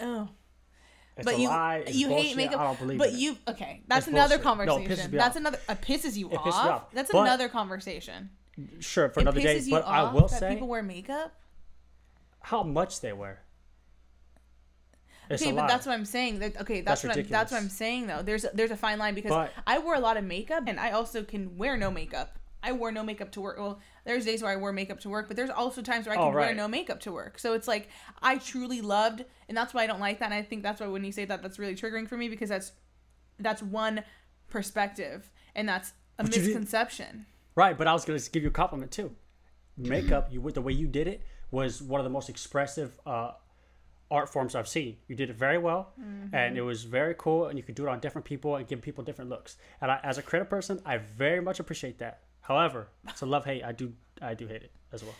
Oh. 0.00 0.28
It's 1.16 1.24
but 1.24 1.34
a 1.36 1.40
you 1.40 1.48
lie. 1.48 1.76
It's 1.86 1.96
you 1.96 2.08
bullshit. 2.08 2.26
hate 2.26 2.36
makeup. 2.36 2.60
I 2.60 2.64
don't 2.64 2.78
believe 2.78 2.98
but 2.98 3.08
it. 3.08 3.14
you 3.14 3.36
okay? 3.48 3.82
That's 3.88 4.06
It's 4.06 4.12
another 4.12 4.38
bullshit. 4.38 4.66
No, 4.66 4.76
it 4.76 4.80
pisses 4.80 4.86
conversation. 4.88 5.10
me 5.12 5.18
that's 5.18 5.30
off. 5.36 5.40
another. 5.40 5.58
It 5.68 5.80
pisses 5.80 6.16
you 6.16 6.26
It 6.30 6.32
pisses 6.38 6.44
me 6.44 6.50
off. 6.50 6.66
off. 6.82 6.92
That's 6.92 7.10
But- 7.12 7.20
another 7.22 7.48
conversation. 7.48 8.30
Sure, 8.80 9.08
for 9.08 9.20
It 9.20 9.22
another 9.22 9.40
day. 9.40 9.58
you 9.58 9.70
But 9.70 9.86
I 9.86 10.12
will 10.12 10.28
that 10.28 10.40
say 10.40 10.52
people 10.54 10.68
wear 10.68 10.82
makeup. 10.82 11.32
how 12.40 12.62
much 12.62 13.00
they 13.00 13.12
wear. 13.12 13.42
It's 15.28 15.42
okay, 15.42 15.50
a 15.50 15.54
but 15.54 15.62
lie. 15.62 15.66
that's 15.68 15.86
what 15.86 15.92
I'm 15.92 16.04
saying. 16.04 16.38
That 16.38 16.60
okay, 16.60 16.80
that's, 16.82 17.02
That's 17.02 17.16
what 17.16 17.24
I'm, 17.24 17.30
that's 17.30 17.52
what 17.52 17.60
I'm 17.62 17.68
saying 17.68 18.06
though. 18.06 18.22
There's 18.22 18.46
there's 18.54 18.70
a 18.70 18.76
fine 18.76 18.98
line 18.98 19.14
because 19.14 19.30
But- 19.30 19.52
I 19.66 19.78
wear 19.78 19.96
a 19.96 20.00
lot 20.00 20.16
of 20.16 20.24
makeup 20.24 20.64
and 20.66 20.78
I 20.78 20.90
also 20.92 21.24
can 21.24 21.56
wear 21.56 21.76
no 21.76 21.90
makeup. 21.90 22.38
I 22.68 22.72
wore 22.72 22.90
no 22.92 23.02
makeup 23.02 23.30
to 23.32 23.40
work. 23.40 23.56
Well, 23.58 23.78
there's 24.04 24.24
days 24.24 24.42
where 24.42 24.50
I 24.52 24.56
wear 24.56 24.72
makeup 24.72 25.00
to 25.00 25.08
work, 25.08 25.28
but 25.28 25.36
there's 25.36 25.50
also 25.50 25.80
times 25.82 26.06
where 26.06 26.16
I 26.16 26.20
Oh, 26.20 26.26
can 26.26 26.34
wear 26.34 26.54
no 26.54 26.68
makeup 26.68 27.00
to 27.00 27.12
work. 27.12 27.38
So 27.38 27.54
it's 27.54 27.68
like 27.68 27.88
I 28.22 28.38
truly 28.38 28.80
loved, 28.80 29.24
and 29.48 29.56
that's 29.56 29.72
why 29.74 29.84
I 29.84 29.86
don't 29.86 30.00
like 30.00 30.18
that. 30.18 30.26
And 30.26 30.34
I 30.34 30.42
think 30.42 30.62
that's 30.62 30.80
why 30.80 30.86
when 30.88 31.04
you 31.04 31.12
say 31.12 31.24
that, 31.26 31.42
that's 31.42 31.58
really 31.58 31.74
triggering 31.76 32.08
for 32.08 32.16
me 32.16 32.28
because 32.28 32.48
that's 32.48 32.72
that's 33.38 33.62
one 33.62 34.02
perspective 34.48 35.30
and 35.54 35.68
that's 35.68 35.92
a 36.18 36.22
But 36.24 36.32
misconception. 36.36 37.26
Right, 37.54 37.76
but 37.76 37.86
I 37.86 37.92
was 37.92 38.04
gonna 38.04 38.20
give 38.32 38.42
you 38.42 38.48
a 38.48 38.52
compliment 38.52 38.90
too. 38.90 39.14
Makeup, 39.76 40.28
you 40.32 40.40
the 40.50 40.62
way 40.62 40.72
you 40.72 40.86
did 40.86 41.06
it 41.06 41.22
was 41.50 41.82
one 41.82 42.00
of 42.00 42.04
the 42.04 42.10
most 42.10 42.28
expressive 42.28 42.98
uh, 43.06 43.32
art 44.10 44.28
forms 44.28 44.54
I've 44.54 44.68
seen. 44.68 44.96
You 45.08 45.14
did 45.16 45.30
it 45.30 45.36
very 45.36 45.58
well, 45.58 45.92
Mm-hmm. 46.00 46.34
and 46.34 46.56
it 46.56 46.62
was 46.62 46.84
very 46.84 47.14
cool. 47.18 47.46
And 47.46 47.58
you 47.58 47.62
could 47.62 47.74
do 47.74 47.86
it 47.86 47.88
on 47.90 48.00
different 48.00 48.24
people 48.24 48.56
and 48.56 48.66
give 48.66 48.80
people 48.82 49.04
different 49.04 49.30
looks. 49.30 49.56
And 49.80 49.90
I, 49.90 50.00
as 50.02 50.18
a 50.18 50.22
creative 50.22 50.48
person, 50.48 50.80
I 50.86 50.98
very 50.98 51.40
much 51.40 51.60
appreciate 51.60 51.98
that. 51.98 52.20
However, 52.46 52.88
it's 53.08 53.22
a 53.22 53.26
love 53.26 53.44
hate. 53.44 53.62
I 53.64 53.72
do 53.72 53.92
I 54.22 54.34
do 54.34 54.46
hate 54.46 54.62
it 54.62 54.70
as 54.92 55.02
well. 55.02 55.14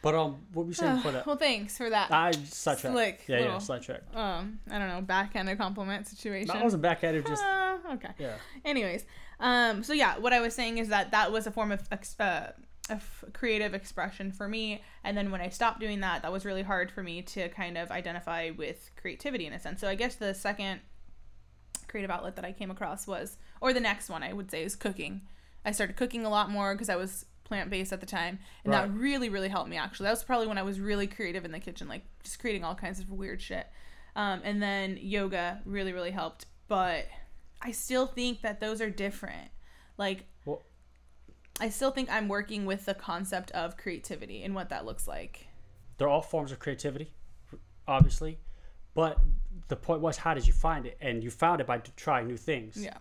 But 0.00 0.14
um, 0.14 0.36
what 0.52 0.64
were 0.64 0.68
you 0.70 0.74
saying 0.74 1.00
for 1.00 1.10
that? 1.10 1.26
well, 1.26 1.36
thanks 1.36 1.76
for 1.76 1.90
that. 1.90 2.12
I 2.12 2.30
sidetracked. 2.30 2.94
Slick 2.94 3.24
yeah, 3.26 3.36
yeah, 3.38 3.44
little- 3.46 3.60
sidetracked. 3.60 4.14
um, 4.14 4.60
I 4.70 4.78
don't 4.78 4.88
know, 4.88 5.00
backhanded 5.00 5.58
compliment 5.58 6.06
situation. 6.06 6.46
That 6.54 6.62
wasn't 6.62 6.82
backhanded. 6.82 7.26
Just 7.26 7.42
Uh, 7.42 7.78
okay. 7.94 8.10
yeah. 8.18 8.34
Anyways, 8.64 9.04
um, 9.40 9.82
so 9.82 9.92
yeah, 9.92 10.18
what 10.18 10.32
I 10.32 10.40
was 10.40 10.54
saying 10.54 10.78
is 10.78 10.88
that 10.88 11.10
that 11.10 11.32
was 11.32 11.46
a 11.48 11.50
form 11.50 11.72
of 11.72 11.82
ex- 11.90 12.18
uh, 12.20 12.52
of 12.90 13.24
creative 13.32 13.74
expression 13.74 14.30
for 14.30 14.48
me, 14.48 14.82
and 15.04 15.16
then 15.16 15.30
when 15.32 15.40
I 15.40 15.48
stopped 15.48 15.80
doing 15.80 16.00
that, 16.00 16.22
that 16.22 16.30
was 16.32 16.44
really 16.44 16.62
hard 16.62 16.90
for 16.92 17.02
me 17.02 17.20
to 17.22 17.48
kind 17.48 17.76
of 17.76 17.90
identify 17.90 18.50
with 18.56 18.90
creativity 18.96 19.46
in 19.46 19.52
a 19.52 19.58
sense. 19.58 19.80
So 19.80 19.88
I 19.88 19.94
guess 19.96 20.14
the 20.14 20.32
second 20.32 20.80
creative 21.88 22.10
outlet 22.10 22.36
that 22.36 22.44
I 22.44 22.52
came 22.52 22.70
across 22.70 23.06
was, 23.06 23.36
or 23.60 23.72
the 23.72 23.80
next 23.80 24.08
one 24.08 24.22
I 24.22 24.32
would 24.32 24.50
say 24.50 24.62
is 24.62 24.76
cooking. 24.76 25.22
I 25.68 25.72
started 25.72 25.96
cooking 25.96 26.24
a 26.24 26.30
lot 26.30 26.50
more 26.50 26.74
because 26.74 26.88
I 26.88 26.96
was 26.96 27.26
plant 27.44 27.70
based 27.70 27.92
at 27.92 28.00
the 28.00 28.06
time, 28.06 28.38
and 28.64 28.72
that 28.72 28.92
really 28.92 29.28
really 29.28 29.48
helped 29.48 29.68
me. 29.70 29.76
Actually, 29.76 30.04
that 30.04 30.12
was 30.12 30.24
probably 30.24 30.46
when 30.46 30.58
I 30.58 30.62
was 30.62 30.80
really 30.80 31.06
creative 31.06 31.44
in 31.44 31.52
the 31.52 31.60
kitchen, 31.60 31.88
like 31.88 32.02
just 32.22 32.38
creating 32.40 32.64
all 32.64 32.74
kinds 32.74 33.00
of 33.00 33.10
weird 33.10 33.40
shit. 33.40 33.66
Um, 34.16 34.40
and 34.44 34.62
then 34.62 34.98
yoga 35.00 35.60
really 35.64 35.92
really 35.92 36.10
helped, 36.10 36.46
but 36.68 37.06
I 37.62 37.72
still 37.72 38.06
think 38.06 38.40
that 38.42 38.60
those 38.60 38.80
are 38.80 38.90
different. 38.90 39.50
Like, 39.96 40.24
Well- 40.44 40.62
I 41.60 41.68
still 41.68 41.90
think 41.90 42.10
I'm 42.10 42.28
working 42.28 42.66
with 42.66 42.84
the 42.86 42.94
concept 42.94 43.50
of 43.50 43.76
creativity 43.76 44.42
and 44.44 44.54
what 44.54 44.68
that 44.70 44.84
looks 44.84 45.06
like. 45.08 45.46
they're 45.98 46.08
all 46.08 46.22
forms 46.22 46.52
of 46.52 46.58
creativity, 46.60 47.12
obviously. 47.88 48.38
But 48.94 49.18
the 49.68 49.74
point 49.76 50.00
was, 50.00 50.16
how 50.18 50.32
did 50.34 50.46
you 50.46 50.52
find 50.52 50.86
it? 50.86 50.96
And 51.00 51.22
you 51.24 51.30
found 51.30 51.60
it 51.60 51.66
by 51.66 51.78
trying 51.96 52.26
new 52.28 52.36
things. 52.36 52.76
Yeah. 52.76 52.98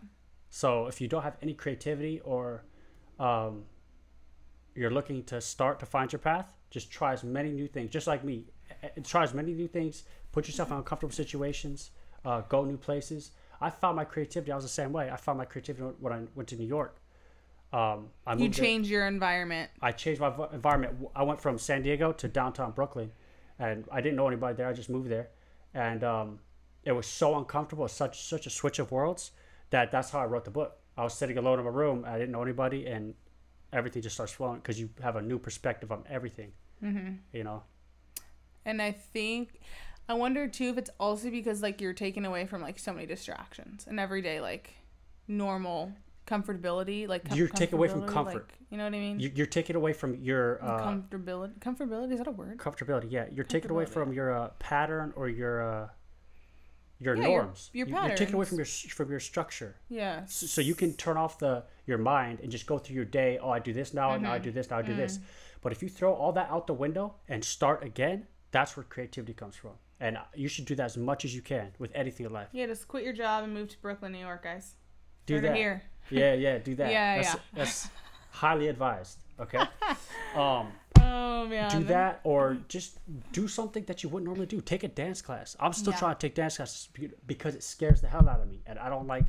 So 0.57 0.87
if 0.87 0.99
you 0.99 1.07
don't 1.07 1.21
have 1.21 1.37
any 1.43 1.53
creativity 1.53 2.19
or 2.21 2.63
um, 3.19 3.65
you're 4.73 4.89
looking 4.89 5.23
to 5.25 5.39
start 5.39 5.79
to 5.81 5.85
find 5.85 6.11
your 6.11 6.17
path, 6.17 6.51
just 6.71 6.89
try 6.89 7.13
as 7.13 7.23
many 7.23 7.51
new 7.51 7.67
things. 7.67 7.91
Just 7.91 8.07
like 8.07 8.23
me, 8.23 8.45
Uh, 8.71 8.87
uh, 8.87 9.01
try 9.03 9.21
as 9.23 9.33
many 9.35 9.53
new 9.53 9.67
things. 9.67 10.03
Put 10.31 10.47
yourself 10.47 10.71
in 10.71 10.77
uncomfortable 10.77 11.13
situations. 11.13 11.91
Uh, 12.25 12.41
go 12.49 12.65
new 12.65 12.75
places. 12.89 13.31
I 13.61 13.69
found 13.69 13.95
my 13.97 14.05
creativity. 14.13 14.51
I 14.51 14.55
was 14.55 14.65
the 14.65 14.77
same 14.81 14.91
way. 14.91 15.11
I 15.11 15.15
found 15.15 15.37
my 15.37 15.45
creativity 15.45 15.83
when 16.03 16.11
I 16.11 16.19
went 16.33 16.49
to 16.49 16.55
New 16.55 16.71
York. 16.77 16.93
Um, 17.71 18.09
I 18.25 18.33
You 18.33 18.49
change 18.49 18.89
your 18.89 19.05
environment. 19.05 19.69
I 19.89 19.91
changed 19.91 20.19
my 20.19 20.31
v- 20.31 20.51
environment. 20.53 20.91
I 21.15 21.21
went 21.21 21.39
from 21.39 21.59
San 21.59 21.83
Diego 21.83 22.11
to 22.13 22.27
downtown 22.27 22.71
Brooklyn, 22.71 23.11
and 23.59 23.85
I 23.91 24.01
didn't 24.01 24.17
know 24.19 24.27
anybody 24.27 24.55
there. 24.55 24.67
I 24.67 24.73
just 24.73 24.89
moved 24.89 25.09
there, 25.09 25.27
and 25.75 26.03
um, 26.03 26.39
it 26.83 26.93
was 26.93 27.05
so 27.05 27.37
uncomfortable, 27.37 27.87
such 27.87 28.15
such 28.33 28.47
a 28.47 28.49
switch 28.49 28.79
of 28.79 28.91
worlds 28.91 29.31
that 29.69 29.91
that's 29.91 30.09
how 30.09 30.19
I 30.19 30.25
wrote 30.25 30.45
the 30.45 30.51
book. 30.51 30.77
I 30.97 31.03
was 31.03 31.13
sitting 31.13 31.37
alone 31.37 31.59
in 31.59 31.65
my 31.65 31.71
room. 31.71 32.05
I 32.07 32.17
didn't 32.17 32.31
know 32.31 32.41
anybody, 32.41 32.87
and 32.87 33.13
everything 33.71 34.01
just 34.01 34.15
starts 34.15 34.31
flowing 34.31 34.59
because 34.59 34.79
you 34.79 34.89
have 35.01 35.15
a 35.15 35.21
new 35.21 35.37
perspective 35.39 35.91
on 35.91 36.03
everything. 36.09 36.51
Mm-hmm. 36.83 37.13
You 37.33 37.43
know. 37.43 37.63
And 38.65 38.81
I 38.81 38.91
think 38.91 39.59
I 40.09 40.13
wonder 40.13 40.47
too 40.47 40.69
if 40.69 40.77
it's 40.77 40.89
also 40.99 41.29
because 41.29 41.61
like 41.61 41.81
you're 41.81 41.93
taken 41.93 42.25
away 42.25 42.45
from 42.45 42.61
like 42.61 42.79
so 42.79 42.93
many 42.93 43.05
distractions 43.05 43.85
and 43.87 43.99
everyday 43.99 44.39
like 44.41 44.73
normal 45.27 45.91
comfortability 46.25 47.07
like 47.07 47.23
You're 47.33 47.47
taken 47.47 47.77
away 47.77 47.87
from 47.87 48.05
comfort. 48.05 48.33
like, 48.33 48.53
you 48.69 48.77
know 48.77 48.83
what 48.83 48.93
I 48.93 48.99
mean? 48.99 49.19
You, 49.19 49.31
you're 49.33 49.45
taken 49.45 49.75
away 49.75 49.93
from 49.93 50.15
your 50.15 50.63
uh, 50.63 50.81
comfortability. 50.81 51.57
Comfortability 51.59 52.11
is 52.13 52.17
that 52.19 52.27
a 52.27 52.31
word? 52.31 52.57
comfortability. 52.57 53.09
Yeah, 53.09 53.25
you're 53.31 53.45
taken 53.45 53.71
away 53.71 53.85
from 53.85 54.13
your 54.13 54.37
uh, 54.37 54.49
pattern 54.59 55.13
or 55.15 55.29
your 55.29 55.83
uh, 55.83 55.87
your 56.99 57.15
Yeah, 57.15 57.23
norms. 57.27 57.69
your 57.73 57.87
You- 57.87 57.95
You're 57.95 58.15
taking 58.15 58.35
away 58.35 58.45
from 58.45 58.57
your 58.57 58.65
from 58.65 59.09
your 59.09 59.19
structure. 59.19 59.75
Yeah. 59.89 60.25
So, 60.25 60.45
so 60.47 60.61
you 60.61 60.75
can 60.75 60.93
turn 60.93 61.17
off 61.17 61.37
the 61.39 61.63
your 61.85 61.97
mind 61.97 62.39
and 62.41 62.51
just 62.51 62.65
go 62.65 62.77
through 62.77 62.95
your 62.95 63.05
day. 63.05 63.37
Oh, 63.41 63.49
I 63.49 63.59
do 63.59 63.73
this 63.73 63.93
now. 63.93 64.15
Now 64.17 64.33
I 64.33 64.39
do 64.39 64.51
this. 64.51 64.69
Now 64.69 64.77
I 64.79 64.81
do 64.81 64.93
Mm. 64.93 64.97
this. 64.97 65.19
But 65.61 65.71
if 65.71 65.81
you 65.83 65.89
throw 65.89 66.13
all 66.13 66.31
that 66.33 66.49
out 66.49 66.67
the 66.67 66.73
window 66.73 67.15
and 67.27 67.43
start 67.43 67.83
again, 67.83 68.27
that's 68.51 68.75
where 68.77 68.83
creativity 68.83 69.33
comes 69.33 69.55
from. 69.55 69.71
And 69.99 70.17
uh, 70.17 70.21
you 70.35 70.47
should 70.47 70.65
do 70.65 70.75
that 70.75 70.85
as 70.85 70.97
much 70.97 71.25
as 71.25 71.33
you 71.35 71.41
can 71.41 71.73
with 71.79 71.91
anything 71.95 72.25
in 72.25 72.31
life. 72.31 72.49
Yeah, 72.51 72.67
just 72.67 72.87
quit 72.87 73.03
your 73.03 73.13
job 73.13 73.43
and 73.43 73.53
move 73.53 73.69
to 73.69 73.81
Brooklyn, 73.81 74.11
New 74.11 74.19
York, 74.19 74.43
guys. 74.43 74.75
Do 75.25 75.37
Start 75.39 75.53
that. 75.53 75.57
here. 75.57 75.81
Yeah, 76.11 76.33
yeah, 76.33 76.57
do 76.59 76.75
that. 76.75 76.91
Yeah, 76.97 77.15
that's, 77.17 77.33
yeah. 77.33 77.39
That's 77.53 77.89
highly 78.31 78.67
advised. 78.67 79.17
Okay. 79.39 79.59
Um, 80.35 80.67
Oh 81.07 81.45
man. 81.47 81.69
do 81.71 81.83
that 81.85 82.19
or 82.23 82.57
just 82.67 82.99
do 83.31 83.47
something 83.47 83.83
that 83.85 84.03
you 84.03 84.09
wouldn't 84.09 84.25
normally 84.27 84.45
do. 84.47 84.61
Take 84.61 84.83
a 84.83 84.87
dance 84.87 85.21
class. 85.21 85.55
I'm 85.59 85.73
still 85.73 85.93
Yeah. 85.93 85.99
trying 85.99 86.15
to 86.15 86.19
take 86.19 86.35
dance 86.35 86.57
classes 86.57 86.89
because 87.25 87.55
it 87.55 87.63
scares 87.63 88.01
the 88.01 88.07
hell 88.09 88.27
out 88.27 88.41
of 88.41 88.47
me, 88.47 88.61
and 88.65 88.77
I 88.79 88.89
don't 88.89 89.07
like. 89.07 89.25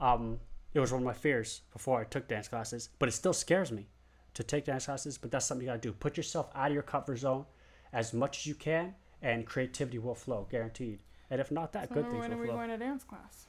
Um, 0.00 0.40
it 0.74 0.80
was 0.80 0.92
one 0.92 1.02
of 1.02 1.06
my 1.06 1.12
fears 1.12 1.62
before 1.72 2.00
I 2.00 2.04
took 2.04 2.28
dance 2.28 2.48
classes, 2.48 2.88
but 2.98 3.08
it 3.08 3.12
still 3.12 3.32
scares 3.32 3.70
me 3.72 3.88
to 4.34 4.42
take 4.42 4.64
dance 4.64 4.86
classes. 4.86 5.18
But 5.18 5.30
that's 5.30 5.46
something 5.46 5.66
you 5.66 5.70
gotta 5.70 5.80
do. 5.80 5.92
Put 5.92 6.16
yourself 6.16 6.50
out 6.54 6.68
of 6.68 6.74
your 6.74 6.82
comfort 6.82 7.16
zone 7.18 7.46
as 7.92 8.12
much 8.14 8.38
as 8.38 8.46
you 8.46 8.54
can, 8.54 8.94
and 9.22 9.46
creativity 9.46 9.98
will 9.98 10.14
flow, 10.14 10.46
guaranteed. 10.50 11.02
And 11.30 11.40
if 11.40 11.50
not 11.50 11.72
that, 11.72 11.88
So 11.88 11.94
good 11.94 12.12
when 12.12 12.32
are 12.32 12.36
we 12.36 12.46
flow. 12.46 12.56
going 12.56 12.70
to 12.70 12.76
dance 12.78 13.04
class? 13.04 13.46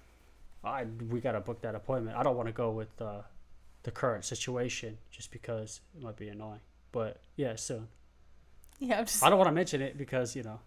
I 0.64 0.84
we 1.10 1.20
gotta 1.22 1.40
book 1.40 1.62
that 1.62 1.74
appointment. 1.76 2.16
I 2.18 2.22
don't 2.24 2.36
want 2.38 2.48
to 2.48 2.54
go 2.54 2.70
with 2.72 3.02
uh, 3.02 3.22
the 3.84 3.90
current 3.92 4.24
situation 4.26 4.98
just 5.10 5.32
because 5.32 5.82
it 5.96 6.02
might 6.04 6.16
be 6.18 6.30
annoying. 6.30 6.60
But 6.92 7.22
yeah, 7.36 7.56
soon. 7.56 7.88
Yeah, 8.80 9.00
I'm 9.00 9.06
just. 9.06 9.24
I 9.24 9.30
don't 9.30 9.38
want 9.38 9.48
to 9.48 9.54
mention 9.54 9.82
it 9.82 9.98
because 9.98 10.36
you 10.36 10.44
know. 10.44 10.60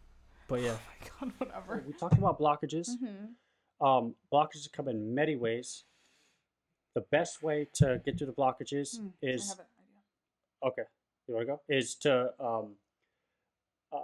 But 0.49 0.61
yeah, 0.63 0.77
Oh 1.23 1.27
my 1.27 1.29
god, 1.29 1.33
whatever. 1.39 1.85
we 1.87 1.93
talked 1.93 2.19
about 2.19 2.39
blockages. 2.39 2.89
Mm-hmm. 2.91 3.87
Um, 3.87 4.15
blockages 4.33 4.71
come 4.73 4.89
in 4.89 5.15
many 5.15 5.37
ways. 5.37 5.85
The 6.95 7.01
best 7.01 7.43
way 7.43 7.67
to 7.75 8.01
get 8.05 8.19
through 8.19 8.29
the 8.29 8.33
blockages 8.33 8.99
I 9.01 9.09
is 9.23 9.49
have 9.49 9.59
an 9.59 9.65
idea. 9.79 10.69
okay. 10.71 10.83
You 11.27 11.35
want 11.35 11.47
to 11.47 11.53
go? 11.55 11.61
Is 11.69 11.95
to 11.97 12.33
um, 12.39 12.75
uh, 13.93 13.99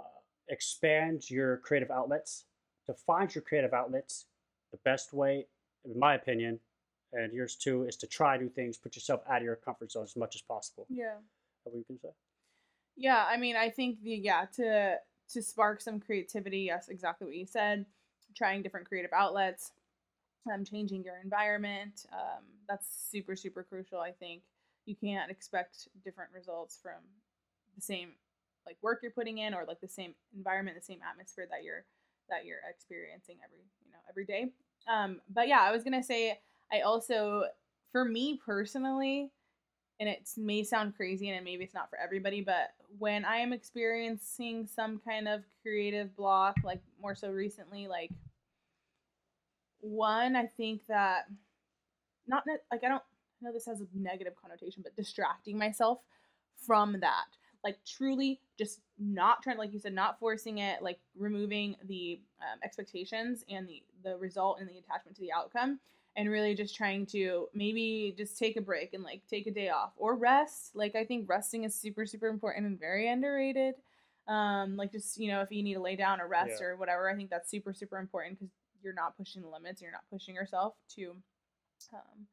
expand 0.49 1.29
your 1.29 1.57
creative 1.57 1.91
outlets. 1.91 2.45
To 2.87 2.93
find 2.95 3.33
your 3.33 3.43
creative 3.43 3.73
outlets, 3.73 4.25
the 4.71 4.79
best 4.83 5.13
way, 5.13 5.45
in 5.85 5.97
my 5.97 6.15
opinion, 6.15 6.59
and 7.13 7.31
yours 7.31 7.55
too, 7.55 7.83
is 7.83 7.95
to 7.97 8.07
try 8.07 8.35
new 8.37 8.49
things. 8.49 8.75
Put 8.77 8.95
yourself 8.95 9.21
out 9.29 9.37
of 9.37 9.43
your 9.43 9.55
comfort 9.55 9.91
zone 9.91 10.03
as 10.03 10.15
much 10.15 10.35
as 10.35 10.41
possible. 10.41 10.87
Yeah. 10.89 11.13
What 11.63 11.75
you 11.75 11.83
can 11.85 11.99
say? 11.99 12.09
Yeah, 12.95 13.25
I 13.27 13.37
mean, 13.37 13.55
I 13.55 13.69
think 13.69 14.01
the 14.01 14.11
yeah 14.15 14.45
to 14.55 14.97
to 15.29 15.41
spark 15.41 15.81
some 15.81 15.99
creativity. 15.99 16.59
Yes, 16.59 16.89
exactly 16.89 17.27
what 17.27 17.35
you 17.35 17.45
said. 17.45 17.85
Trying 18.35 18.61
different 18.61 18.87
creative 18.87 19.11
outlets, 19.13 19.71
um, 20.53 20.65
changing 20.65 21.03
your 21.03 21.17
environment. 21.23 22.05
Um, 22.13 22.43
that's 22.67 22.87
super 23.11 23.35
super 23.35 23.63
crucial. 23.63 23.99
I 23.99 24.11
think 24.11 24.43
you 24.85 24.95
can't 24.95 25.31
expect 25.31 25.87
different 26.03 26.31
results 26.33 26.79
from 26.81 27.01
the 27.75 27.81
same 27.81 28.11
like 28.65 28.77
work 28.81 28.99
you're 29.01 29.11
putting 29.11 29.39
in 29.39 29.53
or 29.53 29.65
like 29.67 29.81
the 29.81 29.87
same 29.87 30.13
environment, 30.35 30.77
the 30.77 30.83
same 30.83 30.99
atmosphere 31.09 31.47
that 31.49 31.63
you're 31.63 31.85
that 32.29 32.45
you're 32.45 32.59
experiencing 32.69 33.37
every 33.43 33.59
you 33.85 33.91
know 33.91 33.99
every 34.09 34.25
day. 34.25 34.51
Um, 34.91 35.21
but 35.33 35.47
yeah, 35.47 35.61
I 35.61 35.71
was 35.71 35.83
gonna 35.83 36.03
say 36.03 36.39
I 36.71 36.81
also 36.81 37.45
for 37.91 38.05
me 38.05 38.39
personally 38.45 39.31
and 40.01 40.09
it 40.09 40.27
may 40.35 40.63
sound 40.63 40.95
crazy 40.95 41.29
and 41.29 41.45
maybe 41.45 41.63
it's 41.63 41.75
not 41.75 41.87
for 41.87 41.99
everybody, 41.99 42.41
but 42.41 42.73
when 42.97 43.23
I 43.23 43.37
am 43.37 43.53
experiencing 43.53 44.65
some 44.65 44.99
kind 45.07 45.27
of 45.27 45.43
creative 45.61 46.15
block, 46.15 46.55
like 46.63 46.81
more 46.99 47.13
so 47.13 47.29
recently, 47.29 47.87
like 47.87 48.09
one, 49.79 50.35
I 50.35 50.47
think 50.47 50.87
that 50.87 51.27
not 52.27 52.43
like 52.71 52.83
I 52.83 52.87
don't 52.87 53.03
I 53.03 53.45
know 53.45 53.53
this 53.53 53.67
has 53.67 53.79
a 53.79 53.85
negative 53.93 54.33
connotation, 54.41 54.81
but 54.81 54.95
distracting 54.95 55.55
myself 55.55 55.99
from 56.65 56.99
that. 57.01 57.27
Like 57.63 57.77
truly 57.85 58.41
just 58.57 58.79
not 58.97 59.43
trying, 59.43 59.59
like 59.59 59.71
you 59.71 59.77
said, 59.77 59.93
not 59.93 60.19
forcing 60.19 60.57
it, 60.57 60.81
like 60.81 60.97
removing 61.15 61.75
the 61.87 62.19
um, 62.41 62.57
expectations 62.63 63.45
and 63.51 63.69
the 63.69 63.83
the 64.03 64.17
result 64.17 64.59
and 64.59 64.67
the 64.67 64.79
attachment 64.79 65.15
to 65.17 65.21
the 65.21 65.31
outcome 65.31 65.79
and 66.15 66.29
really 66.29 66.55
just 66.55 66.75
trying 66.75 67.05
to 67.07 67.47
maybe 67.53 68.13
just 68.17 68.37
take 68.37 68.57
a 68.57 68.61
break 68.61 68.93
and 68.93 69.03
like 69.03 69.21
take 69.29 69.47
a 69.47 69.51
day 69.51 69.69
off 69.69 69.91
or 69.95 70.15
rest. 70.15 70.71
Like 70.75 70.95
I 70.95 71.05
think 71.05 71.29
resting 71.29 71.63
is 71.63 71.73
super 71.75 72.05
super 72.05 72.27
important 72.27 72.65
and 72.65 72.79
very 72.79 73.07
underrated. 73.09 73.75
Um, 74.27 74.75
like 74.77 74.91
just 74.91 75.17
you 75.17 75.31
know 75.31 75.41
if 75.41 75.51
you 75.51 75.63
need 75.63 75.75
to 75.75 75.81
lay 75.81 75.95
down 75.95 76.21
or 76.21 76.27
rest 76.27 76.57
Yeah. 76.59 76.67
or 76.67 76.77
whatever, 76.77 77.09
I 77.09 77.15
think 77.15 77.29
that's 77.29 77.49
super 77.49 77.73
super 77.73 77.97
important 77.97 78.39
because 78.39 78.51
you're 78.83 78.93
not 78.93 79.17
pushing 79.17 79.41
the 79.41 79.47
limits, 79.47 79.81
you're 79.81 79.91
not 79.91 80.03
pushing 80.11 80.35
yourself 80.35 80.73
to 80.95 81.15
um, 81.93 82.27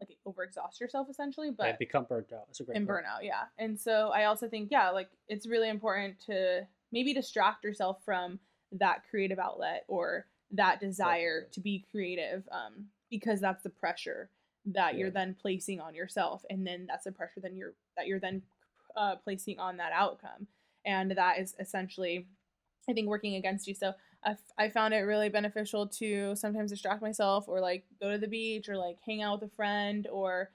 like 0.00 0.16
overexhaust 0.26 0.80
yourself 0.80 1.08
essentially. 1.10 1.50
But 1.50 1.68
and 1.68 1.78
become 1.78 2.04
burnt 2.04 2.32
out. 2.32 2.46
That's 2.48 2.60
a 2.60 2.64
great 2.64 2.76
and 2.76 2.86
point. 2.86 3.04
burnout 3.04 3.22
yeah 3.22 3.44
and 3.58 3.78
so 3.80 4.10
i 4.14 4.24
also 4.24 4.48
think 4.48 4.68
yeah 4.70 4.90
like 4.90 5.08
it's 5.28 5.46
really 5.46 5.68
important 5.68 6.20
to 6.26 6.66
maybe 6.92 7.14
distract 7.14 7.64
yourself 7.64 7.98
from 8.04 8.38
that 8.72 9.02
creative 9.10 9.38
outlet 9.38 9.84
or 9.88 10.26
that 10.52 10.80
desire 10.80 11.46
to 11.52 11.60
be 11.60 11.84
creative 11.90 12.46
um, 12.52 12.86
because 13.10 13.40
that's 13.40 13.62
the 13.62 13.70
pressure 13.70 14.30
that 14.64 14.96
you're 14.96 15.10
then 15.10 15.36
placing 15.40 15.80
on 15.80 15.94
yourself 15.94 16.44
and 16.50 16.66
then 16.66 16.86
that's 16.88 17.04
the 17.04 17.12
pressure 17.12 17.40
then 17.40 17.56
you're 17.56 17.74
that 17.96 18.06
you're 18.06 18.18
then 18.18 18.42
uh, 18.96 19.16
placing 19.16 19.58
on 19.58 19.76
that 19.76 19.92
outcome. 19.92 20.46
And 20.84 21.10
that 21.12 21.38
is 21.38 21.54
essentially 21.60 22.26
i 22.88 22.92
think 22.92 23.08
working 23.08 23.34
against 23.34 23.66
you. 23.66 23.74
So 23.74 23.94
I 24.58 24.68
found 24.70 24.92
it 24.92 24.98
really 24.98 25.28
beneficial 25.28 25.86
to 25.86 26.34
sometimes 26.34 26.72
distract 26.72 27.00
myself 27.00 27.48
or 27.48 27.60
like 27.60 27.84
go 28.00 28.10
to 28.10 28.18
the 28.18 28.26
beach 28.26 28.68
or 28.68 28.76
like 28.76 28.98
hang 29.04 29.22
out 29.22 29.40
with 29.40 29.52
a 29.52 29.54
friend 29.54 30.08
or 30.10 30.50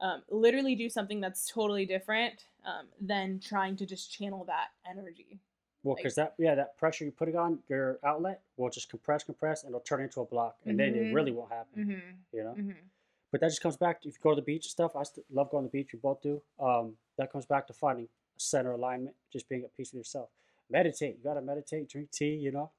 um, 0.00 0.22
literally 0.30 0.76
do 0.76 0.88
something 0.88 1.20
that's 1.20 1.50
totally 1.50 1.84
different 1.84 2.44
um, 2.64 2.86
than 3.00 3.40
trying 3.40 3.74
to 3.76 3.86
just 3.86 4.12
channel 4.12 4.44
that 4.44 4.68
energy. 4.88 5.40
Well, 5.88 5.94
Like- 5.94 6.02
because 6.02 6.16
that 6.16 6.34
yeah, 6.38 6.54
that 6.54 6.76
pressure 6.76 7.04
you're 7.04 7.12
putting 7.12 7.36
on 7.36 7.60
your 7.68 7.98
outlet 8.04 8.42
will 8.58 8.68
just 8.68 8.90
compress, 8.90 9.24
compress, 9.24 9.62
and 9.62 9.70
it'll 9.70 9.80
turn 9.80 10.02
into 10.02 10.20
a 10.20 10.26
block, 10.26 10.56
and 10.66 10.78
then 10.78 10.94
it 10.94 11.14
really 11.14 11.32
won't 11.32 11.50
happen. 11.50 11.84
Mm-hmm. 11.84 12.36
You 12.36 12.44
know. 12.44 12.54
Mm-hmm. 12.58 12.70
But 13.32 13.40
that 13.40 13.48
just 13.48 13.62
comes 13.62 13.76
back 13.78 14.02
to 14.02 14.08
if 14.08 14.14
you 14.16 14.20
go 14.22 14.30
to 14.30 14.36
the 14.36 14.42
beach 14.42 14.66
and 14.66 14.70
stuff. 14.70 14.94
I 14.96 15.02
st- 15.04 15.24
love 15.32 15.50
going 15.50 15.64
to 15.64 15.70
the 15.70 15.78
beach. 15.78 15.90
We 15.94 15.98
both 15.98 16.20
do. 16.22 16.42
Um, 16.60 16.96
that 17.16 17.32
comes 17.32 17.46
back 17.46 17.66
to 17.68 17.72
finding 17.72 18.04
a 18.04 18.40
center 18.40 18.72
alignment, 18.72 19.16
just 19.32 19.48
being 19.48 19.64
at 19.64 19.74
peace 19.76 19.92
with 19.92 20.00
yourself. 20.00 20.28
Meditate. 20.70 21.16
You 21.16 21.24
gotta 21.24 21.40
meditate, 21.40 21.88
drink 21.88 22.10
tea. 22.10 22.34
You 22.34 22.52
know, 22.52 22.70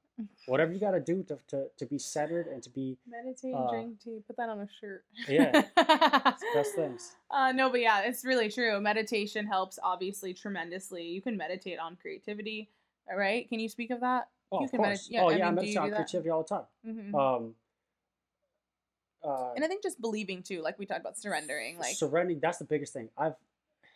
whatever 0.45 0.71
you 0.71 0.79
gotta 0.79 0.99
do 0.99 1.23
to, 1.23 1.39
to, 1.47 1.65
to 1.77 1.85
be 1.87 1.97
centered 1.97 2.45
and 2.47 2.61
to 2.63 2.69
be 2.69 2.97
Meditate, 3.07 3.53
Uh, 3.55 3.69
drink 3.71 3.99
tea, 4.03 4.21
put 4.27 4.37
that 4.37 4.49
on 4.49 4.59
a 4.59 4.67
shirt. 4.79 5.03
Yeah. 5.27 5.63
best 6.53 6.75
things. 6.75 7.15
Uh, 7.31 7.51
no, 7.51 7.69
but 7.71 7.79
yeah, 7.81 8.01
it's 8.01 8.23
really 8.23 8.49
true. 8.49 8.79
Meditation 8.79 9.47
helps 9.47 9.79
obviously 9.81 10.33
tremendously. 10.33 11.03
You 11.03 11.21
can 11.21 11.35
meditate 11.37 11.79
on 11.79 11.95
creativity, 11.95 12.69
right? 13.15 13.47
Can 13.49 13.59
you 13.59 13.69
speak 13.69 13.91
of 13.91 14.01
that? 14.01 14.29
Oh, 14.51 14.59
You 14.59 14.65
of 14.65 14.71
can 14.71 14.79
medit- 14.81 14.85
course. 14.87 15.07
yeah, 15.09 15.23
oh 15.23 15.29
I 15.29 15.37
yeah, 15.37 15.47
I 15.47 15.51
mean, 15.51 15.55
do 15.55 15.61
meditate 15.61 15.77
on 15.77 15.89
creativity 15.91 16.29
all 16.29 16.43
the 16.43 16.55
time. 16.55 16.65
hmm 16.83 17.15
Um, 17.15 17.55
uh, 19.23 19.53
and 19.55 19.65
I 19.65 19.67
think 19.67 19.83
just 19.83 19.99
believing 19.99 20.41
too, 20.43 20.61
like 20.61 20.79
we 20.79 20.85
talked 20.85 21.01
about 21.01 21.17
surrendering, 21.17 21.77
like 21.77 21.95
surrendering 21.95 22.39
that's 22.39 22.57
the 22.57 22.63
biggest 22.65 22.93
thing 22.93 23.09
i've 23.17 23.33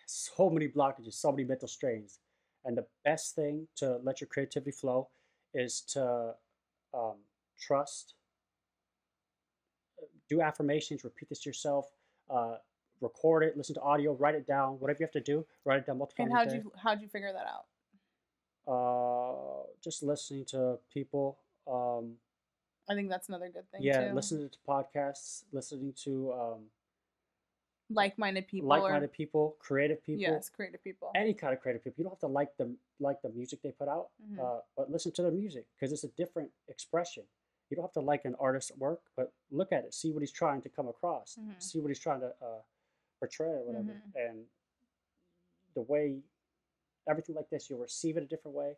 so 0.06 0.50
many 0.50 0.68
blockages 0.68 1.14
so 1.14 1.32
many 1.32 1.46
mental 1.46 1.68
strains 1.68 2.20
and 2.66 2.78
the 2.78 2.86
best 3.06 3.36
thing 3.36 3.68
to 3.78 3.98
let 4.04 4.20
your 4.20 4.28
creativity 4.28 4.72
flow 4.72 5.08
is 5.54 5.80
to 5.80 6.34
um, 6.94 7.16
trust 7.58 8.16
uh, 10.02 10.06
do 10.30 10.42
affirmations 10.42 11.06
repeat 11.06 11.30
this 11.30 11.40
to 11.40 11.50
yourself 11.50 11.86
uh, 12.30 12.56
record 13.00 13.44
it 13.44 13.56
listen 13.56 13.74
to 13.76 13.82
audio 13.82 14.12
write 14.14 14.36
it 14.36 14.46
down 14.46 14.74
whatever 14.80 14.98
you 15.00 15.06
have 15.06 15.12
to 15.12 15.22
do 15.22 15.46
write 15.64 15.80
it 15.80 15.86
down 15.86 15.98
multiple 15.98 16.26
times. 16.26 16.32
and 16.32 16.38
how'd 16.38 16.48
a 16.48 16.52
day. 16.58 16.64
you 16.64 16.72
how'd 16.84 17.02
you 17.02 17.08
figure 17.08 17.32
that 17.32 17.48
out? 17.48 17.66
Uh, 18.68 19.64
just 19.84 20.04
listening 20.04 20.46
to 20.46 20.78
people 20.94 21.38
um, 21.68 22.14
I 22.90 22.94
think 22.96 23.10
that's 23.10 23.30
another 23.30 23.50
good 23.50 23.70
thing 23.72 23.82
yeah 23.82 24.10
too. 24.10 24.14
listening 24.16 24.50
to 24.50 24.58
podcasts 24.68 25.44
listening 25.52 25.94
to 26.04 26.34
um, 26.34 26.60
like-minded 27.90 28.48
people. 28.48 28.70
like-minded 28.70 29.12
people, 29.12 29.56
creative 29.60 30.04
people, 30.04 30.22
yes, 30.22 30.50
creative 30.50 30.84
people. 30.84 31.12
any 31.16 31.34
kind 31.34 31.54
of 31.54 31.60
creative 31.62 31.84
people. 31.84 31.96
You 31.98 32.04
don't 32.06 32.14
have 32.14 32.20
to 32.22 32.28
like 32.28 32.56
them 32.58 32.78
like 33.00 33.22
the 33.22 33.30
music 33.30 33.62
they 33.62 33.72
put 33.72 33.88
out, 33.88 34.10
Mhm. 34.24 34.40
uh, 34.40 34.62
but 34.76 34.90
listen 34.90 35.12
to 35.14 35.22
their 35.22 35.32
music 35.32 35.66
because 35.76 35.92
it's 35.92 36.04
a 36.04 36.08
different 36.10 36.52
expression. 36.70 37.24
You 37.70 37.76
don't 37.76 37.84
have 37.84 37.94
to 37.94 38.00
like 38.02 38.26
an 38.26 38.36
artist's 38.40 38.72
work, 38.78 39.02
but 39.16 39.32
look 39.52 39.72
at 39.72 39.84
it, 39.84 39.94
see 39.94 40.12
what 40.12 40.22
he's 40.22 40.32
trying 40.32 40.62
to 40.62 40.70
come 40.70 40.88
across, 40.88 41.36
Mhm. 41.36 41.62
see 41.62 41.80
what 41.80 41.90
he's 41.90 42.00
trying 42.00 42.22
to 42.22 42.34
uh, 42.42 42.62
portray 43.20 43.50
or 43.50 43.64
whatever, 43.64 43.94
Mhm. 43.94 44.16
and 44.16 44.50
the 45.76 45.82
way 45.82 46.22
everything 47.08 47.36
like 47.36 47.50
this, 47.50 47.70
you'll 47.70 47.80
receive 47.80 48.18
it 48.18 48.24
a 48.24 48.26
different 48.26 48.56
way, 48.56 48.74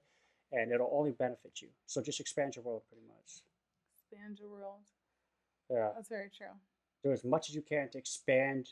and 0.51 0.71
it'll 0.71 0.91
only 0.93 1.11
benefit 1.11 1.61
you. 1.61 1.67
So 1.85 2.01
just 2.01 2.19
expand 2.19 2.55
your 2.55 2.63
world, 2.63 2.83
pretty 2.89 3.05
much. 3.07 3.41
Expand 3.93 4.39
your 4.39 4.49
world. 4.49 4.79
Yeah, 5.69 5.89
That's 5.95 6.09
very 6.09 6.29
true. 6.35 6.47
do 7.03 7.11
as 7.11 7.23
much 7.23 7.49
as 7.49 7.55
you 7.55 7.61
can 7.61 7.89
to 7.89 7.97
expand 7.97 8.69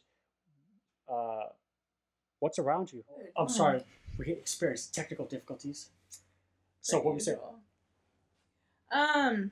uh, 1.11 1.47
what's 2.39 2.59
around 2.59 2.93
you. 2.93 3.03
I'm 3.35 3.49
sorry, 3.49 3.83
we 4.17 4.31
experienced 4.31 4.93
technical 4.93 5.25
difficulties. 5.25 5.89
So 6.81 6.99
what 6.99 7.13
we 7.13 7.19
say? 7.19 7.31
usual. 7.31 7.55
Um, 8.91 9.51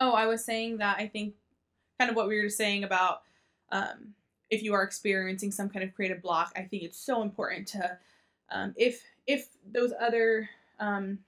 oh, 0.00 0.12
I 0.12 0.26
was 0.26 0.44
saying 0.44 0.78
that 0.78 0.98
I 0.98 1.06
think 1.06 1.34
kind 1.98 2.10
of 2.10 2.16
what 2.16 2.28
we 2.28 2.40
were 2.40 2.50
saying 2.50 2.84
about 2.84 3.22
um, 3.70 4.14
if 4.50 4.62
you 4.62 4.74
are 4.74 4.82
experiencing 4.82 5.52
some 5.52 5.68
kind 5.68 5.84
of 5.84 5.94
creative 5.94 6.22
block, 6.22 6.52
I 6.56 6.62
think 6.62 6.82
it's 6.82 6.98
so 6.98 7.22
important 7.22 7.68
to 7.68 7.98
um, 8.50 8.74
if 8.76 9.02
if 9.28 9.46
those 9.72 9.92
other 10.00 10.50
um, 10.80 11.18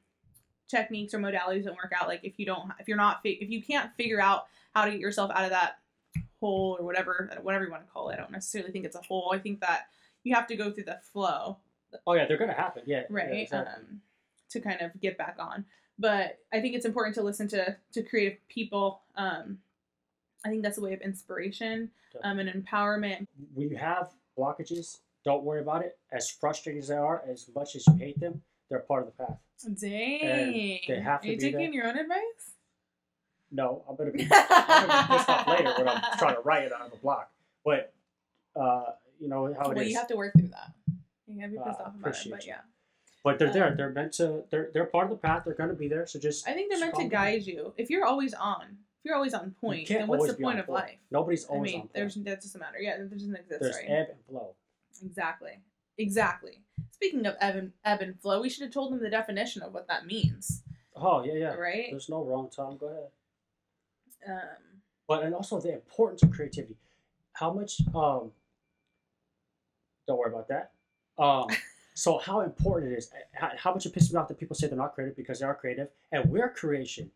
techniques 0.66 1.14
or 1.14 1.20
modalities 1.20 1.64
don't 1.64 1.76
work 1.76 1.92
out, 1.98 2.08
like 2.08 2.24
if 2.24 2.34
you 2.38 2.46
don't 2.46 2.72
if 2.80 2.88
you're 2.88 2.96
not 2.96 3.20
if 3.22 3.48
you 3.48 3.62
can't 3.62 3.92
figure 3.96 4.20
out 4.20 4.46
how 4.74 4.84
to 4.84 4.90
get 4.90 4.98
yourself 4.98 5.30
out 5.32 5.44
of 5.44 5.50
that 5.50 5.78
hole 6.40 6.76
or 6.80 6.84
whatever 6.84 7.30
whatever 7.42 7.64
you 7.64 7.70
want 7.70 7.86
to 7.86 7.92
call 7.92 8.08
it, 8.08 8.14
I 8.14 8.16
don't 8.16 8.32
necessarily 8.32 8.72
think 8.72 8.84
it's 8.84 8.96
a 8.96 9.02
hole. 9.02 9.30
I 9.32 9.38
think 9.38 9.60
that 9.60 9.86
you 10.24 10.34
have 10.34 10.48
to 10.48 10.56
go 10.56 10.72
through 10.72 10.84
the 10.84 10.98
flow 11.12 11.58
Oh 12.06 12.14
yeah, 12.14 12.26
they're 12.26 12.38
gonna 12.38 12.52
happen. 12.52 12.82
Yeah, 12.86 12.98
yeah, 12.98 13.04
right 13.10 13.32
exactly. 13.32 13.74
um, 13.74 14.00
to 14.50 14.60
kind 14.60 14.80
of 14.80 15.00
get 15.00 15.16
back 15.16 15.36
on 15.38 15.64
but 16.00 16.38
i 16.52 16.60
think 16.60 16.74
it's 16.74 16.84
important 16.84 17.14
to 17.14 17.22
listen 17.22 17.46
to 17.46 17.76
to 17.92 18.02
creative 18.02 18.38
people 18.48 19.02
um, 19.16 19.58
i 20.44 20.48
think 20.48 20.62
that's 20.62 20.78
a 20.78 20.80
way 20.80 20.92
of 20.92 21.00
inspiration 21.02 21.88
um, 22.24 22.40
and 22.40 22.48
empowerment 22.48 23.26
when 23.54 23.70
you 23.70 23.76
have 23.76 24.10
blockages, 24.36 24.98
don't 25.24 25.44
worry 25.44 25.61
about 25.61 25.83
it. 25.83 25.98
As 26.12 26.30
frustrating 26.30 26.80
as 26.83 26.88
they 26.88 26.96
are, 26.96 27.22
as 27.28 27.48
much 27.54 27.76
as 27.76 27.87
you 27.87 27.94
hate 27.94 28.18
them, 28.20 28.42
they're 28.68 28.78
part 28.80 29.02
of 29.06 29.12
the 29.16 29.24
path. 29.24 29.38
dang 29.80 30.80
they 30.88 31.00
have 31.02 31.20
to 31.22 31.28
are 31.28 31.33
you 31.33 31.38
taking 31.38 31.59
there. 31.59 31.70
your 31.72 31.87
own 31.87 31.98
advice 31.98 32.54
No, 33.52 33.83
I'm 33.88 33.96
gonna 33.96 34.11
be, 34.12 34.22
I'm 34.22 34.28
gonna 34.28 35.09
be 35.09 35.14
pissed 35.16 35.28
off 35.28 35.46
later 35.54 35.74
when 35.76 35.88
I'm 35.88 36.02
trying 36.18 36.35
to 36.37 36.40
write 36.42 36.64
it 36.64 36.72
out 36.72 36.87
of 36.87 36.92
a 36.92 36.96
block. 36.96 37.30
But 37.64 37.92
uh, 38.56 38.85
you 39.20 39.28
know 39.28 39.52
how 39.59 39.70
it 39.70 39.72
is. 39.72 39.76
well 39.76 39.85
you 39.85 39.96
have 39.96 40.09
to 40.09 40.16
work 40.16 40.33
through 40.38 40.48
that 40.48 40.72
you 41.26 41.38
can't 41.38 41.52
be 41.52 41.59
Uh, 41.59 41.64
pissed 41.64 41.80
off 41.80 41.94
about 41.94 42.14
it 42.26 42.30
but 42.30 42.46
yeah 42.46 42.61
But 43.22 43.38
they're 43.38 43.52
there. 43.52 43.68
um, 43.68 43.76
They're 43.76 43.90
meant 43.90 44.12
to. 44.14 44.44
They're 44.50 44.70
they're 44.72 44.87
part 44.87 45.04
of 45.04 45.11
the 45.11 45.16
path. 45.16 45.42
They're 45.44 45.54
gonna 45.54 45.74
be 45.74 45.88
there. 45.88 46.06
So 46.06 46.18
just. 46.18 46.48
i 46.48 46.52
think 46.54 46.70
they're 46.70 46.80
meant 46.80 46.94
to 46.94 47.04
guide 47.04 47.42
you 47.44 47.74
if 47.76 47.90
you're 47.90 48.06
always 48.06 48.33
on 48.35 48.62
if 49.00 49.04
you're 49.04 49.14
always 49.16 49.35
on 49.35 49.50
point 49.61 49.88
then 49.88 50.06
what's 50.09 50.26
the 50.26 50.35
point 50.35 50.59
of 50.61 50.66
point. 50.66 50.85
life 50.85 50.98
Nobody's 51.11 51.44
i 51.46 51.48
always 51.54 51.70
mean 51.72 51.80
on 51.83 51.87
point. 51.88 51.94
there's 51.94 52.14
that 52.14 52.40
doesn't 52.40 52.61
matter 52.61 52.78
yeah 52.80 52.96
that 52.98 53.11
doesn't 53.11 53.35
exist 53.35 53.61
There's 53.61 53.76
right 53.76 53.85
ebb 53.88 54.06
and 54.11 54.18
flow. 54.28 54.54
Exactly. 55.03 55.61
Exactly. 55.98 56.62
Speaking 56.92 57.26
of 57.26 57.37
ebb 57.40 57.57
and, 57.57 57.72
ebb 57.85 58.00
and 58.00 58.18
flow, 58.20 58.40
we 58.40 58.48
should 58.48 58.62
have 58.62 58.72
told 58.72 58.92
them 58.92 59.03
the 59.03 59.11
definition 59.11 59.62
of 59.62 59.72
what 59.72 59.88
that 59.88 60.07
means, 60.07 60.62
Oh 60.96 61.24
yeah, 61.24 61.35
yeah. 61.35 61.55
right? 61.55 61.87
There's 61.90 62.09
no 62.09 62.22
wrong 62.24 62.50
time. 62.50 62.76
Go 62.76 62.87
ahead. 62.87 63.09
Um, 64.29 64.81
but 65.09 65.22
and 65.22 65.35
also 65.35 65.61
the 65.61 65.72
importance 65.72 66.22
of 66.22 66.31
creativity. 66.31 66.76
How 67.33 67.53
much? 67.53 67.81
Um, 67.94 68.33
don't 70.07 70.18
worry 70.18 70.33
about 70.33 70.48
that. 70.48 70.72
Um, 71.18 71.46
so 71.94 72.18
how 72.18 72.40
important 72.40 72.92
it 72.92 72.96
is? 72.96 73.11
How, 73.33 73.50
how 73.57 73.72
much 73.72 73.87
it 73.87 73.94
pisses 73.94 74.12
me 74.12 74.18
off 74.18 74.29
that 74.29 74.38
people 74.38 74.57
say 74.57 74.66
they're 74.66 74.76
not 74.76 74.94
creative 74.94 75.16
because 75.16 75.40
they 75.40 75.46
are 75.46 75.55
creative, 75.55 75.88
and 76.12 76.31
we're 76.31 76.50
creation. 76.50 77.11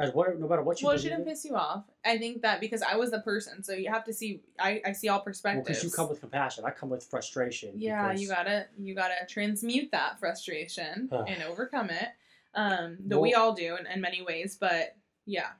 As 0.00 0.14
what, 0.14 0.40
no 0.40 0.48
matter 0.48 0.62
what 0.62 0.80
you 0.80 0.86
well, 0.86 0.96
it 0.96 1.02
shouldn't 1.02 1.20
in, 1.20 1.26
piss 1.26 1.44
you 1.44 1.54
off. 1.54 1.84
I 2.06 2.16
think 2.16 2.40
that 2.40 2.58
because 2.58 2.80
I 2.80 2.96
was 2.96 3.10
the 3.10 3.20
person, 3.20 3.62
so 3.62 3.74
you 3.74 3.90
have 3.90 4.04
to 4.06 4.14
see. 4.14 4.40
I, 4.58 4.80
I 4.86 4.92
see 4.92 5.08
all 5.10 5.18
well, 5.18 5.24
perspectives. 5.24 5.66
because 5.68 5.84
you 5.84 5.90
come 5.90 6.08
with 6.08 6.20
compassion, 6.20 6.64
I 6.66 6.70
come 6.70 6.88
with 6.88 7.04
frustration. 7.04 7.72
yeah, 7.76 8.08
because- 8.08 8.22
you 8.22 8.28
gotta 8.28 8.66
you 8.78 8.94
gotta 8.94 9.26
transmute 9.28 9.90
that 9.92 10.18
frustration 10.18 11.10
and 11.28 11.42
overcome 11.42 11.90
it. 11.90 12.08
Um, 12.54 12.96
though 12.98 13.20
we 13.20 13.34
all 13.34 13.52
do 13.52 13.76
in, 13.76 13.86
in 13.86 14.00
many 14.00 14.22
ways, 14.22 14.56
but 14.58 14.96
yeah, 15.26 15.50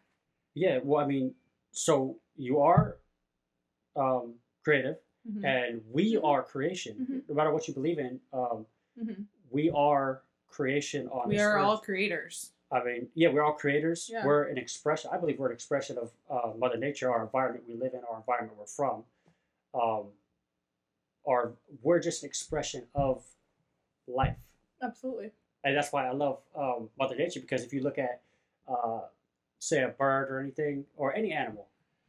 Yeah, 0.55 0.79
well, 0.83 1.05
I 1.05 1.07
mean, 1.07 1.35
so 1.71 2.17
you 2.37 2.61
are 2.61 2.97
um, 3.95 4.35
creative, 4.65 4.97
Mhm. 5.31 5.45
and 5.45 5.83
we 5.93 6.15
Mhm. 6.15 6.25
are 6.25 6.43
creation. 6.43 6.97
Mhm. 7.09 7.29
No 7.29 7.35
matter 7.35 7.53
what 7.53 7.69
you 7.69 7.75
believe 7.75 7.99
in, 7.99 8.21
um, 8.33 8.67
Mhm. 8.99 9.27
we 9.51 9.69
are 9.71 10.23
creation 10.49 11.09
on 11.09 11.29
we 11.29 11.39
are 11.39 11.59
all 11.59 11.77
creators. 11.79 12.53
I 12.73 12.85
mean, 12.85 13.09
yeah, 13.15 13.29
we're 13.29 13.43
all 13.43 13.53
creators. 13.53 14.09
Yeah. 14.13 14.25
We're 14.25 14.45
an 14.45 14.57
expression. 14.57 15.11
I 15.13 15.19
believe 15.19 15.39
we're 15.39 15.49
an 15.49 15.53
expression 15.55 15.99
of 15.99 16.13
uh, 16.31 16.57
Mother 16.57 16.77
Nature, 16.77 17.11
our 17.11 17.23
environment 17.23 17.65
we 17.69 17.75
live 17.75 17.95
in, 17.95 18.01
our 18.11 18.19
environment 18.19 18.59
we're 18.59 18.67
from. 18.67 19.03
Um, 19.75 20.05
our 21.29 21.53
we're 21.83 22.01
just 22.01 22.23
an 22.23 22.29
expression 22.29 22.85
of 22.95 23.25
life, 24.09 24.37
Absolutely. 24.83 25.31
and 25.65 25.77
that's 25.77 25.93
why 25.93 26.07
I 26.07 26.13
love 26.13 26.39
um, 26.57 26.89
Mother 26.99 27.17
Nature 27.17 27.41
because 27.41 27.63
if 27.63 27.73
you 27.73 27.83
look 27.83 27.99
at, 27.99 28.23
uh, 28.69 29.01
say, 29.59 29.83
a 29.83 29.89
bird 29.89 30.31
or 30.31 30.41
anything 30.41 30.87
or 30.97 31.15
any 31.15 31.33
animal, 31.33 31.67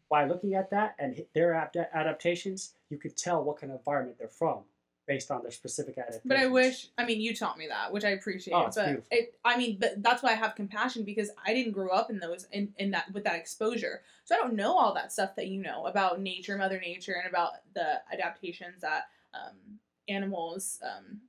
by 0.10 0.26
looking 0.26 0.54
at 0.54 0.70
that 0.72 0.96
and 0.98 1.24
their 1.34 1.54
adapt- 1.54 1.94
adaptations, 1.94 2.74
you 2.90 2.98
can 2.98 3.12
tell 3.12 3.44
what 3.44 3.60
kind 3.60 3.72
of 3.72 3.80
environment 3.80 4.18
they're 4.18 4.28
from 4.28 4.60
based 5.08 5.32
on 5.32 5.42
their 5.42 5.52
specific 5.52 5.98
adaptations. 5.98 6.24
But 6.26 6.38
I 6.38 6.48
wish, 6.48 6.88
I 6.98 7.06
mean, 7.06 7.22
you 7.22 7.36
taught 7.36 7.58
me 7.58 7.68
that, 7.68 7.92
which 7.92 8.04
I 8.04 8.10
appreciate. 8.10 8.54
Oh, 8.54 8.68
it's 8.68 8.76
but 8.76 8.86
beautiful. 8.86 9.08
it, 9.12 9.36
I 9.44 9.58
mean, 9.58 9.78
but 9.80 10.02
that's 10.02 10.24
why 10.24 10.32
I 10.32 10.36
have 10.36 10.56
compassion 10.56 11.04
because 11.04 11.32
I 11.46 11.54
didn't 11.54 11.74
grow 11.74 11.90
up 11.90 12.10
in 12.10 12.20
those, 12.20 12.48
in, 12.52 12.74
in 12.78 12.92
that, 12.92 13.12
with 13.12 13.24
that 13.24 13.36
exposure. 13.36 14.02
So 14.26 14.36
I 14.36 14.38
don't 14.38 14.56
know 14.56 14.78
all 14.78 14.94
that 14.94 15.12
stuff 15.12 15.36
that 15.36 15.48
you 15.48 15.62
know 15.62 15.88
about 15.88 16.22
nature, 16.22 16.58
Mother 16.58 16.80
Nature, 16.80 17.14
and 17.14 17.30
about 17.30 17.54
the 17.74 18.02
adaptations 18.14 18.82
that 18.82 19.10
um, 19.34 19.80
animals 20.08 20.80
um, 20.84 21.22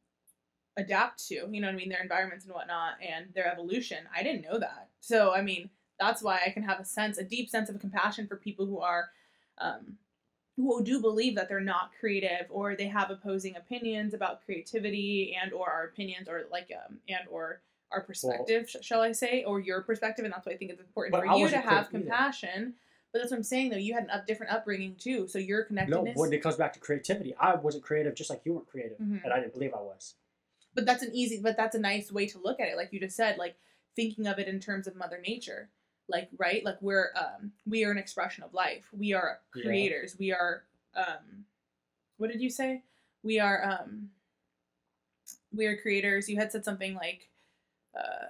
adapt 0.76 1.26
to. 1.28 1.35
You 1.35 1.61
know 1.61 1.68
what 1.68 1.74
I 1.74 1.76
mean? 1.76 1.88
Their 1.88 2.02
environments 2.02 2.44
and 2.44 2.54
whatnot, 2.54 2.94
and 3.02 3.26
their 3.35 3.50
evolution. 3.50 3.98
I 4.14 4.22
didn't 4.22 4.42
know 4.42 4.58
that. 4.58 4.88
So 5.00 5.32
I 5.32 5.42
mean, 5.42 5.70
that's 5.98 6.22
why 6.22 6.40
I 6.44 6.50
can 6.50 6.62
have 6.62 6.80
a 6.80 6.85
sense, 6.85 7.18
a 7.18 7.24
deep 7.24 7.48
sense 7.48 7.68
of 7.68 7.80
compassion 7.80 8.26
for 8.26 8.37
people 8.37 8.66
who 8.66 8.80
are. 8.80 9.11
Um, 9.58 9.98
who 10.57 10.85
do 10.85 11.01
believe 11.01 11.35
that 11.37 11.49
they're 11.49 11.61
not 11.61 11.91
creative 11.99 12.47
or 12.51 12.77
they 12.77 12.87
have 12.87 13.11
opposing 13.11 13.57
opinions 13.57 14.15
about 14.15 14.45
creativity 14.45 15.37
and 15.41 15.53
or 15.53 15.71
our 15.71 15.85
opinions 15.85 16.29
or 16.29 16.45
like 16.51 16.71
um 16.87 16.99
and 17.09 17.21
or 17.31 17.62
our 17.91 18.03
perspective 18.03 18.69
sh- 18.69 18.77
shall 18.85 19.01
i 19.01 19.12
say 19.12 19.45
or 19.45 19.61
your 19.61 19.83
perspective 19.83 20.25
and 20.25 20.33
that's 20.35 20.47
why 20.47 20.53
i 20.53 20.57
think 20.57 20.71
it's 20.71 20.81
important 20.81 21.15
for 21.17 21.27
I 21.27 21.37
you 21.37 21.49
to 21.49 21.57
have 21.59 21.88
creative 21.88 21.95
either. 21.95 21.99
compassion 22.05 22.75
but 23.12 23.19
that's 23.21 23.31
what 23.31 23.38
i'm 23.38 23.43
saying 23.43 23.71
though 23.71 23.77
you 23.77 23.95
had 23.95 24.05
an 24.05 24.11
up 24.11 24.27
different 24.27 24.53
upbringing 24.53 24.95
too 24.97 25.27
so 25.27 25.38
your 25.38 25.62
No, 25.62 25.67
connectedness 25.69 26.17
when 26.19 26.33
it 26.33 26.43
comes 26.43 26.57
back 26.57 26.73
to 26.75 26.81
creativity, 26.81 27.35
I 27.38 27.55
wasn't 27.55 27.85
creative 27.85 28.15
just 28.15 28.31
like 28.31 28.43
you 28.45 28.53
weren't 28.55 28.67
creative, 28.69 28.99
Mhm. 28.99 29.25
and 29.25 29.33
I 29.33 29.41
didn't 29.41 29.55
believe 29.55 29.75
I 29.75 29.81
was. 29.81 30.15
but 30.75 30.85
that's 30.87 31.03
an 31.03 31.11
easy 31.15 31.41
but 31.41 31.57
that's 31.57 31.75
a 31.75 31.81
nice 31.81 32.12
way 32.12 32.27
to 32.27 32.38
look 32.38 32.61
at 32.61 32.69
it 32.69 32.77
like 32.77 32.93
you 32.93 33.01
just 33.01 33.17
said 33.17 33.37
like 33.38 33.57
thinking 33.97 34.27
of 34.27 34.38
it 34.38 34.49
in 34.49 34.59
terms 34.61 34.87
of 34.87 34.95
mother 34.97 35.19
nature 35.19 35.69
like 36.09 36.29
right? 36.38 36.65
Like 36.65 36.81
we're 36.81 37.11
um 37.17 37.53
we 37.67 37.85
are 37.85 37.91
an 37.91 37.99
expression 37.99 38.43
of 38.45 38.53
life. 38.55 38.88
We 38.93 39.12
are 39.15 39.38
Yeah. 39.55 39.62
creators. 39.62 40.17
We 40.19 40.33
are 40.33 40.65
um 40.95 41.45
what 42.19 42.31
did 42.31 42.41
you 42.41 42.51
say? 42.51 42.83
We 43.23 43.41
are 43.41 43.65
um 43.65 44.11
we 45.55 45.67
are 45.67 45.77
creators. 45.77 46.29
You 46.29 46.37
had 46.37 46.53
said 46.53 46.65
something 46.65 46.95
like 46.95 47.29
uh 47.97 48.27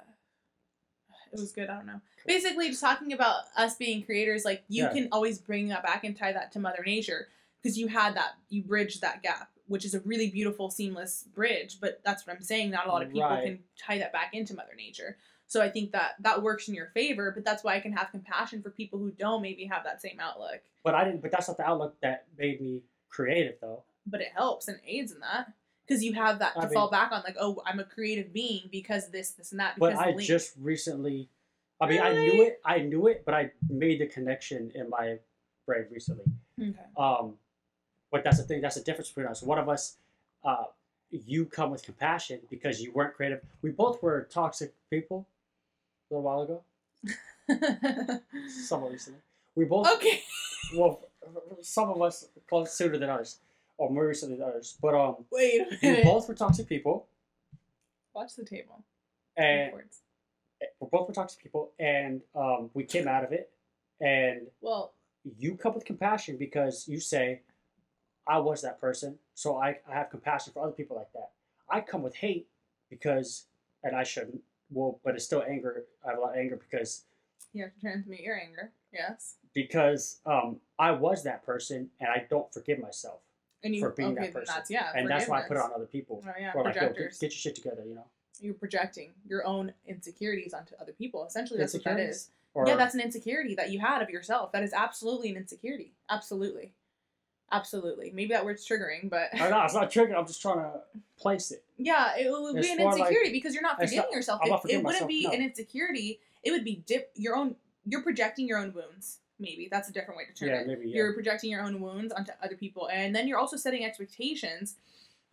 it 1.33 1.41
was 1.41 1.53
good 1.53 1.71
i 1.71 1.77
don't 1.77 1.87
know. 1.87 2.01
Basically 2.27 2.69
just 2.69 2.81
talking 2.83 3.13
about 3.15 3.45
us 3.57 3.75
being 3.77 4.03
creators 4.05 4.45
like 4.45 4.65
you 4.69 4.85
Yeah. 4.85 4.93
can 4.93 5.09
always 5.13 5.39
bring 5.39 5.69
that 5.69 5.83
back 5.83 6.05
and 6.05 6.17
tie 6.17 6.33
that 6.33 6.53
to 6.53 6.59
mother 6.61 6.83
nature 6.85 7.29
because 7.63 7.79
you 7.79 7.89
had 7.89 8.15
that 8.17 8.33
you 8.51 8.63
bridged 8.63 9.01
that 9.01 9.23
gap 9.23 9.49
which 9.67 9.85
is 9.87 9.95
a 9.95 10.01
really 10.01 10.29
beautiful 10.29 10.71
seamless 10.71 11.25
bridge 11.35 11.79
but 11.81 12.01
that's 12.05 12.27
what 12.27 12.37
i'm 12.37 12.43
saying. 12.43 12.71
Not 12.71 12.87
a 12.87 12.91
lot 12.91 13.03
of 13.03 13.09
people 13.09 13.29
Right. 13.31 13.45
can 13.45 13.59
tie 13.79 13.99
that 13.99 14.13
back 14.13 14.35
into 14.35 14.55
mother 14.55 14.75
nature 14.77 15.17
so 15.53 15.61
i 15.63 15.69
think 15.69 15.93
that 15.93 16.13
that 16.21 16.43
works 16.43 16.67
in 16.69 16.75
your 16.75 16.87
favor 16.95 17.31
but 17.35 17.45
that's 17.45 17.63
why 17.63 17.75
i 17.77 17.81
can 17.81 17.93
have 17.93 18.11
compassion 18.11 18.63
for 18.63 18.71
people 18.71 18.99
who 18.99 19.11
don't 19.11 19.43
maybe 19.43 19.65
have 19.67 19.85
that 19.85 20.01
same 20.01 20.19
outlook 20.21 20.61
But 20.85 20.95
I 20.95 21.05
didn't. 21.05 21.21
But 21.23 21.31
that's 21.33 21.49
not 21.49 21.57
the 21.59 21.67
outlook 21.71 21.95
that 22.01 22.19
made 22.39 22.61
me 22.61 22.83
creative, 23.09 23.57
though. 23.61 23.83
but 24.07 24.21
it 24.21 24.33
helps 24.35 24.67
and 24.69 24.79
aids 24.87 25.13
in 25.13 25.21
that 25.21 25.53
because 25.87 26.03
you 26.03 26.13
have 26.15 26.39
that 26.41 26.55
to 26.55 26.61
I 26.61 26.65
mean- 26.65 26.75
fall 26.75 26.91
back 26.91 27.13
on 27.13 27.23
like 27.29 27.37
oh 27.39 27.63
i'm 27.67 27.79
a 27.81 27.85
creative 27.85 28.33
being 28.33 28.63
because 28.79 29.11
this 29.11 29.29
this 29.39 29.53
and 29.53 29.61
that 29.61 29.75
But 29.79 29.91
because 29.91 30.03
I 30.07 30.11
the 30.13 30.17
link. 30.17 30.29
just 30.29 30.55
recently. 30.59 31.29
I 31.81 31.87
mean, 31.89 32.01
I 32.01 32.13
knew 32.13 32.43
it. 32.47 32.61
I 32.65 32.79
knew 32.79 33.09
it, 33.09 33.25
but 33.27 33.35
I 33.35 33.51
made 33.69 34.01
the 34.01 34.07
connection 34.07 34.71
in 34.75 34.89
my 34.89 35.19
brain 35.67 35.87
recently. 35.91 36.25
okay 36.61 36.79
Um, 36.97 37.35
but 38.13 38.23
that's 38.25 38.39
the 38.39 38.45
thing. 38.45 38.61
That's 38.61 38.77
the 38.77 38.83
difference 38.89 39.09
between 39.09 39.27
us. 39.27 39.43
One 39.43 39.59
of 39.59 39.69
us, 39.69 39.97
uh, 40.45 40.67
you 41.11 41.45
come 41.45 41.71
with 41.73 41.83
compassion 41.83 42.39
because 42.51 42.81
you 42.81 42.93
weren't 42.93 43.15
creative. 43.15 43.41
We 43.63 43.71
both 43.71 44.01
were 44.03 44.29
toxic 44.31 44.73
people 44.91 45.27
a 46.13 46.15
little 46.15 46.23
while 46.23 46.43
ago. 46.43 46.63
Somewhat 48.49 48.93
recently. 48.93 49.21
We 49.55 49.65
both. 49.65 49.89
okay 49.97 50.23
Well, 50.77 51.01
some 51.61 51.91
of 51.91 52.01
us 52.01 52.29
close 52.49 52.73
sooner 52.73 52.97
than 52.99 53.11
others, 53.11 53.39
or 53.77 53.91
more 53.91 54.07
recently 54.07 54.37
than 54.37 54.47
others. 54.49 54.79
But 54.81 54.95
um, 54.95 55.17
Wait 55.31 55.63
we 55.83 56.03
both 56.03 56.29
were 56.29 56.35
toxic 56.35 56.69
people, 56.69 57.07
Watch 58.15 58.37
the 58.37 58.45
table. 58.45 58.83
and 59.37 59.67
Backwards. 59.67 59.99
we 60.81 60.89
both 60.91 61.09
were 61.09 61.15
toxic 61.15 61.43
people, 61.43 61.73
and 61.79 62.23
um, 62.35 62.71
we 62.75 62.85
came 62.85 63.07
out 63.09 63.25
of 63.25 63.33
it. 63.33 63.51
And 64.01 64.43
Well, 64.61 64.93
you 65.39 65.57
come 65.57 65.75
with 65.75 65.85
compassion 65.85 66.37
because 66.39 66.87
you 66.89 67.01
say, 67.01 67.43
"I 68.27 68.39
was 68.39 68.63
that 68.63 68.81
person, 68.81 69.19
so 69.35 69.57
I, 69.59 69.79
I 69.89 69.95
have 69.95 70.11
compassion 70.11 70.53
for 70.55 70.63
other 70.63 70.73
people 70.73 70.97
like 70.97 71.13
that." 71.13 71.31
I 71.69 71.81
come 71.81 72.03
with 72.03 72.15
hate 72.17 72.49
because, 72.89 73.45
and 73.83 73.95
I 73.95 74.05
shouldn't. 74.05 74.41
Well, 74.73 75.01
but 75.05 75.15
it's 75.15 75.25
still 75.25 75.45
anger. 75.49 75.85
I 76.05 76.11
have 76.11 76.19
a 76.19 76.21
lot 76.21 76.31
of 76.33 76.39
anger 76.39 76.57
because 76.57 77.05
you 77.53 77.63
have 77.63 77.75
to 77.75 77.81
transmute 77.81 78.21
your 78.21 78.39
anger. 78.41 78.73
Yes. 78.93 79.37
because 79.55 80.21
um, 80.27 80.57
I 80.79 80.91
was 80.91 81.23
that 81.25 81.45
person, 81.47 81.89
and 82.01 82.11
I 82.11 82.27
don't 82.29 82.53
forgive 82.53 82.79
myself, 82.79 83.21
And 83.65 83.75
you 83.75 83.81
For 83.81 83.91
being 83.91 84.13
okay, 84.13 84.27
that 84.27 84.35
person. 84.35 84.55
That's 84.55 84.71
yeah. 84.71 84.93
and 84.95 85.09
that's 85.09 85.29
why 85.29 85.43
I 85.43 85.49
put 85.49 85.57
it 85.57 85.63
on 85.63 85.71
other 85.75 85.87
people. 85.87 86.23
Oh 86.27 86.31
yeah, 86.39 86.53
Or 86.55 86.65
like, 86.65 86.75
get, 86.75 86.81
projectors. 86.81 87.19
get 87.19 87.31
your 87.33 87.39
shit 87.39 87.55
together, 87.55 87.85
you 87.87 87.95
know. 87.95 88.05
You're 88.41 88.55
projecting 88.55 89.13
your 89.27 89.47
own 89.47 89.73
insecurities 89.87 90.53
onto 90.53 90.75
other 90.81 90.93
people. 90.93 91.25
Essentially, 91.25 91.59
that's 91.59 91.73
what 91.75 91.85
that 91.85 92.01
is. 92.01 92.31
Or 92.55 92.67
yeah, 92.67 92.77
that's 92.77 92.95
an 92.95 93.01
insecurity 93.01 93.55
that 93.55 93.71
you 93.71 93.79
had 93.81 94.03
of 94.03 94.11
yourself. 94.11 94.53
That 94.53 94.63
is 94.63 94.75
absolutely 94.75 95.31
an 95.31 95.37
insecurity. 95.37 95.93
Absolutely. 96.11 96.73
Absolutely. 97.53 98.11
Maybe 98.15 98.33
that 98.33 98.45
word's 98.45 98.67
triggering, 98.67 99.11
but 99.11 99.29
I 99.35 99.51
know 99.51 99.63
it's 99.65 99.75
not 99.75 99.91
triggering. 99.93 100.17
I'm 100.17 100.27
just 100.27 100.41
trying 100.41 100.57
to 100.59 100.81
place 101.19 101.51
it. 101.51 101.63
yeah, 101.77 102.17
it 102.19 102.31
would 102.31 102.57
It's 102.57 102.67
be 102.67 102.73
an 102.73 102.79
more 102.79 102.93
like- 102.93 103.01
insecurity 103.01 103.31
because 103.33 103.53
you're 103.55 103.63
not 103.63 103.77
forgiving 103.77 103.99
not- 103.99 104.13
yourself. 104.13 104.41
It, 104.45 104.49
not 104.49 104.57
it 104.57 104.63
forgiving 104.63 104.85
wouldn't 104.85 105.07
be 105.09 105.25
no. 105.25 105.33
an 105.33 105.43
insecurity. 105.43 106.21
It 106.43 106.51
would 106.51 106.65
be 106.65 106.83
dip 106.87 107.11
your 107.15 107.37
own. 107.37 107.57
You're 107.85 108.03
projecting 108.03 108.49
your 108.49 108.59
own 108.59 108.73
wounds. 108.73 109.19
Maybe 109.39 109.69
that's 109.71 109.89
a 109.89 109.93
different 109.93 110.17
way 110.19 110.25
to 110.27 110.33
turn 110.33 110.49
Yeah, 110.49 110.61
it. 110.63 110.67
maybe. 110.67 110.89
Yeah. 110.89 110.97
You're 110.97 111.13
projecting 111.13 111.51
your 111.51 111.63
own 111.63 111.81
wounds 111.81 112.13
onto 112.13 112.33
other 112.43 112.57
people, 112.57 112.89
and 112.89 113.15
then 113.15 113.29
you're 113.29 113.39
also 113.39 113.57
setting 113.57 113.85
expectations 113.85 114.77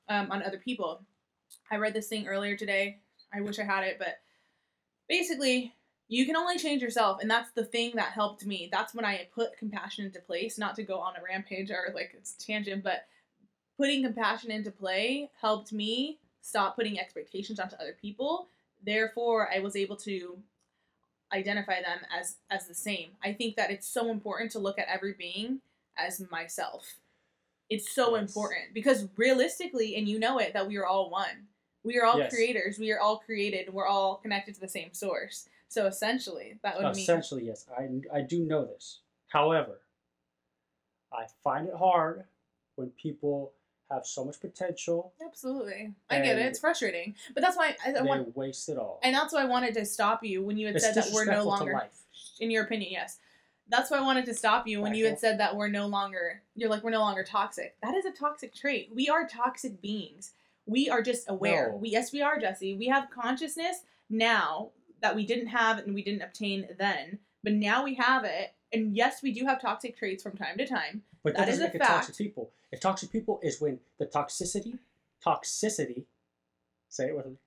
um, 0.10 0.30
on 0.32 0.44
other 0.44 0.58
people. 0.58 1.02
I 1.72 1.78
read 1.78 1.94
this 1.94 2.08
thing 2.08 2.28
earlier 2.28 2.58
today. 2.58 3.00
I 3.34 3.42
wish 3.42 3.60
I 3.60 3.64
had 3.64 3.84
it, 3.86 3.98
but 4.00 4.20
basically, 5.08 5.74
you 6.10 6.26
can 6.26 6.36
only 6.36 6.58
change 6.58 6.82
yourself, 6.82 7.22
and 7.22 7.30
that's 7.30 7.52
the 7.52 7.64
thing 7.64 7.92
that 7.96 8.12
helped 8.12 8.44
me. 8.44 8.68
That's 8.72 8.96
when 8.96 9.06
I 9.06 9.28
put 9.34 9.56
compassion 9.58 10.06
into 10.06 10.20
place. 10.20 10.58
Not 10.58 10.76
to 10.76 10.84
go 10.84 11.00
on 11.00 11.16
a 11.16 11.24
rampage 11.24 11.70
or 11.70 11.92
like 11.94 12.12
it's 12.18 12.34
tangent, 12.34 12.84
but 12.84 13.06
putting 13.78 14.04
compassion 14.04 14.50
into 14.50 14.72
play 14.72 15.30
helped 15.40 15.72
me 15.72 16.18
stop 16.42 16.76
putting 16.76 17.00
expectations 17.00 17.60
onto 17.60 17.76
other 17.76 17.96
people. 18.02 18.48
Therefore, 18.84 19.50
I 19.54 19.60
was 19.60 19.76
able 19.76 19.96
to 19.98 20.40
identify 21.32 21.80
them 21.82 22.00
as 22.12 22.38
as 22.50 22.68
the 22.68 22.74
same. 22.74 23.12
I 23.24 23.32
think 23.32 23.56
that 23.56 23.70
it's 23.70 23.88
so 23.88 24.10
important 24.10 24.52
to 24.54 24.60
look 24.60 24.80
at 24.80 24.88
every 24.88 25.14
being 25.14 25.62
as 25.96 26.20
myself. 26.32 26.96
It's 27.70 27.94
so 27.94 28.16
Yes. 28.16 28.30
important 28.36 28.74
because 28.74 29.08
realistically, 29.16 29.96
and 29.96 30.10
you 30.10 30.18
know 30.18 30.40
it, 30.40 30.54
that 30.54 30.68
we 30.68 30.78
are 30.78 30.88
all 30.88 31.12
one. 31.12 31.48
We 31.84 32.00
are 32.00 32.06
all 32.06 32.18
Yes. 32.18 32.34
creators. 32.34 32.80
We 32.80 32.92
are 32.92 33.00
all 33.00 33.20
created. 33.20 33.72
We're 33.72 33.86
all 33.86 34.16
connected 34.18 34.56
to 34.56 34.62
the 34.62 34.68
same 34.68 34.92
source. 34.92 35.48
So 35.70 35.86
essentially, 35.86 36.58
that 36.64 36.76
would 36.76 36.84
mean 36.84 36.92
Essentially, 36.92 37.46
yes. 37.46 37.66
I, 37.78 37.88
I 38.14 38.22
do 38.22 38.40
know 38.40 38.66
this. 38.66 39.00
However, 39.28 39.80
I 41.14 41.26
find 41.44 41.68
it 41.68 41.76
hard 41.76 42.26
when 42.76 42.90
people 42.90 43.54
have 43.92 44.06
so 44.06 44.24
much 44.24 44.40
potential 44.40 45.14
absolutely. 45.26 45.94
I 46.10 46.20
get 46.20 46.38
it. 46.38 46.46
It's 46.46 46.60
frustrating, 46.60 47.16
but 47.34 47.42
that's 47.42 47.58
why 47.58 47.76
I, 47.86 47.94
I 47.94 48.02
want, 48.02 48.36
waste 48.36 48.70
it 48.70 48.78
all. 48.78 49.00
and 49.04 49.16
that's 49.16 49.34
why 49.34 49.42
I 49.42 49.46
wanted 49.46 49.74
to 49.76 49.86
stop 49.86 50.24
you 50.24 50.44
when 50.44 50.58
you 50.58 50.68
had 50.68 50.76
it's 50.76 50.86
said 50.86 50.96
that 50.96 51.10
we're 51.12 51.26
no 51.26 51.44
longer 51.44 51.90
in 52.40 52.52
your 52.52 52.64
opinion, 52.64 52.92
yes. 52.92 53.18
That's 53.68 53.92
why 53.92 53.98
I 53.98 54.02
wanted 54.02 54.26
to 54.26 54.34
stop 54.34 54.68
you 54.68 54.82
when 54.82 54.96
you 54.96 55.06
had 55.06 55.20
said 55.20 55.40
that 55.40 55.56
we're 55.56 55.68
no 55.70 55.88
longer 55.88 56.42
you're 56.56 56.70
like 56.70 56.84
we're 56.84 56.90
no 56.92 57.02
longer 57.02 57.24
toxic. 57.24 57.76
That 57.84 57.96
is 57.96 58.06
a 58.06 58.12
toxic 58.12 58.54
trait. 58.54 58.90
We 58.94 59.10
are 59.10 59.28
toxic 59.28 59.82
beings. 59.82 60.32
We 60.66 60.90
are 60.90 61.02
just 61.02 61.30
aware. 61.30 61.72
No. 61.72 61.78
We 61.78 61.90
yes 61.90 62.12
we 62.12 62.22
are, 62.22 62.40
Jesse. 62.40 62.76
We 62.76 62.88
have 62.88 63.10
consciousness 63.10 63.82
now 64.10 64.70
that 65.02 65.16
we 65.16 65.26
didn't 65.26 65.48
have 65.48 65.80
and 65.80 65.94
we 65.94 66.04
didn't 66.04 66.22
obtain 66.22 66.68
then. 66.78 67.20
But 67.44 67.54
now 67.54 67.84
we 67.84 67.96
have 67.96 68.24
it. 68.26 68.54
And 68.72 68.96
yes, 68.96 69.24
we 69.24 69.32
do 69.32 69.46
have 69.46 69.62
toxic 69.62 69.98
traits 69.98 70.22
from 70.22 70.38
time 70.38 70.58
to 70.58 70.68
time. 70.68 71.04
But 71.24 71.34
That 71.34 71.46
that, 71.46 71.50
is 71.50 71.60
doesn't 71.60 71.76
a 71.76 71.80
make 71.80 71.82
it 71.84 71.86
toxic 71.86 72.18
people. 72.18 72.52
If 72.72 72.82
toxic 72.82 73.12
people 73.12 73.40
is 73.42 73.60
when 73.60 73.80
the 73.98 74.06
toxicity, 74.06 74.78
toxicity, 75.26 76.04
say 76.88 77.08
it 77.08 77.16
with 77.16 77.26
me, 77.26 77.38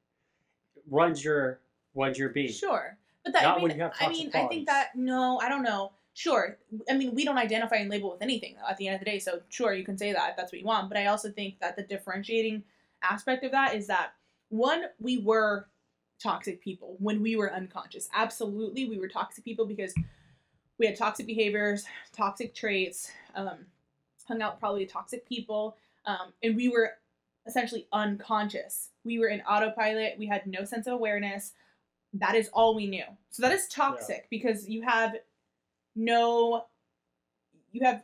runs 0.91 1.25
your 1.25 1.61
runs 1.95 2.19
your 2.19 2.31
being. 2.31 2.53
Sure. 2.53 2.97
But 3.25 3.35
that 3.35 3.43
Not 3.43 3.53
I 3.53 3.55
mean 3.57 3.63
when 3.63 3.77
you 3.77 3.83
have 3.83 3.93
I 4.01 4.05
toxic 4.07 4.35
mean 4.35 4.45
I 4.45 4.49
think 4.49 4.67
that 4.67 4.97
no, 4.97 5.39
I 5.39 5.49
don't 5.49 5.63
know. 5.63 5.93
Sure. 6.15 6.59
I 6.91 6.95
mean, 6.95 7.15
we 7.15 7.25
don't 7.25 7.39
identify 7.39 7.77
and 7.77 7.89
label 7.89 8.11
with 8.11 8.21
anything 8.21 8.57
though, 8.61 8.69
at 8.69 8.77
the 8.77 8.89
end 8.89 8.95
of 8.97 9.01
the 9.01 9.07
day. 9.07 9.19
So 9.19 9.41
sure, 9.49 9.73
you 9.73 9.85
can 9.85 9.97
say 9.97 10.13
that 10.13 10.31
if 10.31 10.37
that's 10.37 10.53
what 10.53 10.61
you 10.61 10.67
want. 10.67 10.89
But 10.89 10.99
I 10.99 11.07
also 11.07 11.31
think 11.31 11.59
that 11.61 11.77
the 11.77 11.83
differentiating 11.83 12.65
aspect 13.03 13.45
of 13.45 13.53
that 13.53 13.75
is 13.75 13.87
that 13.87 14.13
one, 14.51 14.85
we 15.01 15.19
were 15.19 15.67
toxic 16.23 16.63
people 16.63 16.97
when 16.99 17.21
we 17.23 17.37
were 17.37 17.53
unconscious. 17.53 18.09
Absolutely, 18.15 18.89
we 18.89 18.99
were 18.99 19.09
toxic 19.09 19.45
people 19.45 19.67
because 19.67 19.95
we 20.79 20.87
had 20.87 20.97
toxic 20.97 21.27
behaviors, 21.27 21.85
toxic 22.13 22.55
traits, 22.55 23.11
um, 23.35 23.67
hung 24.27 24.43
out 24.43 24.59
probably 24.59 24.85
with 24.85 24.93
toxic 24.93 25.29
people, 25.29 25.77
um, 26.07 26.33
and 26.43 26.57
we 26.57 26.69
were 26.69 26.93
essentially 27.47 27.87
unconscious. 27.93 28.91
We 29.05 29.19
were 29.19 29.29
in 29.29 29.41
autopilot. 29.43 30.17
We 30.19 30.27
had 30.27 30.47
no 30.47 30.65
sense 30.65 30.87
of 30.87 30.95
awareness. 30.95 31.53
That 32.15 32.35
is 32.35 32.49
all 32.53 32.75
we 32.75 32.87
knew. 32.87 33.05
So 33.31 33.43
that 33.43 33.53
is 33.53 33.67
toxic 33.69 34.29
because 34.31 34.69
you 34.69 34.83
have 34.83 35.17
no, 35.97 36.67
you 37.73 37.85
have, 37.85 38.03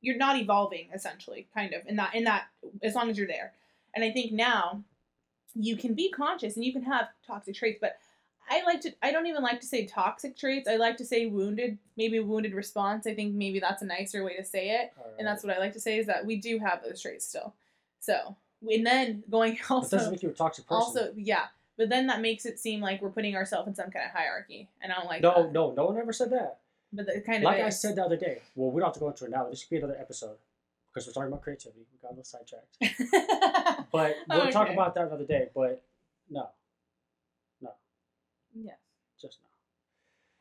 you're 0.00 0.16
not 0.16 0.36
evolving 0.36 0.88
essentially, 0.92 1.46
kind 1.54 1.72
of 1.72 1.86
in 1.86 1.96
that 1.96 2.14
in 2.14 2.24
that 2.24 2.46
as 2.82 2.94
long 2.94 3.10
as 3.10 3.18
you're 3.18 3.26
there. 3.26 3.52
And 3.94 4.04
I 4.04 4.10
think 4.10 4.32
now 4.32 4.82
you 5.54 5.76
can 5.76 5.94
be 5.94 6.10
conscious 6.10 6.56
and 6.56 6.64
you 6.64 6.72
can 6.72 6.82
have 6.82 7.08
toxic 7.26 7.54
traits, 7.54 7.78
but 7.80 7.96
I 8.50 8.62
like 8.64 8.80
to 8.82 8.92
I 9.02 9.10
don't 9.10 9.26
even 9.26 9.42
like 9.42 9.60
to 9.60 9.66
say 9.66 9.86
toxic 9.86 10.36
traits. 10.36 10.68
I 10.68 10.76
like 10.76 10.96
to 10.98 11.04
say 11.04 11.26
wounded, 11.26 11.78
maybe 11.96 12.18
wounded 12.20 12.54
response. 12.54 13.06
I 13.06 13.14
think 13.14 13.34
maybe 13.34 13.60
that's 13.60 13.82
a 13.82 13.86
nicer 13.86 14.22
way 14.22 14.36
to 14.36 14.44
say 14.44 14.70
it. 14.70 14.92
And 15.18 15.26
that's 15.26 15.42
what 15.42 15.54
I 15.54 15.58
like 15.58 15.72
to 15.74 15.80
say 15.80 15.98
is 15.98 16.06
that 16.06 16.26
we 16.26 16.36
do 16.36 16.58
have 16.58 16.82
those 16.82 17.00
traits 17.00 17.26
still. 17.26 17.54
So, 18.00 18.36
and 18.68 18.86
then 18.86 19.24
going 19.30 19.54
It 19.56 19.70
also 19.70 19.96
doesn't 19.96 20.12
make 20.12 20.22
you 20.22 20.30
a 20.30 20.32
toxic 20.32 20.66
person. 20.66 20.82
also 20.82 21.12
yeah, 21.16 21.46
but 21.78 21.88
then 21.88 22.06
that 22.08 22.20
makes 22.20 22.44
it 22.44 22.58
seem 22.58 22.80
like 22.80 23.00
we're 23.00 23.10
putting 23.10 23.34
ourselves 23.34 23.68
in 23.68 23.74
some 23.74 23.90
kind 23.90 24.04
of 24.04 24.12
hierarchy, 24.12 24.68
and 24.82 24.92
I 24.92 24.96
don't 24.96 25.06
like 25.06 25.22
no, 25.22 25.44
that. 25.44 25.52
no, 25.52 25.72
no 25.72 25.86
one 25.86 25.96
ever 25.96 26.12
said 26.12 26.30
that. 26.30 26.58
But 26.92 27.08
it 27.08 27.24
kind 27.24 27.38
of 27.38 27.44
Like 27.44 27.62
I 27.62 27.70
said 27.70 27.96
the 27.96 28.04
other 28.04 28.16
day. 28.16 28.42
Well, 28.54 28.70
we 28.70 28.80
don't 28.80 28.88
have 28.88 28.94
to 28.94 29.00
go 29.00 29.08
into 29.08 29.24
it 29.24 29.30
now. 29.30 29.48
This 29.48 29.64
could 29.64 29.70
be 29.70 29.76
another 29.78 29.96
episode 29.98 30.36
because 30.94 31.06
we're 31.06 31.12
talking 31.12 31.28
about 31.32 31.42
creativity. 31.42 31.80
We 31.92 31.98
got 32.00 32.08
a 32.08 32.14
little 32.14 32.24
sidetracked. 32.24 33.90
But 33.92 34.16
we'll 34.28 34.50
talk 34.50 34.68
about 34.70 34.94
that 34.96 35.06
another 35.06 35.24
day. 35.24 35.48
But 35.54 35.82
no, 36.30 36.48
No. 37.60 37.70
yeah, 38.54 38.72
just 39.20 39.38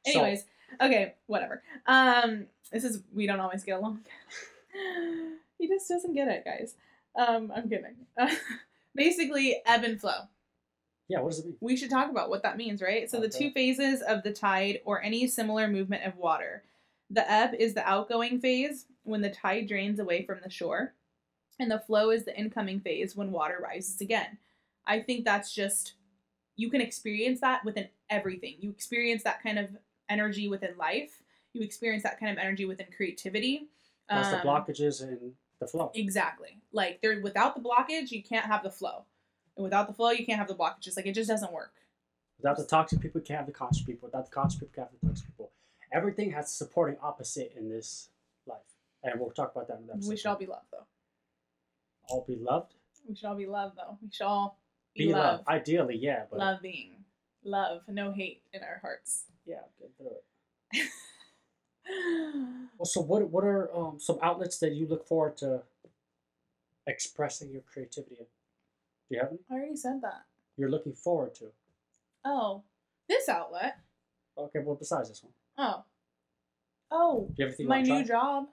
no. 0.06 0.12
So- 0.12 0.20
Anyways, 0.20 0.46
okay, 0.82 1.14
whatever. 1.28 1.62
Um, 1.86 2.48
this 2.72 2.84
is 2.84 3.02
we 3.14 3.28
don't 3.28 3.40
always 3.40 3.64
get 3.64 3.78
along. 3.78 4.02
he 5.60 5.68
just 5.68 5.88
doesn't 5.88 6.14
get 6.14 6.28
it, 6.30 6.44
guys. 6.46 6.76
Um, 7.16 7.52
I'm 7.56 7.70
kidding. 7.70 7.96
basically, 8.96 9.62
ebb 9.68 9.84
and 9.84 10.02
flow. 10.02 10.28
yeah, 11.08 11.20
what 11.22 11.30
does 11.30 11.40
it 11.40 11.46
mean? 11.46 11.58
We 11.62 11.78
should 11.78 11.92
talk 11.92 12.10
about 12.10 12.30
what 12.30 12.42
that 12.44 12.58
means, 12.58 12.82
right? 12.82 13.10
So 13.10 13.20
the 13.20 13.30
two 13.30 13.52
phases 13.52 14.02
of 14.02 14.24
the 14.24 14.34
tide 14.34 14.80
or 14.84 15.02
any 15.02 15.28
similar 15.28 15.68
movement 15.68 16.06
of 16.06 16.18
water. 16.18 16.64
The 17.12 17.30
ebb 17.32 17.52
is 17.60 17.76
the 17.76 17.88
outgoing 17.88 18.40
phase 18.40 18.86
when 19.04 19.22
the 19.22 19.30
tide 19.30 19.68
drains 19.68 20.00
away 20.00 20.26
from 20.26 20.40
the 20.44 20.50
shore, 20.50 20.94
and 21.60 21.70
the 21.70 21.80
flow 21.80 22.10
is 22.10 22.26
the 22.26 22.38
incoming 22.38 22.80
phase 22.80 23.16
when 23.16 23.32
water 23.32 23.60
rises 23.62 24.02
again. 24.02 24.38
I 24.88 25.00
think 25.00 25.24
that's 25.24 25.54
just 25.54 25.94
you 26.56 26.70
can 26.70 26.82
experience 26.82 27.42
that 27.42 27.64
within 27.66 27.88
everything. 28.10 28.56
You 28.60 28.70
experience 28.70 29.24
that 29.24 29.42
kind 29.42 29.58
of 29.58 29.70
energy 30.10 30.48
within 30.48 30.78
life. 30.78 31.22
You 31.54 31.62
experience 31.62 32.04
that 32.04 32.20
kind 32.20 32.32
of 32.32 32.38
energy 32.38 32.66
within 32.66 32.88
creativity. 32.96 33.70
That's 34.10 34.30
the 34.30 34.40
Um, 34.40 34.48
blockages 34.48 35.02
and 35.02 35.34
the 35.60 35.68
flow. 35.68 35.92
Exactly. 35.96 36.60
Like 36.72 37.02
there 37.02 37.22
without 37.22 37.56
the 37.56 37.62
blockage, 37.62 38.12
you 38.12 38.24
can't 38.24 38.46
have 38.46 38.64
the 38.64 38.72
flow. 38.72 39.06
And 39.56 39.64
without 39.64 39.88
the 39.88 39.94
flow, 39.94 40.12
you 40.12 40.26
can't 40.26 40.40
have 40.40 40.48
the 40.48 40.56
blockages. 40.56 40.96
Like 40.98 41.06
it 41.06 41.14
just 41.14 41.30
doesn't 41.30 41.52
work. 41.52 41.74
Without 42.40 42.58
the 42.58 42.66
toxic 42.66 43.00
people, 43.00 43.22
you 43.22 43.26
can't 43.26 43.38
have 43.38 43.48
the 43.48 43.54
conscious 43.54 43.84
people. 43.84 44.08
Without 44.08 44.26
the 44.26 44.32
conscious 44.32 44.56
people, 44.60 44.70
you 44.72 44.76
can't 44.76 44.90
have 44.90 45.00
the 45.00 45.08
toxic 45.08 45.28
people. 45.28 45.52
Everything 45.92 46.32
has 46.32 46.48
a 46.48 46.54
supporting 46.54 46.98
opposite 47.02 47.54
in 47.56 47.70
this 47.70 48.10
life. 48.46 48.73
And 49.04 49.20
we'll 49.20 49.32
talk 49.32 49.52
about 49.56 49.68
that 49.68 49.80
in 49.80 49.88
the 49.88 49.94
episode. 49.94 50.10
We 50.10 50.18
should 50.18 50.28
all 50.30 50.38
be 50.38 50.46
loved 50.46 50.68
though. 50.72 50.86
all 52.10 52.26
be 52.28 52.36
loved. 52.36 52.74
We 53.08 53.16
should 53.16 53.26
all 53.28 53.36
be 53.36 53.46
loved 53.48 53.78
though. 53.78 53.98
We 54.02 54.10
should 54.12 54.26
all 54.26 54.60
be, 54.96 55.08
Be 55.08 55.14
loved. 55.14 55.40
loved. 55.40 55.48
Ideally, 55.48 55.98
yeah, 55.98 56.24
but 56.30 56.40
Love. 56.40 56.60
Love. 57.44 57.82
No 57.90 58.12
hate 58.14 58.42
in 58.54 58.62
our 58.64 58.80
hearts. 58.82 59.26
yeah, 59.46 59.58
get 59.80 59.92
through 59.98 60.12
it. 60.12 60.90
Well, 62.78 62.86
so 62.86 63.02
what 63.02 63.30
what 63.30 63.44
are 63.44 63.70
um, 63.76 64.00
some 64.00 64.18
outlets 64.22 64.58
that 64.60 64.72
you 64.72 64.88
look 64.88 65.06
forward 65.06 65.38
to 65.38 65.64
expressing 66.88 67.52
your 67.52 67.62
creativity 67.62 68.16
in? 68.20 68.26
Do 69.10 69.16
you 69.16 69.20
have 69.20 69.30
any? 69.30 69.40
I 69.50 69.54
already 69.54 69.76
said 69.76 70.02
that. 70.02 70.24
You're 70.58 70.70
looking 70.70 70.94
forward 70.94 71.36
to? 71.36 71.46
Oh. 72.26 72.64
This 73.10 73.28
outlet. 73.28 73.78
Okay, 74.38 74.60
well, 74.64 74.76
besides 74.76 75.10
this 75.10 75.24
one. 75.24 75.34
Oh. 75.58 75.84
Oh. 76.90 77.28
Do 77.28 77.34
you 77.38 77.46
have 77.46 77.50
anything 77.50 77.68
My 77.68 77.82
new 77.82 78.04
job. 78.06 78.48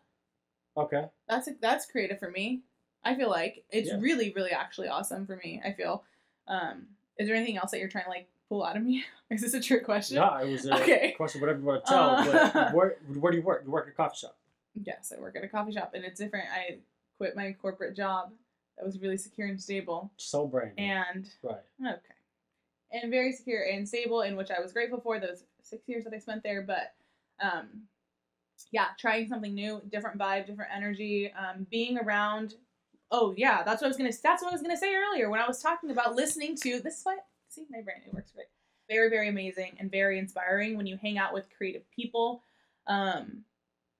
Okay, 0.77 1.07
That's 1.29 1.49
that's 1.61 1.87
creative 1.87 2.19
for 2.19 2.31
me. 2.31 2.61
I 3.05 3.15
feel 3.15 3.29
like 3.31 3.65
it's 3.71 3.89
Yeah. 3.89 3.99
really, 4.01 4.33
really 4.35 4.51
actually 4.53 4.89
awesome 4.89 5.27
for 5.27 5.37
me. 5.37 5.61
I 5.65 5.73
feel. 5.73 6.05
Um, 6.49 6.87
is 7.19 7.27
there 7.29 7.37
anything 7.37 7.57
else 7.57 7.71
that 7.73 7.81
you're 7.81 7.89
trying 7.89 8.05
to 8.05 8.11
like 8.11 8.29
pull 8.49 8.65
out 8.65 8.77
of 8.77 8.83
me? 8.83 9.05
is 9.31 9.41
this 9.43 9.55
a 9.55 9.61
trick 9.61 9.85
question? 9.85 10.17
No, 10.17 10.37
it 10.39 10.51
was 10.51 10.67
a 10.67 10.75
Okay. 10.81 11.13
question, 11.17 11.41
whatever 11.41 11.59
you 11.59 11.65
want 11.65 11.85
to 11.85 11.91
tell. 11.91 12.11
Uh, 12.11 12.51
but 12.53 12.75
where, 12.75 12.97
where 13.19 13.33
do 13.33 13.39
you 13.39 13.45
work? 13.45 13.63
You 13.65 13.71
work 13.71 13.87
at 13.87 13.93
a 13.93 13.97
coffee 13.97 14.19
shop. 14.19 14.37
Yes, 14.75 15.13
I 15.17 15.21
work 15.21 15.35
at 15.37 15.45
a 15.45 15.49
coffee 15.49 15.73
shop, 15.73 15.93
and 15.95 16.05
it's 16.05 16.21
different. 16.21 16.47
I 16.53 16.79
quit 17.19 17.35
my 17.37 17.53
corporate 17.61 17.97
job 17.97 18.33
that 18.77 18.87
was 18.87 19.01
really 19.01 19.17
secure 19.17 19.49
and 19.49 19.61
stable, 19.61 20.11
So 20.17 20.47
brand. 20.47 20.77
new. 20.79 20.85
and 20.85 21.29
right. 21.43 21.61
okay, 21.83 22.15
and 23.03 23.11
very 23.11 23.33
secure 23.33 23.63
and 23.65 23.87
stable, 23.89 24.23
in 24.23 24.37
which 24.37 24.51
I 24.51 24.61
was 24.61 24.73
grateful 24.73 25.01
for 25.01 25.19
those 25.19 25.45
six 25.63 25.89
years 25.89 26.05
that 26.05 26.15
I 26.15 26.19
spent 26.19 26.43
there. 26.43 26.63
But, 26.63 26.95
um, 27.41 27.83
yeah, 28.71 28.87
trying 28.99 29.29
something 29.29 29.55
new, 29.55 29.81
different 29.91 30.19
vibe, 30.19 30.47
different 30.47 30.71
energy, 30.75 31.33
um, 31.33 31.67
being 31.71 31.99
around. 31.99 32.55
Oh 33.11 33.35
yeah, 33.37 33.63
that's 33.63 33.81
what 33.83 33.87
I 33.87 33.89
was 33.89 33.97
gonna. 33.97 34.13
That's 34.23 34.43
what 34.43 34.51
I 34.51 34.53
was 34.53 34.63
gonna 34.63 34.77
say 34.77 34.95
earlier 34.95 35.31
when 35.31 35.41
I 35.41 35.47
was 35.47 35.63
talking 35.63 35.91
about 35.91 36.15
listening 36.15 36.57
to 36.57 36.81
this. 36.81 36.99
Is 36.99 37.05
what 37.05 37.27
see 37.49 37.67
my 37.71 37.81
brain 37.81 37.99
it 38.07 38.15
works 38.15 38.33
great. 38.33 38.47
Very 38.89 39.11
very 39.11 39.29
amazing 39.29 39.77
and 39.79 39.91
very 39.91 40.19
inspiring 40.19 40.77
when 40.77 40.87
you 40.87 40.97
hang 40.97 41.19
out 41.19 41.35
with 41.35 41.47
creative 41.57 41.83
people. 41.91 42.43
Um, 42.87 43.45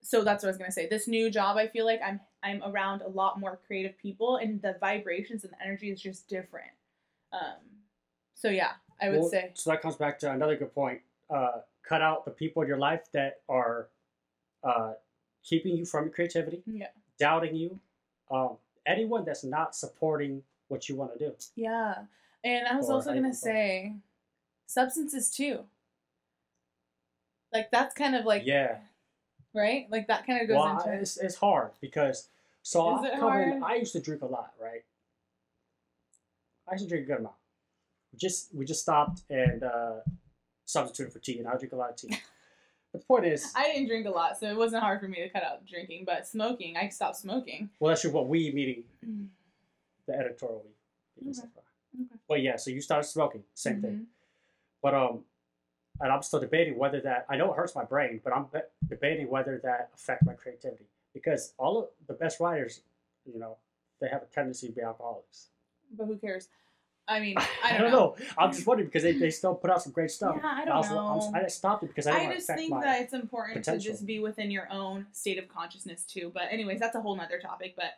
so 0.03 0.23
that's 0.23 0.43
what 0.43 0.49
I 0.49 0.53
was 0.53 0.59
gonna 0.59 0.73
say. 0.73 0.89
This 0.89 1.09
new 1.09 1.31
job, 1.31 1.57
I 1.57 1.67
feel 1.69 1.85
like 1.85 2.01
I'm 2.05 2.21
I'm 2.43 2.63
around 2.65 3.03
a 3.03 3.09
lot 3.09 3.39
more 3.39 3.59
creative 3.67 3.99
people, 3.99 4.37
and 4.37 4.63
the 4.63 4.77
vibrations 4.81 5.45
and 5.45 5.53
the 5.53 5.63
energy 5.63 5.91
is 5.91 6.01
just 6.01 6.29
different. 6.29 6.71
Um, 7.33 7.59
so 8.35 8.49
yeah, 8.49 8.73
I 9.01 9.11
would 9.11 9.21
Well, 9.21 9.29
say 9.29 9.51
So 9.55 9.71
that 9.71 9.83
comes 9.83 9.97
back 9.97 10.19
to 10.21 10.31
another 10.31 10.57
good 10.57 10.75
point. 10.75 11.01
Uh, 11.29 11.61
cut 11.83 12.03
out 12.03 12.25
the 12.25 12.31
people 12.31 12.63
in 12.63 12.69
your 12.69 12.79
life 12.79 13.03
that 13.13 13.41
are 13.49 13.89
uh, 14.65 14.93
keeping 15.45 15.77
you 15.77 15.85
from 15.85 16.05
your 16.05 16.13
creativity, 16.13 16.63
yeah, 16.67 16.89
doubting 17.19 17.55
you. 17.55 17.79
Um, 18.31 18.57
anyone 18.87 19.25
that's 19.25 19.45
not 19.45 19.75
supporting 19.75 20.43
what 20.69 20.89
you 20.89 20.97
want 20.97 21.13
to 21.13 21.19
do. 21.19 21.35
yeah. 21.57 21.95
And 22.43 22.67
I 22.67 22.77
was 22.77 22.89
Or 22.89 22.95
also 22.95 23.13
gonna 23.13 23.35
say 23.35 23.97
substances 24.67 25.31
too. 25.31 25.65
Like 27.53 27.71
that's 27.71 27.95
kind 27.95 28.15
of 28.15 28.25
like 28.25 28.43
yeah. 28.47 28.79
right, 29.55 29.87
like 29.91 30.07
that 30.07 30.27
kind 30.27 30.41
of 30.41 30.49
goes 30.49 30.57
Well, 30.57 30.79
into 30.79 31.01
it's, 31.01 31.17
it's 31.19 31.35
hard 31.35 31.71
because 31.81 32.29
so 32.63 32.99
Is 33.05 33.11
I 33.13 33.19
come 33.19 33.39
in. 33.41 33.63
I 33.63 33.75
used 33.75 33.93
to 33.93 34.01
drink 34.01 34.23
a 34.23 34.27
lot, 34.27 34.53
right? 34.63 34.85
I 36.69 36.73
used 36.73 36.85
to 36.85 36.89
drink 36.89 37.05
a 37.05 37.09
good 37.09 37.19
amount. 37.19 37.35
We 38.13 38.19
just 38.19 38.55
we 38.55 38.65
just 38.65 38.81
stopped 38.83 39.23
and 39.29 39.63
uh, 39.63 39.97
substituted 40.65 41.13
for 41.13 41.19
tea, 41.19 41.39
and 41.41 41.49
I 41.49 41.57
drink 41.57 41.73
a 41.73 41.77
lot 41.77 41.91
of 41.91 41.97
tea. 41.97 42.17
but 42.93 43.01
the 43.01 43.07
point 43.07 43.25
is, 43.27 43.53
I 43.57 43.65
didn't 43.73 43.89
drink 43.89 44.07
a 44.07 44.11
lot, 44.11 44.39
so 44.39 44.47
it 44.49 44.57
wasn't 44.57 44.83
hard 44.83 45.01
for 45.01 45.09
me 45.09 45.19
to 45.21 45.29
cut 45.29 45.43
out 45.45 45.67
drinking. 45.67 46.05
But 46.05 46.27
smoking, 46.27 46.77
I 46.77 46.89
stopped 46.89 47.17
smoking. 47.17 47.71
well, 47.79 47.91
that's 47.91 48.05
what 48.07 48.29
we 48.29 48.51
meeting 48.53 48.85
the 50.07 50.15
editorial 50.15 50.65
we. 51.23 51.31
Okay. 51.31 51.39
far. 51.55 51.63
Okay. 51.95 52.15
Well, 52.29 52.39
yeah. 52.39 52.57
So 52.57 52.71
you 52.71 52.81
started 52.81 53.07
smoking, 53.09 53.43
same 53.55 53.81
thing. 53.83 53.91
Mhm. 53.93 54.05
But 54.83 54.95
um, 54.95 55.25
and 56.01 56.11
I'm 56.11 56.23
still 56.23 56.41
debating 56.41 56.79
whether 56.79 57.01
that. 57.03 57.27
I 57.29 57.37
know 57.37 57.53
it 57.53 57.57
hurts 57.57 57.75
my 57.75 57.85
brain, 57.85 58.21
but 58.25 58.35
I'm 58.35 58.47
be- 58.53 58.61
debating 58.89 59.29
whether 59.29 59.59
that 59.63 59.91
affect 59.95 60.25
my 60.25 60.33
creativity 60.33 60.85
because 61.13 61.53
all 61.59 61.79
of 61.79 61.89
the 62.07 62.15
best 62.15 62.41
writers, 62.41 62.81
you 63.31 63.39
know, 63.39 63.57
they 64.01 64.09
have 64.09 64.23
a 64.23 64.27
tendency 64.27 64.69
to 64.69 64.73
be 64.73 64.81
alcoholics. 64.81 65.49
But 65.97 66.07
who 66.07 66.17
cares? 66.17 66.49
I 67.11 67.21
mean, 67.21 67.37
I 67.39 67.47
I 67.65 67.73
don't, 67.73 67.91
don't, 67.91 67.93
know. 67.93 68.17
I'm 68.39 68.53
just 68.53 68.67
wondering 68.67 68.89
because 68.89 69.03
they, 69.03 69.13
they 69.13 69.31
still 69.31 69.55
put 69.55 69.71
out 69.71 69.83
some 69.83 69.93
great 69.93 70.11
stuff. 70.11 70.37
Yeah, 70.39 70.47
I 70.55 70.65
don't 70.65 70.85
I'm- 70.85 70.95
know. 70.95 71.33
I 71.35 71.43
just 71.43 71.57
stopped 71.59 71.83
it 71.83 71.89
because 71.89 72.07
I 72.07 72.29
I 72.29 72.35
just 72.35 72.47
think 72.47 72.73
that 72.81 73.03
it's 73.03 73.13
important 73.13 73.65
to 73.65 73.79
just 73.79 74.07
be 74.07 74.21
within 74.21 74.51
your 74.51 74.69
own 74.71 75.07
state 75.13 75.39
of 75.39 75.49
consciousness 75.49 76.05
too. 76.05 76.31
But 76.33 76.45
anyways, 76.51 76.79
that's 76.79 76.95
a 76.95 77.01
whole 77.01 77.17
nother 77.17 77.39
topic. 77.39 77.75
But 77.77 77.97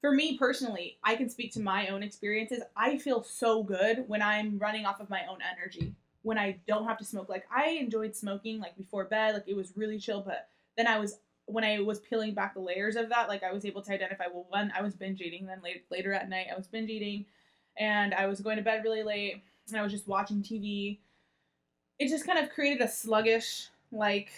for 0.00 0.12
me 0.12 0.38
personally, 0.38 0.98
I 1.02 1.16
can 1.16 1.28
speak 1.28 1.52
to 1.54 1.60
my 1.60 1.88
own 1.88 2.02
experiences. 2.02 2.62
I 2.76 2.98
feel 2.98 3.22
so 3.22 3.62
good 3.62 4.04
when 4.06 4.22
I'm 4.22 4.58
running 4.58 4.86
off 4.86 5.00
of 5.00 5.10
my 5.10 5.22
own 5.28 5.38
energy. 5.56 5.94
When 6.22 6.38
I 6.38 6.58
don't 6.66 6.86
have 6.86 6.98
to 6.98 7.04
smoke. 7.04 7.28
Like 7.28 7.46
I 7.54 7.70
enjoyed 7.70 8.14
smoking 8.14 8.60
like 8.60 8.76
before 8.76 9.04
bed, 9.04 9.34
like 9.34 9.44
it 9.48 9.56
was 9.56 9.72
really 9.76 9.98
chill, 9.98 10.20
but 10.22 10.48
then 10.76 10.86
I 10.86 10.98
was 10.98 11.18
when 11.46 11.62
I 11.62 11.78
was 11.78 12.00
peeling 12.00 12.34
back 12.34 12.54
the 12.54 12.60
layers 12.60 12.96
of 12.96 13.08
that, 13.10 13.28
like 13.28 13.44
I 13.44 13.52
was 13.52 13.64
able 13.64 13.80
to 13.82 13.92
identify 13.92 14.24
well 14.32 14.46
one, 14.48 14.72
I 14.76 14.82
was 14.82 14.94
binge 14.94 15.20
eating, 15.20 15.46
then 15.46 15.60
late, 15.62 15.84
later 15.90 16.12
at 16.12 16.28
night 16.28 16.48
I 16.52 16.56
was 16.56 16.66
binge 16.66 16.90
eating 16.90 17.24
and 17.78 18.14
I 18.14 18.26
was 18.26 18.40
going 18.40 18.56
to 18.56 18.62
bed 18.62 18.82
really 18.84 19.02
late 19.02 19.42
and 19.68 19.76
I 19.76 19.82
was 19.82 19.92
just 19.92 20.08
watching 20.08 20.42
TV. 20.42 20.98
It 21.98 22.08
just 22.08 22.26
kind 22.26 22.38
of 22.38 22.50
created 22.50 22.82
a 22.82 22.88
sluggish, 22.88 23.68
like 23.90 24.30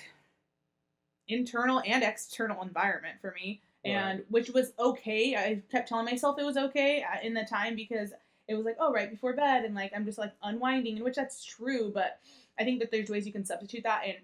internal 1.28 1.82
and 1.84 2.02
external 2.02 2.62
environment 2.62 3.16
for 3.20 3.34
me, 3.40 3.60
and 3.84 4.22
which 4.28 4.50
was 4.50 4.72
okay. 4.78 5.34
I 5.36 5.62
kept 5.70 5.88
telling 5.88 6.06
myself 6.06 6.38
it 6.38 6.44
was 6.44 6.56
okay 6.56 7.02
uh, 7.02 7.18
in 7.22 7.34
the 7.34 7.44
time 7.44 7.76
because 7.76 8.12
it 8.46 8.54
was 8.54 8.64
like, 8.64 8.76
oh, 8.80 8.92
right 8.92 9.10
before 9.10 9.34
bed, 9.34 9.64
and 9.64 9.74
like 9.74 9.92
I'm 9.94 10.04
just 10.04 10.18
like 10.18 10.32
unwinding, 10.42 10.96
and 10.96 11.04
which 11.04 11.16
that's 11.16 11.44
true, 11.44 11.90
but 11.92 12.18
I 12.58 12.64
think 12.64 12.80
that 12.80 12.90
there's 12.90 13.10
ways 13.10 13.26
you 13.26 13.32
can 13.32 13.44
substitute 13.44 13.84
that 13.84 14.02
and 14.06 14.16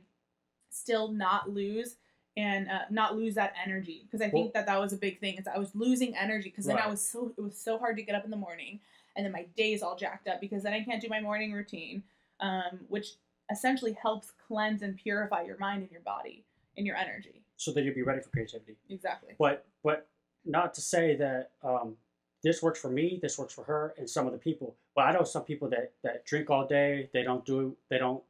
still 0.71 1.09
not 1.09 1.51
lose 1.51 1.97
and 2.37 2.69
uh, 2.69 2.81
not 2.91 3.17
lose 3.17 3.35
that 3.37 3.55
energy 3.65 4.03
because 4.05 4.21
I 4.21 4.29
think 4.29 4.55
that 4.55 4.67
that 4.67 4.81
was 4.81 4.93
a 4.93 4.97
big 4.97 5.21
thing 5.21 5.37
is 5.37 5.47
I 5.47 5.59
was 5.59 5.71
losing 5.75 6.17
energy 6.17 6.49
because 6.49 6.67
then 6.67 6.79
I 6.79 6.89
was 6.89 7.01
so 7.01 7.33
it 7.37 7.41
was 7.41 7.57
so 7.57 7.79
hard 7.79 7.97
to 7.97 8.03
get 8.03 8.17
up 8.17 8.25
in 8.25 8.31
the 8.33 8.37
morning 8.37 8.81
and 9.17 9.25
then 9.25 9.33
my 9.33 9.47
day's 9.57 9.83
all 9.83 9.97
jacked 9.97 10.29
up 10.29 10.41
because 10.41 10.63
then 10.63 10.73
I 10.73 10.83
can't 10.83 11.01
do 11.01 11.09
my 11.09 11.21
morning 11.21 11.53
routine, 11.53 12.03
um, 12.41 12.81
which 12.89 13.15
essentially 13.51 13.93
helps 14.01 14.33
cleanse 14.47 14.83
and 14.83 14.97
purify 14.97 15.43
your 15.43 15.59
mind 15.59 15.83
and 15.83 15.91
your 15.91 16.01
body 16.01 16.45
and 16.77 16.87
your 16.87 16.97
energy. 16.97 17.43
so 17.57 17.71
that 17.73 17.83
you'll 17.85 17.95
be 17.95 18.03
ready 18.03 18.21
for 18.21 18.31
creativity. 18.31 18.77
Exactly. 18.91 19.35
But 19.39 19.67
but 19.85 20.09
not 20.45 20.75
to 20.75 20.81
say 20.81 21.15
that 21.17 21.53
um, 21.63 21.97
this 22.43 22.63
works 22.63 22.81
for 22.81 22.91
me, 22.91 23.19
this 23.23 23.39
works 23.39 23.55
for 23.55 23.65
her, 23.65 23.95
and 23.97 24.09
some 24.11 24.27
of 24.27 24.33
the 24.33 24.39
people. 24.39 24.75
But 24.97 25.03
I 25.03 25.13
know 25.13 25.23
some 25.25 25.45
people 25.45 25.69
that 25.71 25.93
that 26.03 26.25
drink 26.27 26.51
all 26.51 26.67
day. 26.67 27.09
They 27.13 27.23
don't 27.23 27.45
do. 27.45 27.77
They 27.91 27.99
don't. 27.99 28.23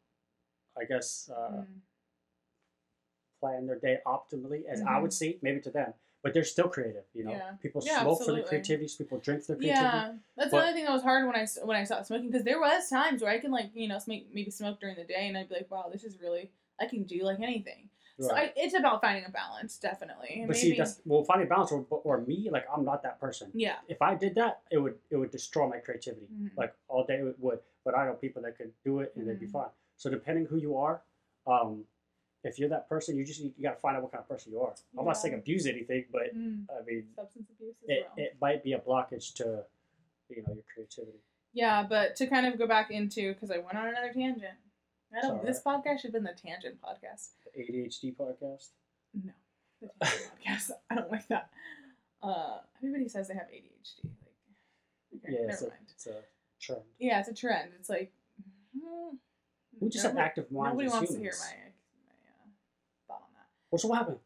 I 0.79 0.85
guess 0.85 1.31
uh, 1.35 1.63
Mm. 1.63 1.67
plan 3.41 3.67
their 3.67 3.79
day 3.79 3.99
optimally, 4.07 4.65
as 4.67 4.81
I 4.83 4.85
Mhm. 4.99 5.03
would 5.03 5.13
see, 5.13 5.39
maybe 5.43 5.61
to 5.61 5.71
them. 5.71 5.95
But 6.25 6.33
they're 6.33 6.43
still 6.43 6.69
creative. 6.69 7.05
You 7.13 7.25
know, 7.25 7.33
Yeah. 7.33 7.53
people 7.61 7.83
Yeah, 7.85 8.01
smoke 8.01 8.25
for 8.25 8.33
their 8.33 8.43
creativity. 8.45 8.91
People 8.97 9.19
drink 9.19 9.43
for 9.43 9.49
their 9.53 9.57
creativity. 9.59 9.85
Yeah, 9.85 10.15
that's 10.37 10.51
But- 10.51 10.57
another 10.57 10.73
thing 10.73 10.87
that 10.87 10.93
was 10.93 11.03
hard 11.03 11.27
when 11.27 11.37
I 11.37 11.47
when 11.63 11.77
I 11.77 11.85
stopped 11.85 12.07
smoking 12.07 12.29
because 12.31 12.45
there 12.45 12.59
was 12.59 12.89
times 12.89 13.21
where 13.23 13.31
I 13.31 13.39
can 13.39 13.51
like 13.53 13.71
you 13.75 13.87
know 13.89 13.99
smoke, 13.99 14.23
maybe 14.33 14.51
smoke 14.51 14.81
during 14.81 14.97
the 14.97 15.05
day 15.05 15.29
and 15.29 15.37
I'd 15.37 15.51
be 15.51 15.55
like, 15.57 15.71
wow, 15.71 15.91
this 15.93 16.03
is 16.03 16.19
really 16.23 16.51
I 16.81 16.87
can 16.87 17.03
do 17.05 17.23
like 17.25 17.41
anything. 17.41 17.91
So 18.21 18.33
I, 18.33 18.53
it's 18.57 18.75
about 18.75 19.01
finding 19.03 19.25
a 19.27 19.29
balance, 19.29 19.77
definitely. 19.77 20.31
And 20.37 20.47
but 20.47 20.57
maybe, 20.57 20.71
see, 20.71 20.77
that's 20.79 21.01
well, 21.05 21.25
finding 21.25 21.49
a 21.49 21.51
balance 21.51 21.73
or, 21.73 21.85
or 21.91 22.21
me, 22.21 22.49
like 22.49 22.65
I'm 22.75 22.85
not 22.85 23.03
that 23.03 23.19
person. 23.21 23.51
yeah, 23.53 23.79
If 23.89 24.01
I 24.01 24.15
did 24.15 24.37
that, 24.37 24.63
it 24.71 24.79
would 24.79 24.99
it 25.11 25.17
would 25.17 25.31
destroy 25.33 25.69
my 25.69 25.79
creativity. 25.79 26.27
Mhm. 26.33 26.57
Like 26.57 26.75
all 26.89 27.05
day 27.05 27.17
it 27.19 27.39
would. 27.41 27.59
But 27.85 27.99
I 27.99 28.07
know 28.07 28.15
people 28.15 28.41
that 28.43 28.57
could 28.57 28.73
do 28.83 29.01
it 29.01 29.13
and 29.17 29.29
they'd 29.29 29.39
be 29.41 29.47
Mhm. 29.49 29.53
fine. 29.53 29.71
So 29.97 30.09
depending 30.11 30.47
who 30.47 30.57
you 30.57 30.77
are, 30.79 31.03
um, 31.47 31.87
if 32.45 32.59
you're 32.59 32.69
that 32.69 32.89
person, 32.89 33.17
you 33.17 33.25
just 33.25 33.41
you 33.41 33.53
got 33.63 33.73
to 33.75 33.81
find 33.81 33.97
out 33.97 34.03
what 34.03 34.13
kind 34.13 34.23
of 34.23 34.29
person 34.29 34.53
you 34.53 34.61
are. 34.61 34.75
I'm 34.99 35.05
not 35.05 35.17
saying 35.17 35.35
abuse 35.35 35.67
anything, 35.67 36.05
but 36.13 36.35
Mm, 36.37 36.67
I 36.71 36.85
mean 36.85 37.07
substance 37.17 37.49
abuse 37.51 37.75
as 37.83 37.89
it, 37.89 38.07
well. 38.17 38.25
it 38.27 38.37
might 38.41 38.63
be 38.65 38.73
a 38.75 38.79
blockage 38.79 39.33
to 39.35 39.65
you 40.29 40.43
know 40.47 40.55
your 40.55 40.65
creativity. 40.75 41.19
yeah, 41.53 41.85
but 41.89 42.17
to 42.17 42.27
kind 42.27 42.47
of 42.47 42.59
go 42.59 42.67
back 42.67 42.91
into 42.91 43.33
because 43.35 43.51
I 43.51 43.59
went 43.59 43.77
on 43.79 43.89
another 43.89 44.13
tangent. 44.13 44.55
I 45.17 45.21
don't. 45.21 45.45
This 45.45 45.61
podcast 45.65 46.01
should 46.01 46.13
have 46.13 46.13
been 46.15 46.25
the 46.25 46.33
tangent 46.37 46.77
podcast. 46.83 47.29
The 47.55 47.63
ADHD 47.63 48.17
podcast. 48.17 48.69
No, 49.15 49.33
the 49.81 49.89
tangent 50.03 50.31
podcast. 50.47 50.71
I 50.91 50.95
don't 50.97 51.11
like 51.11 51.29
that. 51.29 51.51
Uh, 52.23 52.59
everybody 52.79 53.09
says 53.09 53.29
they 53.29 53.35
have 53.35 53.47
ADHD. 53.49 54.05
Like, 54.05 55.23
okay, 55.25 55.33
yeah, 55.35 55.47
never 55.47 55.53
it's 55.53 55.63
a, 55.63 55.67
it's 55.93 56.07
a 56.09 56.15
trend. 56.61 56.81
Yeah, 56.99 57.21
it's 57.21 57.29
a 57.29 57.35
trend. 57.35 57.71
It's 57.79 57.89
like 57.89 58.13
mm, 58.77 59.17
We 59.81 59.89
just 59.89 60.05
have 60.05 60.17
active 60.19 60.51
minds 60.51 60.73
Nobody 60.73 60.89
wants 60.89 61.11
humans. 61.15 61.15
to 61.17 61.21
hear 61.23 61.33
my, 61.39 61.64
on 63.75 63.77
that. 63.77 63.79
Well, 63.79 63.79
so 63.79 63.89
what 63.89 63.99
happened? 63.99 64.19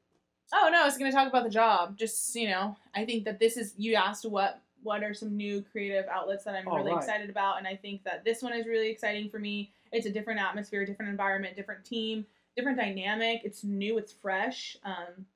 Oh 0.53 0.69
no, 0.73 0.83
I 0.83 0.85
was 0.85 0.97
going 0.97 1.11
to 1.11 1.17
talk 1.17 1.29
about 1.29 1.45
the 1.45 1.51
job. 1.51 1.97
Just 1.97 2.35
you 2.35 2.49
know, 2.49 2.77
I 2.95 3.05
think 3.05 3.25
that 3.25 3.39
this 3.39 3.57
is. 3.57 3.75
You 3.77 3.95
asked 3.95 4.25
what 4.25 4.61
what 4.83 5.03
are 5.03 5.13
some 5.13 5.37
new 5.37 5.63
creative 5.73 6.07
outlets 6.09 6.45
that 6.45 6.55
I'm 6.55 6.69
Oh, 6.69 6.77
really 6.77 6.93
right. 6.93 6.99
excited 6.99 7.29
about, 7.31 7.59
and 7.59 7.67
I 7.67 7.77
think 7.77 8.05
that 8.05 8.25
this 8.25 8.43
one 8.43 8.53
is 8.53 8.67
really 8.67 8.89
exciting 8.91 9.29
for 9.29 9.39
me. 9.39 9.73
It's 9.93 10.07
a 10.07 10.11
different 10.11 10.41
atmosphere, 10.41 10.85
different 10.87 11.11
environment, 11.11 11.57
different 11.57 11.85
team, 11.85 12.27
different 12.57 12.79
dynamic. 12.79 13.43
It's 13.45 13.65
new, 13.65 13.99
it's 13.99 14.13
fresh. 14.13 14.77
Um, 14.85 15.27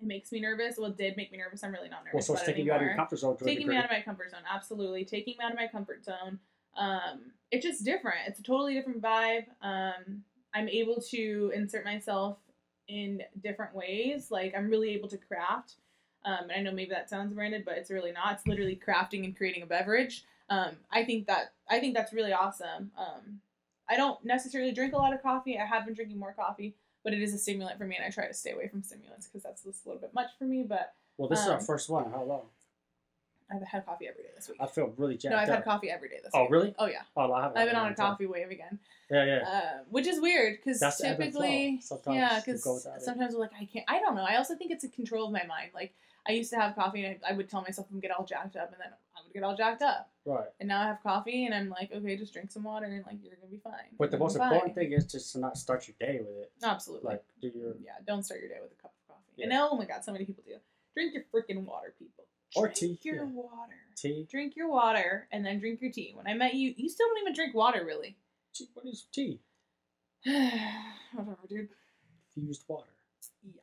it 0.00 0.06
makes 0.06 0.32
me 0.32 0.40
nervous. 0.40 0.76
Well, 0.78 0.90
it 0.90 0.96
did 0.96 1.16
make 1.16 1.32
me 1.32 1.38
nervous. 1.38 1.62
I'm 1.64 1.72
really 1.72 1.88
not 1.88 2.04
nervous 2.04 2.14
Well, 2.14 2.22
so 2.22 2.32
it's 2.34 2.44
taking 2.44 2.66
you 2.66 2.72
out 2.72 2.76
of 2.76 2.82
your 2.82 2.90
anymore 2.90 3.06
comfort 3.06 3.18
zone 3.18 3.36
taking 3.42 3.68
me 3.68 3.76
out 3.76 3.84
of 3.84 3.90
my 3.90 4.00
comfort 4.00 4.30
zone 4.30 4.40
absolutely 4.50 5.04
taking 5.04 5.36
me 5.38 5.44
out 5.44 5.52
of 5.52 5.58
my 5.58 5.66
comfort 5.66 6.04
zone 6.04 6.38
um 6.76 7.20
it's 7.50 7.64
just 7.64 7.84
different 7.84 8.18
it's 8.26 8.40
a 8.40 8.42
totally 8.42 8.74
different 8.74 9.02
vibe 9.02 9.44
um 9.62 10.22
i'm 10.54 10.68
able 10.68 11.00
to 11.00 11.52
insert 11.54 11.84
myself 11.84 12.38
in 12.90 13.22
different 13.42 13.74
ways. 13.74 14.30
Like 14.30 14.54
i'm 14.56 14.68
really 14.68 14.90
able 14.90 15.08
to 15.08 15.18
craft 15.18 15.74
um 16.24 16.50
and 16.50 16.52
i 16.52 16.60
know 16.60 16.72
maybe 16.72 16.90
that 16.90 17.08
sounds 17.08 17.32
branded 17.32 17.64
but 17.64 17.78
it's 17.78 17.90
really 17.90 18.12
not. 18.12 18.34
It's 18.34 18.46
literally 18.46 18.78
crafting 18.86 19.24
and 19.24 19.36
creating 19.36 19.62
a 19.62 19.66
beverage. 19.66 20.24
Um 20.48 20.76
i 20.90 21.04
think 21.04 21.26
that 21.26 21.52
i 21.68 21.78
think 21.80 21.94
that's 21.94 22.12
really 22.12 22.32
awesome. 22.32 22.90
Um 22.98 23.40
i 23.88 23.96
don't 23.96 24.22
necessarily 24.24 24.72
drink 24.72 24.92
a 24.92 24.98
lot 24.98 25.14
of 25.14 25.22
coffee. 25.22 25.58
I 25.58 25.64
have 25.64 25.84
been 25.84 25.94
drinking 25.94 26.18
more 26.18 26.32
coffee 26.32 26.74
but 27.02 27.14
it 27.14 27.22
is 27.22 27.32
a 27.32 27.38
stimulant 27.38 27.78
for 27.78 27.86
me 27.86 27.96
and 27.96 28.04
i 28.04 28.10
try 28.10 28.26
to 28.26 28.34
stay 28.34 28.50
away 28.50 28.68
from 28.68 28.82
stimulants 28.82 29.26
because 29.26 29.42
that's 29.42 29.64
just 29.64 29.86
a 29.86 29.88
little 29.88 30.02
bit 30.02 30.12
much 30.12 30.28
for 30.38 30.44
me 30.44 30.62
but 30.62 30.92
well, 31.20 31.28
this 31.28 31.40
is 31.40 31.48
our 31.48 31.58
um, 31.58 31.60
first 31.60 31.90
one. 31.90 32.10
How 32.10 32.22
long? 32.22 32.44
I've 33.52 33.62
had 33.62 33.84
coffee 33.86 34.06
every 34.08 34.22
day 34.22 34.30
this 34.36 34.48
week. 34.48 34.58
I 34.60 34.66
feel 34.66 34.92
really 34.96 35.16
jacked 35.16 35.32
No, 35.32 35.38
I've 35.38 35.48
up. 35.48 35.56
had 35.56 35.64
coffee 35.64 35.90
every 35.90 36.08
day 36.08 36.18
this 36.22 36.30
Oh, 36.34 36.42
week. 36.42 36.48
Oh, 36.48 36.52
really? 36.52 36.74
Oh 36.78 36.86
yeah. 36.86 37.02
Oh, 37.16 37.32
I 37.32 37.42
haven't. 37.42 37.58
I've 37.58 37.66
been 37.68 37.76
on 37.76 37.86
a 37.92 37.94
time. 37.94 38.06
coffee 38.12 38.26
wave 38.26 38.50
again. 38.50 38.78
Yeah, 39.10 39.24
yeah. 39.24 39.48
Uh, 39.48 39.78
which 39.90 40.06
is 40.06 40.20
weird 40.20 40.58
because 40.62 40.78
That's 40.80 40.98
the 40.98 41.08
ebb 41.08 41.20
and 41.20 41.32
flow. 41.32 41.42
typically, 41.42 41.80
Sometimes 41.82 42.16
yeah, 42.16 42.40
because 42.44 42.62
go 42.62 42.74
without 42.74 42.96
it. 42.96 43.02
sometimes 43.02 43.34
we're 43.34 43.40
like, 43.40 43.52
I 43.60 43.64
can't. 43.64 43.84
I 43.88 43.98
don't 44.00 44.14
know. 44.14 44.24
I 44.24 44.36
also 44.36 44.54
think 44.54 44.70
it's 44.70 44.84
a 44.84 44.88
control 44.88 45.26
of 45.26 45.32
my 45.32 45.44
mind. 45.46 45.70
Like 45.74 45.92
I 46.28 46.32
used 46.32 46.50
to 46.50 46.56
have 46.60 46.74
coffee 46.74 47.04
and 47.04 47.18
I, 47.26 47.30
I 47.30 47.32
would 47.34 47.48
tell 47.48 47.62
myself 47.62 47.86
I'm 47.90 47.94
going 47.94 48.02
to 48.02 48.08
get 48.08 48.16
all 48.16 48.24
jacked 48.24 48.54
up, 48.56 48.68
and 48.72 48.80
then 48.80 48.92
I 49.16 49.20
would 49.24 49.32
get 49.32 49.42
all 49.42 49.56
jacked 49.56 49.82
up. 49.82 50.10
right. 50.26 50.46
And 50.60 50.68
now 50.68 50.80
I 50.82 50.84
have 50.84 51.02
coffee, 51.02 51.46
and 51.46 51.54
I'm 51.54 51.70
like, 51.70 51.90
okay, 51.92 52.16
just 52.16 52.32
drink 52.32 52.50
some 52.52 52.62
water, 52.62 52.86
and 52.86 53.04
like 53.06 53.16
you're 53.22 53.34
gonna 53.36 53.50
be 53.50 53.58
fine. 53.58 53.90
But 53.98 54.10
the 54.12 54.18
most 54.18 54.36
important 54.36 54.74
fine. 54.76 54.84
thing 54.84 54.92
is 54.92 55.06
just 55.06 55.32
to 55.32 55.40
not 55.40 55.56
start 55.58 55.88
your 55.88 55.96
day 55.98 56.18
with 56.20 56.36
it. 56.42 56.52
absolutely, 56.62 57.08
Like, 57.10 57.24
do 57.42 57.48
your 57.48 57.74
yeah, 57.84 57.92
don't 58.06 58.22
start 58.22 58.40
your 58.40 58.48
day 58.50 58.58
with 58.62 58.70
a 58.78 58.82
cup 58.82 58.92
of 59.08 59.14
coffee. 59.16 59.32
Yeah. 59.36 59.44
And 59.46 59.52
oh 59.54 59.76
my 59.76 59.86
god, 59.86 60.04
so 60.04 60.12
many 60.12 60.24
people 60.24 60.44
do. 60.46 60.54
Drink 60.94 61.14
your 61.14 61.22
freaking 61.32 61.64
water, 61.64 61.94
people. 61.98 62.19
Or 62.56 62.66
drink 62.68 63.00
tea, 63.00 63.08
your 63.10 63.16
yeah. 63.16 63.30
water. 63.32 63.74
tea. 63.96 64.26
Drink 64.30 64.56
your 64.56 64.68
water, 64.68 65.28
and 65.32 65.44
then 65.46 65.60
drink 65.60 65.80
your 65.80 65.92
tea. 65.92 66.12
When 66.14 66.26
I 66.26 66.34
met 66.34 66.54
you, 66.54 66.74
you 66.76 66.88
still 66.88 67.06
don't 67.08 67.18
even 67.22 67.34
drink 67.34 67.54
water, 67.54 67.84
really. 67.84 68.16
tea. 68.54 68.68
What 68.74 68.86
is 68.86 69.06
tea? 69.12 69.40
Whatever, 70.24 71.38
dude. 71.48 71.68
Fused 72.34 72.64
water. 72.68 72.90
Yeah. 73.44 73.60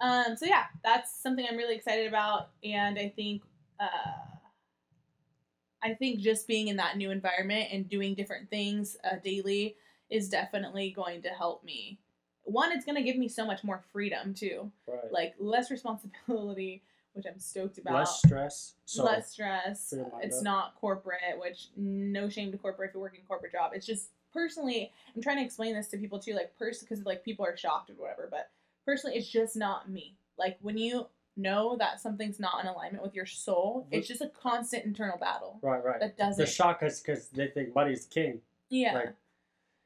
Um, 0.00 0.36
so 0.36 0.46
yeah, 0.46 0.64
that's 0.84 1.10
something 1.22 1.46
I'm 1.48 1.56
really 1.56 1.74
excited 1.76 2.06
about, 2.08 2.50
and 2.64 2.98
I 2.98 3.08
think, 3.14 3.42
uh, 3.80 3.86
I 5.82 5.94
think 5.94 6.20
just 6.20 6.46
being 6.48 6.68
in 6.68 6.76
that 6.76 6.96
new 6.96 7.10
environment 7.10 7.68
and 7.72 7.88
doing 7.88 8.14
different 8.14 8.50
things 8.50 8.96
uh, 9.04 9.16
daily 9.22 9.76
is 10.10 10.28
definitely 10.28 10.90
going 10.90 11.22
to 11.22 11.28
help 11.28 11.64
me. 11.64 11.98
One, 12.44 12.72
it's 12.72 12.84
going 12.84 12.96
to 12.96 13.02
give 13.02 13.16
me 13.16 13.28
so 13.28 13.44
much 13.46 13.62
more 13.64 13.82
freedom 13.92 14.34
too, 14.34 14.70
Right. 14.86 15.10
like 15.12 15.34
less 15.38 15.70
responsibility, 15.70 16.82
which 17.16 17.26
I'm 17.26 17.38
stoked 17.40 17.78
about. 17.78 17.94
Less 17.94 18.18
stress. 18.18 18.74
So 18.84 19.04
less 19.04 19.30
stress. 19.32 19.88
free 19.90 19.98
your 20.00 20.10
mind 20.10 20.24
It's 20.24 20.42
not 20.42 20.74
corporate, 20.76 21.20
which 21.38 21.68
no 21.76 22.28
shame 22.28 22.52
to 22.52 22.58
corporate 22.58 22.90
if 22.90 22.94
you're 22.94 23.02
working 23.02 23.20
a 23.24 23.26
corporate 23.26 23.52
job. 23.52 23.72
It's 23.74 23.86
just 23.86 24.10
personally, 24.32 24.92
I'm 25.14 25.22
trying 25.22 25.38
to 25.38 25.42
explain 25.44 25.74
this 25.74 25.88
to 25.88 25.96
people 25.96 26.18
too, 26.18 26.34
like 26.34 26.56
person 26.58 26.86
because 26.88 27.04
like 27.04 27.24
people 27.24 27.44
are 27.46 27.56
shocked 27.56 27.90
or 27.90 27.94
whatever. 27.94 28.28
But 28.30 28.50
personally, 28.84 29.16
it's 29.16 29.28
just 29.28 29.56
not 29.56 29.90
me. 29.90 30.16
Like 30.38 30.58
when 30.60 30.76
you 30.76 31.06
know 31.38 31.76
that 31.78 32.00
something's 32.00 32.38
not 32.38 32.62
in 32.62 32.66
alignment 32.68 33.02
with 33.02 33.14
your 33.14 33.26
soul, 33.26 33.86
it's 33.90 34.06
just 34.08 34.20
a 34.20 34.28
constant 34.28 34.84
internal 34.84 35.18
battle 35.18 35.58
right, 35.62 35.84
right. 35.84 36.00
that 36.00 36.16
doesn't. 36.18 36.36
They're 36.36 36.46
shocked 36.46 36.80
because 36.80 37.28
they 37.28 37.48
think 37.48 37.74
money's 37.74 38.04
king. 38.04 38.40
yeah. 38.68 38.94
Like, 38.94 39.14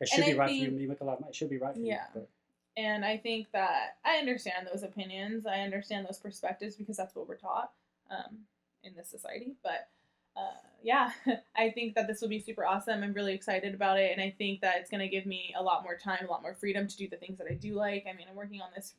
it 0.00 0.08
should 0.08 0.24
And 0.24 0.26
be 0.32 0.32
I 0.32 0.38
right 0.38 0.48
for 0.48 0.54
you. 0.54 0.70
You 0.78 0.88
make 0.88 1.00
a 1.00 1.04
lot 1.04 1.14
of 1.14 1.20
money. 1.20 1.30
It 1.30 1.34
should 1.36 1.50
be 1.50 1.58
right 1.58 1.74
for 1.74 1.80
Yeah. 1.80 2.04
you. 2.14 2.20
But 2.20 2.28
And 2.76 3.04
I 3.04 3.16
think 3.16 3.48
that 3.52 3.96
I 4.04 4.16
understand 4.16 4.66
those 4.70 4.82
opinions. 4.82 5.46
I 5.46 5.60
understand 5.60 6.06
those 6.06 6.18
perspectives 6.18 6.76
because 6.76 6.96
that's 6.96 7.14
what 7.14 7.28
we're 7.28 7.36
taught 7.36 7.72
um, 8.10 8.38
in 8.84 8.94
this 8.96 9.10
society. 9.10 9.54
But 9.62 9.88
uh, 10.36 10.56
yeah, 10.82 11.10
I 11.56 11.70
think 11.70 11.94
that 11.96 12.06
this 12.06 12.20
will 12.20 12.28
be 12.28 12.38
super 12.38 12.64
awesome. 12.64 13.02
I'm 13.02 13.12
really 13.12 13.34
excited 13.34 13.74
about 13.74 13.98
it. 13.98 14.12
And 14.12 14.20
I 14.20 14.34
think 14.38 14.60
that 14.60 14.76
it's 14.78 14.90
going 14.90 15.00
to 15.00 15.08
give 15.08 15.26
me 15.26 15.54
a 15.58 15.62
lot 15.62 15.82
more 15.82 15.96
time, 15.98 16.24
a 16.26 16.30
lot 16.30 16.42
more 16.42 16.54
freedom 16.54 16.86
to 16.86 16.96
do 16.96 17.08
the 17.08 17.16
things 17.16 17.38
that 17.38 17.48
I 17.50 17.54
do 17.54 17.74
like. 17.74 18.06
I 18.08 18.16
mean, 18.16 18.26
I'm 18.30 18.36
working 18.36 18.60
on 18.62 18.68
this 18.74 18.94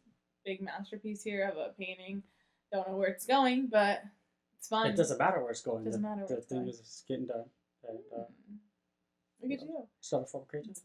big 0.45 0.61
masterpiece 0.61 1.24
here 1.24 1.47
of 1.49 1.57
a 1.57 1.69
painting. 1.80 2.24
Don't 2.74 2.88
know 2.88 2.97
where 2.97 3.09
it's 3.09 3.26
going, 3.26 3.67
but 3.72 4.03
it's 4.57 4.67
fun. 4.67 4.88
it 4.91 4.95
doesn't 4.97 5.17
matter 5.17 5.41
where 5.41 5.51
it's 5.51 5.61
going. 5.61 5.86
Doesn't 5.86 6.01
the, 6.01 6.07
matter 6.07 6.22
where 6.22 6.28
the 6.28 6.38
it's 6.38 6.45
thing 6.47 6.57
going. 6.59 6.69
is, 6.69 6.80
it's 6.80 7.03
getting 7.07 7.28
done. 7.28 7.45
And 7.88 7.99
uh, 8.13 8.19
Mhm. 8.19 8.57
Look 9.41 9.51
at 9.53 9.61
you. 9.61 9.88
it's 9.99 10.11
not 10.11 10.22
a 10.24 10.26
form 10.26 10.43
of 10.43 10.47
creativity. 10.49 10.82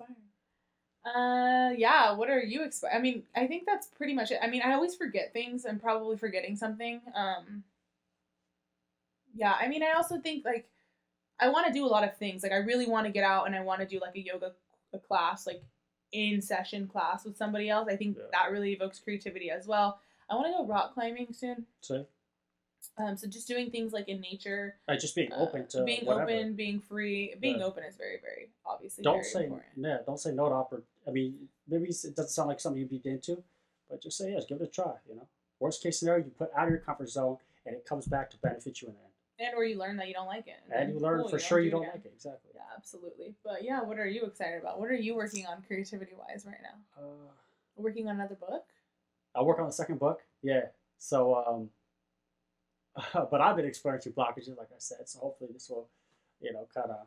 Uh, 1.06 1.70
yeah. 1.76 2.12
What 2.12 2.30
are 2.30 2.40
you 2.42 2.64
expect? 2.64 2.94
I 2.94 2.98
mean, 2.98 3.24
I 3.36 3.46
think 3.46 3.64
that's 3.66 3.86
pretty 3.88 4.14
much 4.14 4.32
it. 4.32 4.40
I 4.42 4.48
mean, 4.48 4.62
I 4.62 4.72
always 4.74 4.96
forget 4.96 5.32
things. 5.32 5.64
I'm 5.66 5.78
probably 5.78 6.16
forgetting 6.16 6.56
something. 6.56 7.00
Um. 7.14 7.64
Yeah, 9.34 9.54
I 9.60 9.68
mean, 9.68 9.82
I 9.82 9.92
also 9.92 10.18
think 10.18 10.44
like 10.44 10.68
I 11.40 11.48
want 11.50 11.66
to 11.68 11.72
do 11.72 11.84
a 11.84 11.88
lot 11.88 12.04
of 12.04 12.16
things. 12.18 12.42
Like, 12.42 12.52
I 12.52 12.56
really 12.58 12.86
want 12.88 13.06
to 13.06 13.12
get 13.12 13.24
out 13.24 13.46
and 13.46 13.56
I 13.56 13.62
want 13.62 13.80
to 13.80 13.86
do 13.86 14.00
like 14.00 14.16
a 14.16 14.20
yoga 14.20 14.52
a 14.94 14.98
class, 15.00 15.46
like 15.46 15.62
in 16.12 16.42
session 16.42 16.88
class 16.88 17.24
with 17.24 17.36
somebody 17.36 17.70
else. 17.70 17.88
I 17.90 17.96
think 17.96 18.18
Yeah. 18.18 18.24
that 18.32 18.52
really 18.52 18.72
evokes 18.72 19.00
creativity 19.00 19.50
as 19.50 19.66
well. 19.66 20.00
I 20.30 20.34
want 20.36 20.48
to 20.48 20.52
go 20.52 20.66
rock 20.66 20.94
climbing 20.94 21.32
soon. 21.34 21.66
So, 21.82 22.06
Um, 22.98 23.16
so 23.16 23.26
just 23.26 23.46
doing 23.46 23.70
things 23.70 23.92
like 23.92 24.08
in 24.08 24.20
nature, 24.20 24.76
uh, 24.88 24.96
just 24.96 25.14
being 25.14 25.32
uh, 25.32 25.36
open 25.36 25.66
to 25.68 25.84
being 25.84 26.04
whatever. 26.06 26.30
open, 26.30 26.54
being 26.54 26.80
free. 26.80 27.34
Being 27.40 27.62
open 27.62 27.84
is 27.84 27.96
very, 27.96 28.18
very 28.22 28.48
obviously 28.64 29.04
Don't 29.04 29.16
very 29.16 29.24
say 29.24 29.44
important. 29.44 29.68
yeah. 29.76 29.98
Don't 30.06 30.18
say 30.20 30.32
no 30.32 30.48
to 30.48 30.54
oppor- 30.54 30.82
I 31.06 31.10
mean, 31.10 31.48
maybe 31.68 31.84
it 31.84 32.16
doesn't 32.16 32.28
sound 32.30 32.48
like 32.48 32.60
something 32.60 32.80
you'd 32.80 32.90
be 33.02 33.08
into, 33.08 33.42
but 33.90 34.02
just 34.02 34.16
say 34.18 34.32
yes. 34.32 34.44
Give 34.48 34.60
it 34.60 34.64
a 34.64 34.66
try. 34.68 34.94
You 35.08 35.16
know, 35.16 35.26
worst 35.60 35.82
case 35.82 35.98
scenario, 35.98 36.24
you 36.24 36.30
put 36.30 36.50
out 36.56 36.64
of 36.64 36.70
your 36.70 36.78
comfort 36.80 37.08
zone, 37.10 37.36
and 37.66 37.74
it 37.76 37.84
comes 37.86 38.06
back 38.06 38.30
to 38.30 38.36
benefit 38.38 38.80
you 38.82 38.88
in 38.88 38.94
the 38.94 39.00
end. 39.00 39.50
and 39.50 39.54
or 39.58 39.64
you 39.64 39.78
learn 39.78 39.96
that 39.98 40.08
you 40.08 40.14
don't 40.14 40.26
like 40.28 40.46
it 40.46 40.56
And 40.70 40.88
then 40.88 40.94
you 40.94 41.00
learn 41.00 41.20
cool, 41.20 41.28
for 41.28 41.38
sure 41.38 41.58
do 41.58 41.64
you 41.66 41.70
don't 41.70 41.82
again. 41.82 41.92
like 41.96 42.06
it. 42.06 42.12
Exactly. 42.14 42.50
yeah 42.54 42.62
absolutely 42.76 43.34
but 43.44 43.62
yeah 43.62 43.82
what 43.82 43.98
are 43.98 44.06
you 44.06 44.24
excited 44.24 44.60
about 44.62 44.80
what 44.80 44.88
are 44.90 44.94
you 44.94 45.14
working 45.14 45.44
on 45.46 45.62
creativity 45.66 46.12
wise 46.16 46.44
right 46.46 46.62
now 46.62 46.76
Uh, 47.02 47.30
working 47.76 48.08
on 48.08 48.14
another 48.16 48.34
book 48.36 48.64
I 49.34 49.42
work 49.42 49.58
on 49.58 49.66
the 49.66 49.72
second 49.72 49.98
book. 49.98 50.20
Yeah. 50.42 50.62
So, 50.96 51.34
um, 51.46 51.68
but 53.30 53.40
I've 53.40 53.56
been 53.56 53.66
experiencing 53.66 54.12
blockages, 54.12 54.56
like 54.56 54.68
I 54.72 54.78
said. 54.78 55.08
So 55.08 55.18
hopefully 55.20 55.50
this 55.52 55.68
will, 55.68 55.88
you 56.40 56.52
know, 56.52 56.66
kind 56.74 56.90
of 56.90 57.06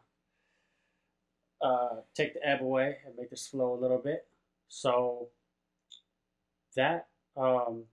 uh, 1.61 1.95
take 2.15 2.33
the 2.35 2.47
ebb 2.47 2.61
away 2.61 2.97
and 3.05 3.15
make 3.17 3.29
this 3.29 3.47
flow 3.47 3.73
a 3.73 3.79
little 3.79 3.97
bit. 3.97 4.27
So 4.67 5.29
that 6.75 7.07
um, 7.35 7.83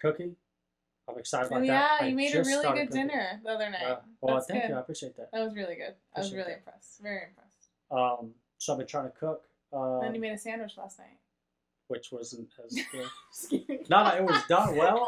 cooking, 0.00 0.36
I'm 1.08 1.18
excited 1.18 1.48
oh 1.52 1.56
about 1.56 1.66
yeah 1.66 1.72
that. 1.98 2.02
I 2.02 2.06
you 2.08 2.16
made 2.16 2.34
a 2.34 2.42
really 2.42 2.62
good 2.66 2.88
cooking. 2.88 3.08
dinner 3.08 3.40
the 3.44 3.50
other 3.50 3.70
night 3.70 3.82
Uh, 3.82 3.96
well, 4.20 4.34
That's 4.36 4.46
thank 4.46 4.62
good. 4.62 4.70
you. 4.70 4.76
I 4.76 4.80
appreciate 4.80 5.16
that. 5.16 5.30
that 5.32 5.44
was 5.44 5.54
really 5.54 5.74
good 5.76 5.94
i 6.14 6.20
was 6.20 6.32
really 6.32 6.44
that. 6.44 6.58
impressed 6.58 7.00
very 7.00 7.22
impressed 7.28 7.68
Um, 7.90 8.30
so 8.58 8.72
I've 8.72 8.78
been 8.78 8.86
trying 8.86 9.04
to 9.04 9.10
cook, 9.18 9.44
um, 9.72 10.00
and 10.04 10.14
you 10.14 10.20
made 10.20 10.32
a 10.32 10.38
sandwich 10.38 10.76
last 10.76 10.98
night 10.98 11.16
which 11.88 12.12
wasn't 12.12 12.48
as 12.64 12.78
good. 13.50 13.88
No, 13.88 14.04
no, 14.04 14.10
it 14.14 14.22
was 14.22 14.40
done 14.48 14.76
well, 14.76 15.06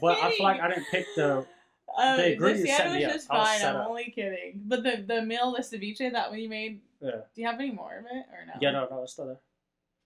But 0.00 0.18
I 0.18 0.32
feel 0.32 0.44
like. 0.44 0.60
I 0.60 0.68
didn't 0.68 0.86
pick 0.90 1.06
the 1.16 1.46
Uh, 1.98 2.16
the 2.16 2.36
the 2.36 2.66
sandwich 2.66 3.02
is 3.02 3.26
fine. 3.26 3.62
I'm 3.64 3.76
up. 3.76 3.88
only 3.88 4.12
kidding. 4.14 4.60
But 4.64 4.82
the 4.84 5.04
the 5.06 5.22
meal, 5.22 5.52
the 5.52 5.62
ceviche 5.62 6.12
that 6.12 6.32
you 6.38 6.48
made, 6.48 6.80
yeah. 7.00 7.10
do 7.34 7.40
you 7.40 7.46
have 7.46 7.58
any 7.58 7.72
more 7.72 7.98
of 7.98 8.04
it 8.04 8.26
or 8.30 8.46
no? 8.46 8.52
Yeah, 8.60 8.70
no, 8.70 8.86
no, 8.90 9.02
it's 9.02 9.12
still 9.12 9.26
there. 9.26 9.40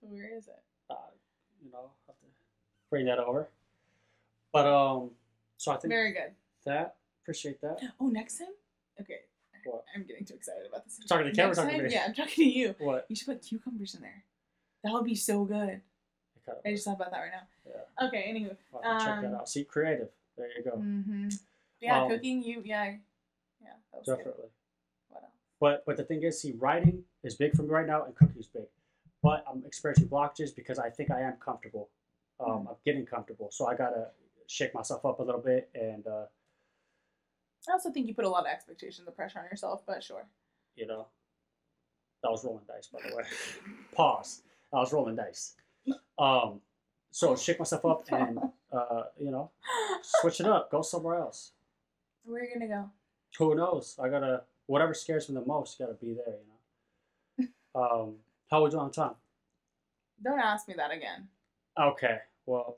Where 0.01 0.35
is 0.35 0.47
it? 0.47 0.59
Uh, 0.89 0.95
you 1.63 1.71
know, 1.71 1.77
I'll 1.77 1.95
have 2.07 2.15
to 2.17 2.25
bring 2.89 3.05
that 3.05 3.19
over. 3.19 3.49
But 4.51 4.65
um, 4.65 5.11
so 5.57 5.73
I 5.73 5.77
think 5.77 5.91
Very 5.91 6.11
good. 6.11 6.31
that 6.65 6.95
appreciate 7.21 7.61
that. 7.61 7.79
Oh, 7.99 8.07
next 8.07 8.39
time? 8.39 8.47
Okay. 8.99 9.19
What? 9.65 9.83
I'm 9.95 10.03
getting 10.03 10.25
too 10.25 10.35
excited 10.35 10.67
about 10.67 10.85
this. 10.85 10.99
Talking 11.07 11.25
to 11.25 11.31
the 11.31 11.35
camera, 11.35 11.55
Next 11.55 11.67
to 11.67 11.71
time, 11.71 11.83
me. 11.85 11.91
yeah, 11.91 12.03
I'm 12.07 12.13
talking 12.13 12.51
to 12.51 12.57
you. 12.59 12.75
What? 12.79 13.05
You 13.09 13.15
should 13.15 13.27
put 13.27 13.41
cucumbers 13.41 13.95
in 13.95 14.01
there. 14.01 14.23
That 14.83 14.93
would 14.93 15.05
be 15.05 15.15
so 15.15 15.43
good. 15.43 15.81
I 16.47 16.69
I 16.69 16.71
just 16.73 16.85
thought 16.85 16.95
about 16.95 17.11
that 17.11 17.19
right 17.19 17.31
now. 17.31 17.47
yeah, 17.99 18.07
Okay, 18.07 18.25
anywho. 18.29 18.55
I'll 18.83 18.99
check 18.99 19.21
that 19.21 19.27
Um, 19.27 19.35
out. 19.35 19.49
See, 19.49 19.63
creative. 19.63 20.09
There 20.37 20.47
you 20.57 20.63
go. 20.63 20.71
Mm-hmm. 20.77 21.29
Yeah, 21.81 22.03
Um, 22.03 22.09
cooking, 22.09 22.43
you, 22.43 22.61
yeah. 22.65 22.95
Yeah, 23.61 23.69
that 23.91 23.99
was 23.99 24.05
good. 24.05 24.17
Definitely. 24.17 24.49
What 25.09 25.23
else? 25.23 25.31
But 25.59 25.85
but 25.85 25.97
the 25.97 26.03
thing 26.03 26.23
is, 26.23 26.39
see, 26.41 26.53
writing 26.53 27.03
is 27.23 27.35
big 27.35 27.55
for 27.55 27.63
me 27.63 27.69
right 27.69 27.87
now, 27.87 28.03
and 28.05 28.15
cooking 28.15 28.39
is 28.39 28.47
big. 28.47 28.67
But 29.23 29.43
I'm 29.49 29.63
experiencing 29.65 30.07
blockages 30.07 30.55
because 30.55 30.77
I 30.77 30.89
think 30.89 31.09
I 31.11 31.21
am 31.21 31.37
comfortable. 31.37 31.89
Um, 32.39 32.47
Mm. 32.65 32.69
I'm 32.69 32.75
getting 32.85 33.05
comfortable, 33.05 33.49
so 33.51 33.65
I 33.67 33.75
gotta 33.75 34.11
shake 34.47 34.73
myself 34.75 35.05
up 35.05 35.19
a 35.19 35.23
little 35.23 35.41
bit 35.41 35.69
and 35.73 36.05
uh, 36.05 36.25
I 37.67 37.71
also 37.71 37.89
think 37.91 38.07
you 38.07 38.13
put 38.13 38.25
a 38.25 38.29
lot 38.29 38.41
of 38.41 38.45
expectations 38.51 39.07
and 39.07 39.15
pressure 39.15 39.39
on 39.39 39.45
yourself, 39.45 39.83
but 39.87 40.03
sure. 40.03 40.27
you 40.75 40.85
know, 40.85 41.07
that 42.21 42.29
was 42.29 42.43
rolling 42.45 42.65
dice, 42.67 42.87
by 42.87 42.99
the 43.09 43.15
way. 43.15 43.23
Pause. 43.95 44.43
I 44.71 44.75
was 44.77 44.93
rolling 44.93 45.15
dice. 45.15 45.55
Um, 46.17 46.61
so 47.11 47.35
shake 47.35 47.59
myself 47.59 47.85
up 47.85 48.03
and 48.11 48.39
uh, 48.71 49.03
you 49.19 49.31
know, 49.31 49.51
switch 50.01 50.39
it 50.39 50.47
up, 50.47 50.71
go 50.71 50.81
somewhere 50.81 51.15
else. 51.15 51.51
Where 52.23 52.41
are 52.41 52.45
you 52.45 52.53
gonna 52.53 52.67
go? 52.67 52.89
Who 53.37 53.55
knows? 53.55 53.97
I 54.01 54.09
gotta 54.09 54.43
whatever 54.67 54.93
scares 54.93 55.29
me 55.29 55.35
the 55.35 55.45
most, 55.45 55.77
gotta 55.79 55.93
be 55.93 56.13
there. 56.13 56.25
You 56.27 56.33
know. 56.33 57.47
Um, 57.75 58.13
how 58.49 58.63
we 58.63 58.69
doing 58.69 58.83
on 58.83 58.91
time? 58.91 59.15
Don't 60.23 60.39
ask 60.39 60.65
me 60.69 60.75
that 60.77 60.91
again. 60.91 61.27
Okay. 61.77 62.19
Well, 62.45 62.77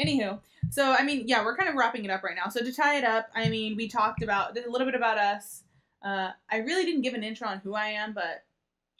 Anywho, 0.00 0.38
so 0.70 0.92
I 0.92 1.02
mean, 1.02 1.26
yeah, 1.26 1.42
we're 1.44 1.56
kind 1.56 1.68
of 1.70 1.74
wrapping 1.74 2.04
it 2.04 2.10
up 2.10 2.22
right 2.22 2.36
now. 2.36 2.48
So 2.50 2.60
to 2.62 2.72
tie 2.72 2.98
it 2.98 3.04
up, 3.04 3.28
I 3.34 3.48
mean, 3.48 3.76
we 3.76 3.88
talked 3.88 4.22
about 4.22 4.56
a 4.56 4.70
little 4.70 4.86
bit 4.86 4.94
about 4.94 5.18
us. 5.18 5.62
Uh, 6.00 6.30
I 6.50 6.58
really 6.58 6.84
didn't 6.84 7.00
give 7.02 7.14
an 7.14 7.24
intro 7.24 7.48
on 7.48 7.58
who 7.58 7.74
I 7.74 7.88
am, 7.88 8.12
but 8.12 8.44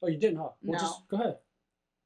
oh, 0.03 0.09
you 0.09 0.17
didn't, 0.17 0.39
huh? 0.39 0.49
Well, 0.63 0.73
No. 0.73 0.79
just 0.79 1.07
go 1.09 1.17
ahead. 1.19 1.37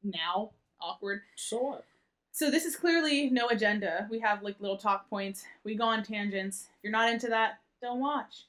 now 0.03 0.51
awkward. 0.81 1.23
So 1.37 1.59
what? 1.59 1.85
So 2.33 2.51
this 2.51 2.65
is 2.65 2.77
clearly 2.77 3.29
no 3.31 3.49
agenda. 3.49 4.07
We 4.11 4.21
have 4.21 4.43
like 4.43 4.61
little 4.61 4.77
talk 4.77 5.09
points. 5.11 5.45
We 5.65 5.75
go 5.75 5.85
on 5.85 6.03
tangents. 6.03 6.69
If 6.79 6.85
you're 6.85 6.93
not 6.93 7.11
into 7.13 7.29
that, 7.29 7.59
don't 7.83 8.01
watch. 8.01 8.45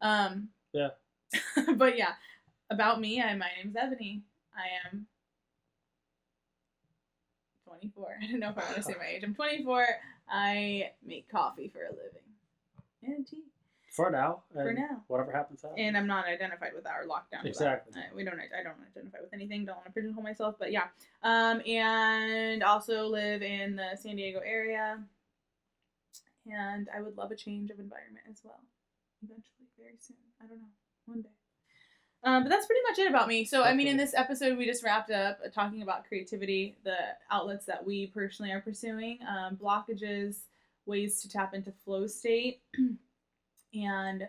Um, 0.00 0.48
Yeah. 0.72 0.90
but 1.76 1.98
yeah, 1.98 2.14
about 2.70 3.00
me, 3.00 3.20
I 3.20 3.34
my 3.34 3.48
name's 3.56 3.76
Ebony. 3.76 4.22
I 4.56 4.88
am 4.88 5.06
24. 7.66 8.18
I 8.22 8.26
don't 8.26 8.40
know 8.40 8.50
if 8.50 8.58
I 8.58 8.64
want 8.64 8.76
to 8.76 8.82
say 8.82 8.94
my 8.98 9.06
age. 9.06 9.22
I'm 9.24 9.34
24. 9.34 9.86
I 10.28 10.90
make 11.04 11.28
coffee 11.28 11.68
for 11.68 11.80
a 11.80 11.90
living. 11.90 13.16
and 13.16 13.26
tea 13.26 13.42
for 13.96 14.10
now. 14.10 14.42
for 14.52 14.72
now. 14.72 15.02
Whatever 15.08 15.32
happens 15.32 15.62
happens. 15.62 15.78
And 15.78 15.96
I'm 15.96 16.06
not 16.06 16.26
identified 16.26 16.72
with 16.74 16.86
our 16.86 17.04
lockdown. 17.06 17.44
Exactly. 17.44 17.98
Uh, 17.98 18.04
we 18.14 18.24
don't. 18.24 18.34
I 18.34 18.62
don't 18.62 18.76
identify 18.94 19.18
with 19.20 19.32
anything. 19.32 19.64
Don't 19.64 19.76
want 19.76 19.86
to 19.86 19.92
pigeonhole 19.92 20.22
myself. 20.22 20.56
But 20.58 20.70
yeah. 20.70 20.84
Um, 21.22 21.62
and 21.66 22.62
also 22.62 23.06
live 23.06 23.42
in 23.42 23.76
the 23.76 23.96
San 23.96 24.16
Diego 24.16 24.40
area. 24.44 24.98
And 26.46 26.88
I 26.94 27.00
would 27.00 27.16
love 27.16 27.30
a 27.30 27.36
change 27.36 27.70
of 27.70 27.80
environment 27.80 28.24
as 28.30 28.40
well. 28.44 28.60
Eventually, 29.24 29.66
very 29.78 29.96
soon. 29.98 30.16
I 30.40 30.46
don't 30.46 30.58
know. 30.58 30.68
One 31.06 31.22
day. 31.22 31.30
Um, 32.22 32.42
but 32.42 32.48
that's 32.48 32.66
pretty 32.66 32.82
much 32.88 32.98
it 32.98 33.08
about 33.08 33.28
me. 33.28 33.44
So, 33.44 33.62
I 33.62 33.72
mean, 33.72 33.86
in 33.86 33.96
this 33.96 34.12
episode, 34.14 34.58
we 34.58 34.66
just 34.66 34.82
wrapped 34.82 35.10
up 35.10 35.38
uh, 35.44 35.48
talking 35.48 35.82
about 35.82 36.06
creativity, 36.08 36.76
the 36.82 36.96
outlets 37.30 37.66
that 37.66 37.86
we 37.86 38.08
personally 38.08 38.50
are 38.50 38.60
pursuing, 38.60 39.18
um, 39.28 39.56
blockages, 39.56 40.38
ways 40.86 41.20
to 41.20 41.28
tap 41.28 41.54
into 41.54 41.70
flow 41.70 42.06
state, 42.06 42.60
and 43.84 44.22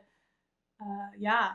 uh, 0.81 1.07
yeah. 1.17 1.51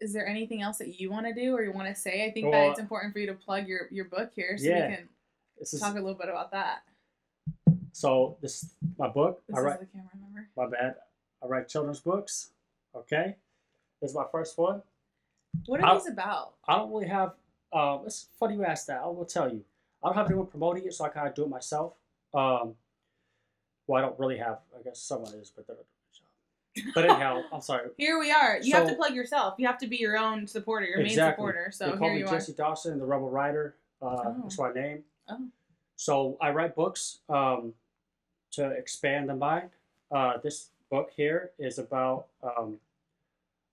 Is 0.00 0.12
there 0.12 0.26
anything 0.26 0.62
else 0.62 0.78
that 0.78 0.98
you 0.98 1.10
want 1.10 1.26
to 1.26 1.34
do 1.34 1.54
or 1.54 1.62
you 1.62 1.70
want 1.70 1.86
to 1.86 1.94
say? 1.94 2.24
I 2.24 2.32
think 2.32 2.50
that 2.50 2.70
it's 2.70 2.80
important 2.80 3.12
for 3.12 3.20
you 3.20 3.26
to 3.28 3.34
plug 3.34 3.68
your, 3.68 3.82
your 3.92 4.06
book 4.06 4.32
here 4.34 4.58
so 4.58 4.64
yeah. 4.64 4.88
we 4.88 4.96
can 4.96 5.08
is 5.60 5.78
talk 5.78 5.92
a 5.92 6.00
little 6.00 6.14
bit 6.14 6.28
about 6.28 6.50
that. 6.50 6.82
so. 7.92 8.36
This 8.42 8.74
my 8.98 9.08
book. 9.08 9.42
This 9.46 9.56
I 9.56 9.60
is 9.60 9.64
write. 9.64 9.80
the 9.80 9.86
camera, 9.86 10.10
remember? 10.14 10.48
My 10.56 10.66
bad. 10.66 10.96
I 11.42 11.46
write 11.46 11.68
children's 11.68 12.00
books. 12.00 12.50
Okay. 12.96 13.36
This 14.00 14.10
is 14.10 14.16
my 14.16 14.24
first 14.32 14.58
one. 14.58 14.82
What 15.66 15.80
are 15.80 15.86
I'll- 15.86 15.98
these 15.98 16.08
about? 16.08 16.54
I 16.66 16.76
don't 16.76 16.90
really 16.90 17.08
have. 17.08 17.34
Um, 17.72 18.02
it's 18.04 18.26
funny 18.38 18.56
you 18.56 18.64
asked 18.64 18.88
that. 18.88 19.00
I 19.02 19.06
will 19.06 19.24
tell 19.24 19.50
you. 19.50 19.64
I 20.02 20.08
don't 20.08 20.16
have 20.16 20.26
anyone 20.26 20.46
promoting 20.46 20.84
it, 20.84 20.94
so 20.94 21.04
I 21.04 21.08
kind 21.08 21.28
of 21.28 21.34
do 21.34 21.44
it 21.44 21.48
myself. 21.48 21.94
Um, 22.34 22.74
well, 23.86 24.02
I 24.02 24.06
don't 24.06 24.18
really 24.18 24.38
have. 24.38 24.58
I 24.78 24.82
guess 24.82 25.00
someone 25.00 25.32
is, 25.34 25.52
but 25.54 25.66
they're 25.66 25.76
But 26.94 27.04
anyhow, 27.04 27.42
I'm 27.52 27.60
sorry. 27.60 27.90
Here 27.98 28.18
we 28.18 28.30
are. 28.30 28.58
You 28.62 28.74
have 28.74 28.88
to 28.88 28.94
plug 28.94 29.14
yourself. 29.14 29.54
You 29.58 29.66
have 29.66 29.78
to 29.78 29.86
be 29.86 29.96
your 29.98 30.16
own 30.16 30.46
supporter, 30.46 30.86
your 30.86 30.98
main 30.98 31.10
supporter. 31.14 31.70
So 31.72 31.86
they 31.86 31.90
call 31.92 32.00
here 32.08 32.12
me 32.14 32.18
you 32.20 32.26
are. 32.26 32.30
Jesse 32.32 32.52
Dawson, 32.54 32.98
the 32.98 33.04
Rebel 33.04 33.28
Writer. 33.30 33.76
Uh, 34.00 34.06
Oh. 34.24 34.36
That's 34.42 34.58
my 34.58 34.72
name. 34.72 35.04
Oh. 35.28 35.38
So 35.96 36.36
I 36.40 36.50
write 36.50 36.74
books 36.74 37.18
um, 37.28 37.74
to 38.52 38.70
expand 38.70 39.28
the 39.28 39.36
mind. 39.36 39.70
Uh, 40.10 40.38
this 40.42 40.70
book 40.90 41.10
here 41.14 41.50
is 41.58 41.78
about. 41.78 42.26
Um, 42.42 42.78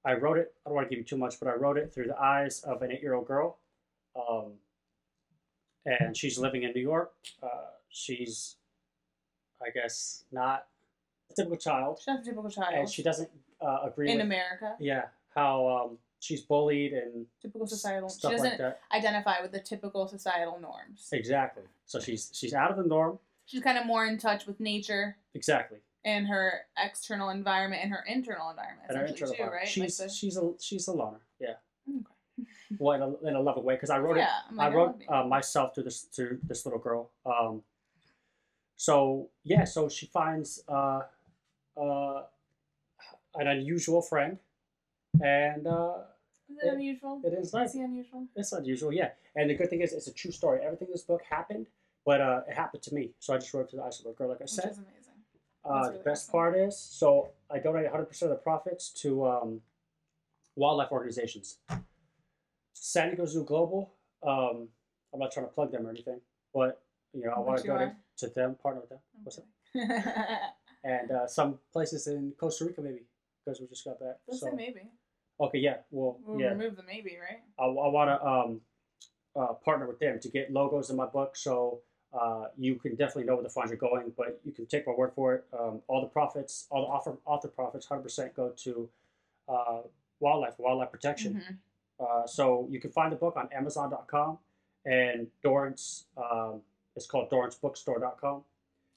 I 0.05 0.13
wrote 0.13 0.37
it. 0.37 0.53
I 0.65 0.69
don't 0.69 0.75
want 0.75 0.87
to 0.87 0.89
give 0.89 0.99
you 0.99 1.05
too 1.05 1.17
much, 1.17 1.39
but 1.39 1.47
I 1.49 1.53
wrote 1.55 1.77
it 1.77 1.93
through 1.93 2.07
the 2.07 2.19
eyes 2.19 2.61
of 2.61 2.81
an 2.81 2.91
eight-year-old 2.91 3.27
girl, 3.27 3.57
um, 4.15 4.53
and 5.85 6.15
she's 6.15 6.37
living 6.37 6.63
in 6.63 6.71
New 6.73 6.81
York. 6.81 7.11
Uh, 7.43 7.71
she's, 7.89 8.55
I 9.61 9.69
guess, 9.71 10.23
not 10.31 10.67
typical 11.35 11.57
child, 11.57 11.97
She's 11.99 12.07
not 12.07 12.21
a 12.21 12.23
typical 12.23 12.49
child. 12.49 12.73
and 12.73 12.89
she 12.89 13.03
doesn't 13.03 13.29
uh, 13.61 13.79
agree 13.85 14.09
in 14.09 14.17
with 14.17 14.25
America. 14.25 14.75
yeah 14.79 15.05
how 15.35 15.67
um, 15.67 15.97
she's 16.19 16.41
bullied 16.41 16.91
and 16.93 17.25
Typical 17.41 17.67
societal. 17.67 18.09
She 18.09 18.27
doesn't 18.27 18.49
like 18.49 18.57
that. 18.57 18.79
identify 18.91 19.41
with 19.41 19.51
the 19.51 19.59
typical 19.59 20.07
societal 20.07 20.59
norms. 20.59 21.07
Exactly. 21.13 21.63
So 21.85 21.99
she's 21.99 22.31
she's 22.33 22.53
out 22.53 22.71
of 22.71 22.77
the 22.77 22.83
norm. 22.83 23.19
She's 23.45 23.61
kind 23.63 23.77
of 23.77 23.85
more 23.85 24.05
in 24.05 24.17
touch 24.17 24.45
with 24.47 24.59
nature 24.59 25.17
Exactly. 25.33 25.79
and 26.05 26.27
her 26.27 26.61
external 26.77 27.29
environment 27.29 27.81
and 27.83 27.91
her 27.91 28.03
internal 28.07 28.49
environment, 28.49 28.87
And 28.89 28.97
her 28.97 29.05
internal 29.05 29.33
too, 29.35 29.41
part. 29.43 29.53
right? 29.53 29.67
She's 29.67 29.99
Like 29.99 30.09
the- 30.09 30.13
she's 30.13 30.37
a 30.37 30.51
she's 30.59 30.87
a 30.87 30.93
loner. 30.93 31.21
Yeah. 31.39 31.53
Okay. 31.87 32.47
Well, 32.79 32.95
in 32.95 33.01
a, 33.01 33.27
in 33.29 33.35
a 33.35 33.41
loving 33.41 33.63
way 33.63 33.75
because 33.75 33.89
I 33.89 33.99
wrote 33.99 34.17
yeah, 34.17 34.23
it. 34.25 34.29
I'm 34.51 34.59
I 34.59 34.69
wrote 34.69 35.01
it. 35.01 35.11
uh, 35.11 35.25
myself 35.25 35.73
to 35.73 35.83
this 35.83 36.03
to 36.15 36.39
this 36.43 36.65
little 36.65 36.79
girl. 36.79 37.11
Um, 37.25 37.63
so 38.75 39.29
yeah, 39.43 39.63
so 39.65 39.89
she 39.89 40.05
finds 40.05 40.63
uh, 40.67 41.01
uh, 41.79 42.23
an 43.35 43.47
unusual 43.47 44.01
friend, 44.01 44.37
and 45.23 45.67
uh, 45.67 45.93
Is 46.49 46.57
it 46.63 46.67
it- 46.67 46.73
unusual? 46.73 47.21
it 47.23 47.33
is 47.33 47.53
nice. 47.53 47.69
Is 47.69 47.75
he 47.75 47.81
unusual? 47.81 48.27
It's 48.35 48.51
unusual, 48.51 48.91
yeah. 48.93 49.09
And 49.35 49.49
the 49.49 49.55
good 49.55 49.69
thing 49.69 49.81
is, 49.81 49.93
it's 49.93 50.07
a 50.07 50.13
true 50.13 50.31
story. 50.31 50.59
Everything 50.63 50.87
in 50.87 50.93
this 50.93 51.03
book 51.03 51.21
happened, 51.29 51.67
but 52.05 52.21
uh, 52.21 52.41
it 52.47 52.53
happened 52.55 52.83
to 52.83 52.93
me. 52.95 53.11
So 53.19 53.33
I 53.33 53.37
just 53.37 53.53
wrote 53.53 53.69
to 53.69 53.75
the 53.77 53.83
ice 53.83 53.99
little 53.99 54.13
girl, 54.13 54.29
like 54.29 54.39
I 54.39 54.43
Which 54.43 54.51
said. 54.51 54.71
is 54.71 54.77
amazing. 54.77 54.95
Uh, 55.65 55.83
That's 55.83 55.97
the 55.97 56.03
best 56.03 56.23
awesome. 56.29 56.31
part 56.31 56.57
is, 56.57 56.77
so 56.77 57.29
I 57.51 57.59
donate 57.59 57.85
100% 57.91 58.21
of 58.23 58.29
the 58.29 58.35
profits 58.35 58.89
to 59.01 59.25
um, 59.27 59.61
wildlife 60.55 60.91
organizations. 60.91 61.57
San 62.73 63.07
Diego 63.09 63.25
Zoo 63.25 63.43
Global. 63.43 63.93
Um, 64.25 64.69
I'm 65.13 65.19
not 65.19 65.31
trying 65.31 65.45
to 65.47 65.51
plug 65.51 65.71
them 65.71 65.85
or 65.85 65.89
anything, 65.89 66.21
but 66.53 66.81
you 67.13 67.25
know, 67.25 67.31
I 67.35 67.39
want 67.39 67.59
to 67.61 67.67
donate 67.67 67.93
to 68.17 68.27
them, 68.27 68.55
partner 68.61 68.81
with 68.81 68.89
them. 68.89 68.99
What's 69.23 69.37
up? 69.39 69.45
And 70.83 71.11
uh, 71.11 71.27
some 71.27 71.59
places 71.73 72.07
in 72.07 72.33
Costa 72.39 72.65
Rica, 72.65 72.81
maybe, 72.81 73.01
because 73.43 73.59
we 73.59 73.67
just 73.67 73.83
got 73.85 73.99
back. 73.99 74.17
So 74.31 74.47
say 74.47 74.51
maybe. 74.55 74.89
okay, 75.39 75.57
yeah, 75.59 75.77
well, 75.91 76.19
We'll 76.25 76.39
yeah, 76.39 76.49
remove 76.49 76.75
the 76.77 76.83
maybe, 76.83 77.17
right? 77.17 77.41
I, 77.59 77.63
I 77.65 77.87
want 77.89 78.09
to 78.09 78.25
um, 78.27 78.61
uh, 79.35 79.53
partner 79.53 79.87
with 79.87 79.99
them 79.99 80.19
to 80.21 80.29
get 80.29 80.51
logos 80.53 80.89
in 80.89 80.95
my 80.95 81.05
book, 81.05 81.35
so 81.35 81.81
uh, 82.13 82.45
you 82.57 82.75
can 82.75 82.95
definitely 82.95 83.25
know 83.25 83.35
where 83.35 83.43
the 83.43 83.49
funds 83.49 83.71
are 83.71 83.75
going. 83.75 84.13
But 84.17 84.39
you 84.45 84.51
can 84.53 84.65
take 84.67 84.87
my 84.87 84.93
word 84.93 85.11
for 85.13 85.35
it. 85.35 85.45
Um, 85.57 85.81
all 85.87 86.01
the 86.01 86.07
profits, 86.07 86.65
all 86.71 86.81
the 86.81 86.87
author 86.87 87.17
author 87.25 87.49
profits, 87.49 87.85
hundred 87.85 88.03
percent 88.03 88.33
go 88.35 88.49
to 88.63 88.89
uh, 89.49 89.81
wildlife, 90.19 90.53
wildlife 90.59 90.91
protection. 90.91 91.35
Mhm. 91.45 91.57
Uh, 91.99 92.25
so 92.25 92.65
you 92.71 92.79
can 92.79 92.91
find 92.91 93.11
the 93.11 93.17
book 93.17 93.35
on 93.35 93.49
Amazon.com 93.51 94.37
and 94.85 95.27
Dorrance. 95.43 96.05
Um, 96.15 96.61
it's 96.95 97.05
called 97.05 97.29
DorranceBookstore.com. 97.29 98.43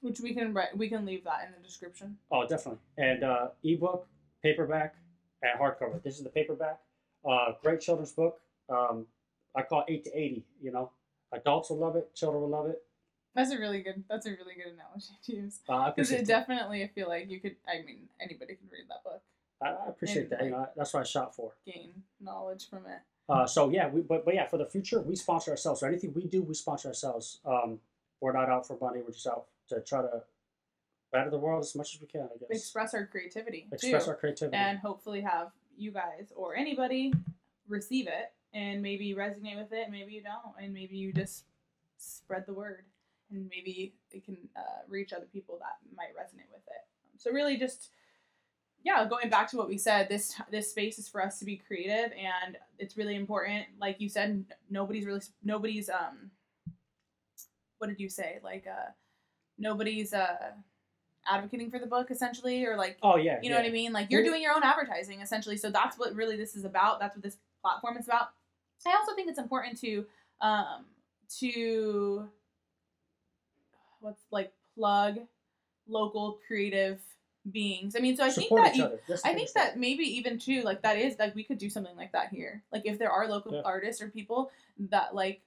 Which 0.03 0.19
we 0.19 0.33
can 0.33 0.53
write. 0.53 0.77
We 0.77 0.89
can 0.89 1.05
leave 1.05 1.23
that 1.23 1.45
in 1.47 1.53
the 1.57 1.65
description. 1.65 2.17
Oh, 2.29 2.45
definitely. 2.45 2.81
And 2.97 3.23
uh, 3.23 3.47
ebook, 3.63 4.05
paperback, 4.43 4.95
and 5.41 5.57
hardcover. 5.57 6.03
This 6.03 6.17
is 6.17 6.23
the 6.23 6.29
paperback. 6.29 6.79
Uh, 7.27 7.53
great 7.63 7.79
children's 7.79 8.11
book. 8.11 8.41
Um, 8.67 9.07
I 9.55 9.61
call 9.61 9.85
it 9.87 9.91
eight 9.93 10.03
to 10.03 10.11
eighty. 10.11 10.43
You 10.61 10.73
know, 10.73 10.91
adults 11.31 11.69
will 11.69 11.77
love 11.77 11.95
it. 11.95 12.13
Children 12.15 12.41
will 12.41 12.49
love 12.49 12.67
it. 12.67 12.81
That's 13.33 13.51
a 13.51 13.57
really 13.57 13.81
good. 13.81 14.03
That's 14.09 14.25
a 14.25 14.31
really 14.31 14.55
good 14.55 14.73
analogy 14.73 15.13
to 15.23 15.35
use. 15.35 15.59
Uh, 15.69 15.89
Because 15.91 16.09
appreciate 16.09 16.23
it 16.23 16.27
definitely, 16.27 16.83
I 16.83 16.87
feel 16.87 17.07
like 17.07 17.29
you 17.29 17.39
could. 17.39 17.55
I 17.65 17.85
mean, 17.85 18.09
anybody 18.19 18.55
can 18.55 18.67
read 18.69 18.89
that 18.89 19.05
book, 19.05 19.21
I, 19.61 19.69
I 19.69 19.87
appreciate 19.87 20.23
and, 20.23 20.31
that. 20.31 20.43
You 20.43 20.51
know, 20.51 20.67
that's 20.75 20.93
what 20.93 20.99
I 20.99 21.03
shot 21.03 21.33
for. 21.33 21.53
gain 21.65 21.93
knowledge 22.19 22.69
from 22.69 22.85
it. 22.87 22.99
Uh, 23.29 23.45
so 23.47 23.69
yeah, 23.69 23.87
we, 23.87 24.01
but 24.01 24.25
but 24.25 24.35
yeah, 24.35 24.47
for 24.47 24.57
the 24.57 24.65
future, 24.65 24.99
we 24.99 25.15
sponsor 25.15 25.51
ourselves. 25.51 25.79
So 25.79 25.87
anything 25.87 26.13
we 26.13 26.25
do, 26.25 26.43
we 26.43 26.53
sponsor 26.53 26.89
ourselves. 26.89 27.39
Um, 27.45 27.79
we're 28.19 28.33
not 28.33 28.49
out 28.49 28.67
for 28.67 28.77
money. 28.81 29.01
We're 29.01 29.13
just 29.13 29.27
out 29.27 29.45
to 29.69 29.81
try 29.81 30.01
to 30.01 30.23
better 31.11 31.29
the 31.29 31.37
world 31.37 31.63
as 31.63 31.75
much 31.75 31.95
as 31.95 32.01
we 32.01 32.07
can. 32.07 32.21
I 32.23 32.37
guess 32.39 32.49
Express 32.49 32.93
our 32.93 33.05
creativity 33.05 33.67
express 33.71 34.05
too, 34.05 34.11
our 34.11 34.15
creativity. 34.17 34.57
and 34.57 34.79
hopefully 34.79 35.21
have 35.21 35.51
you 35.77 35.91
guys 35.91 36.31
or 36.35 36.55
anybody 36.55 37.13
receive 37.67 38.07
it 38.07 38.33
and 38.53 38.81
maybe 38.81 39.13
resonate 39.13 39.57
with 39.57 39.71
it. 39.71 39.89
Maybe 39.91 40.13
you 40.13 40.23
don't, 40.23 40.63
and 40.63 40.73
maybe 40.73 40.97
you 40.97 41.13
just 41.13 41.45
spread 41.97 42.45
the 42.45 42.53
word, 42.53 42.83
and 43.31 43.49
maybe 43.49 43.93
it 44.11 44.25
can 44.25 44.37
uh, 44.55 44.81
reach 44.87 45.13
other 45.13 45.27
people 45.31 45.59
that 45.59 45.77
might 45.95 46.15
resonate 46.15 46.51
with 46.51 46.63
it. 46.67 46.85
So 47.17 47.31
really, 47.31 47.57
just 47.57 47.89
yeah, 48.83 49.07
going 49.07 49.29
back 49.29 49.49
to 49.51 49.57
what 49.57 49.69
we 49.69 49.77
said, 49.77 50.09
this 50.09 50.35
this 50.51 50.69
space 50.71 50.99
is 50.99 51.07
for 51.07 51.23
us 51.23 51.39
to 51.39 51.45
be 51.45 51.57
creative, 51.57 52.11
and 52.11 52.57
it's 52.79 52.97
really 52.97 53.15
important. 53.15 53.65
Like 53.79 54.01
you 54.01 54.09
said, 54.09 54.45
nobody's 54.69 55.05
really 55.05 55.21
nobody's 55.43 55.89
um. 55.89 56.31
What 57.77 57.87
did 57.87 57.99
you 57.99 58.09
say? 58.09 58.39
Like 58.43 58.65
uh, 58.67 58.91
nobody's 59.57 60.13
uh 60.13 60.51
advocating 61.29 61.71
for 61.71 61.79
the 61.79 61.87
book 61.87 62.11
essentially, 62.11 62.65
or 62.65 62.75
like 62.75 62.97
oh 63.03 63.15
yeah, 63.15 63.39
you 63.41 63.49
know 63.49 63.55
yeah. 63.55 63.61
what 63.61 63.69
I 63.69 63.71
mean? 63.71 63.93
Like 63.93 64.11
you're 64.11 64.23
doing 64.23 64.41
your 64.41 64.53
own 64.53 64.63
advertising 64.63 65.21
essentially. 65.21 65.57
So 65.57 65.69
that's 65.69 65.97
what 65.97 66.15
really 66.15 66.35
this 66.35 66.55
is 66.55 66.65
about. 66.65 66.99
That's 66.99 67.15
what 67.15 67.23
this 67.23 67.37
platform 67.61 67.97
is 67.97 68.07
about. 68.07 68.29
I 68.85 68.95
also 68.95 69.15
think 69.15 69.29
it's 69.29 69.39
important 69.39 69.79
to 69.81 70.05
um 70.41 70.85
to 71.39 72.27
what's 74.01 74.23
like 74.31 74.51
plug 74.75 75.19
local 75.87 76.39
creative 76.45 76.99
beings. 77.51 77.95
I 77.95 77.99
mean, 77.99 78.15
so 78.15 78.23
I 78.23 78.29
think 78.29 78.49
that 78.55 78.75
you, 78.75 78.83
other. 78.83 78.99
That's 79.07 79.21
the 79.21 79.29
I 79.29 79.33
think 79.33 79.51
that 79.53 79.77
maybe 79.77 80.03
even 80.03 80.37
too 80.39 80.61
like 80.63 80.81
that 80.83 80.97
is 80.97 81.17
like 81.19 81.35
we 81.35 81.43
could 81.43 81.57
do 81.57 81.69
something 81.69 81.95
like 81.95 82.11
that 82.13 82.29
here. 82.29 82.63
Like 82.71 82.83
if 82.85 82.99
there 82.99 83.11
are 83.11 83.27
local 83.27 83.53
Yeah. 83.53 83.61
artists 83.65 84.01
or 84.01 84.09
people 84.09 84.51
that 84.89 85.15
like 85.15 85.41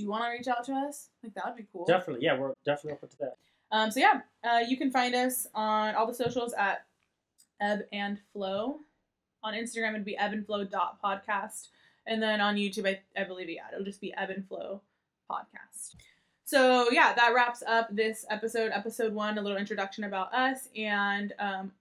do 0.00 0.04
you 0.04 0.10
want 0.10 0.24
to 0.24 0.30
reach 0.30 0.48
out 0.48 0.64
to 0.64 0.72
us? 0.72 1.10
Like 1.22 1.34
that 1.34 1.44
would 1.46 1.56
be 1.56 1.66
cool. 1.72 1.84
definitely, 1.84 2.24
yeah, 2.24 2.38
we're 2.38 2.54
definitely 2.64 2.92
open 2.92 3.10
to 3.10 3.18
that. 3.18 3.36
Um, 3.70 3.90
so 3.90 4.00
yeah, 4.00 4.20
uh, 4.42 4.58
you 4.66 4.76
can 4.78 4.90
find 4.90 5.14
us 5.14 5.46
on 5.54 5.94
all 5.94 6.06
the 6.06 6.14
socials 6.14 6.54
at 6.54 6.86
Ebb 7.60 7.80
and 7.92 8.18
Flow. 8.32 8.80
On 9.42 9.54
Instagram, 9.54 9.90
it'd 9.90 10.04
be 10.04 10.16
ebb 10.16 10.32
and 10.32 10.44
flow 10.46 10.64
dot 10.64 10.98
podcast, 11.02 11.68
and 12.06 12.22
then 12.22 12.40
on 12.40 12.56
YouTube, 12.56 12.86
I, 12.86 13.00
I 13.18 13.24
believe 13.24 13.48
yeah, 13.48 13.62
it'll 13.72 13.84
just 13.84 14.00
be 14.00 14.12
Ebb 14.14 14.30
and 14.30 14.46
Flow 14.48 14.80
podcast. 15.30 15.94
So 16.44 16.90
yeah, 16.90 17.12
that 17.14 17.32
wraps 17.34 17.62
up 17.66 17.88
this 17.94 18.24
episode, 18.28 18.72
episode 18.74 19.12
one, 19.14 19.38
a 19.38 19.42
little 19.42 19.56
introduction 19.58 20.04
about 20.04 20.34
us 20.34 20.68
and 20.76 21.32
um, 21.38 21.72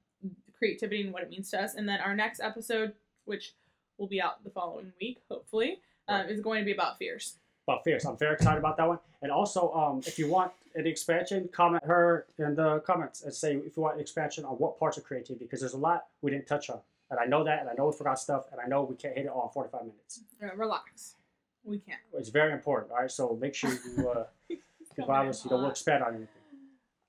creativity 0.58 1.02
and 1.02 1.12
what 1.12 1.24
it 1.24 1.30
means 1.30 1.50
to 1.52 1.62
us. 1.62 1.74
And 1.76 1.88
then 1.90 2.00
our 2.02 2.14
next 2.16 2.40
episode, 2.40 2.94
which 3.26 3.54
will 3.98 4.08
be 4.08 4.22
out 4.22 4.44
the 4.44 4.52
following 4.52 4.94
week, 5.02 5.18
hopefully, 5.30 5.80
um, 6.08 6.22
Right. 6.22 6.30
is 6.30 6.40
going 6.42 6.60
to 6.62 6.66
be 6.66 6.72
about 6.72 6.98
fears. 7.00 7.36
About 7.70 7.84
Fierce. 7.84 8.06
I'm 8.06 8.18
very 8.18 8.34
excited 8.34 8.58
about 8.58 8.78
that 8.78 8.88
one. 8.88 9.00
And 9.22 9.32
also, 9.32 9.72
um, 9.74 10.02
if 10.06 10.18
you 10.18 10.30
want 10.30 10.52
an 10.76 10.88
expansion, 10.88 11.50
comment 11.52 11.84
her 11.84 12.26
in 12.38 12.56
the 12.56 12.80
comments 12.80 13.24
and 13.24 13.34
say 13.34 13.56
if 13.56 13.78
you 13.78 13.84
want 13.84 13.96
an 13.96 14.02
expansion 14.02 14.46
on 14.46 14.54
what 14.54 14.80
parts 14.80 14.98
of 14.98 15.04
creativity 15.04 15.46
because 15.46 15.60
there's 15.60 15.74
a 15.74 15.78
lot 15.78 16.06
we 16.22 16.32
didn't 16.32 16.48
touch 16.48 16.70
on. 16.70 16.80
And 17.12 17.20
I 17.20 17.26
know 17.26 17.44
that, 17.44 17.62
and 17.62 17.70
I 17.70 17.74
know 17.74 17.88
we 17.88 17.94
forgot 17.94 18.20
stuff, 18.20 18.46
and 18.52 18.62
I 18.62 18.68
know 18.68 18.84
we 18.84 18.96
can't 18.96 19.16
hit 19.16 19.26
it 19.26 19.30
all 19.30 19.48
in 19.48 19.50
45 19.50 19.82
minutes. 19.82 20.22
Yeah, 20.40 20.50
relax. 20.56 21.16
We 21.64 21.80
can't. 21.80 22.00
It's 22.14 22.30
very 22.30 22.54
important, 22.54 22.92
all 22.92 23.00
right? 23.00 23.10
So 23.10 23.36
make 23.42 23.56
sure 23.56 23.72
you 23.98 24.10
uh, 24.10 24.26
provide 24.96 25.28
us, 25.28 25.44
you 25.44 25.50
don't 25.50 25.68
expand 25.68 26.04
on 26.04 26.10
anything. 26.10 26.28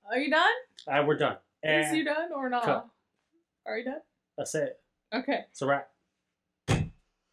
Are 0.09 0.17
you 0.17 0.31
done? 0.31 0.49
Right, 0.87 1.05
we're 1.05 1.17
done. 1.17 1.37
Is 1.61 1.93
you 1.93 2.03
done 2.03 2.31
or 2.35 2.49
not? 2.49 2.63
cut. 2.63 2.87
Are 3.67 3.77
you 3.77 3.85
done? 3.85 4.01
that's 4.35 4.55
it. 4.55 4.79
Okay. 5.13 5.45
It's 5.51 5.61
a 5.61 5.67
wrap. 5.67 5.91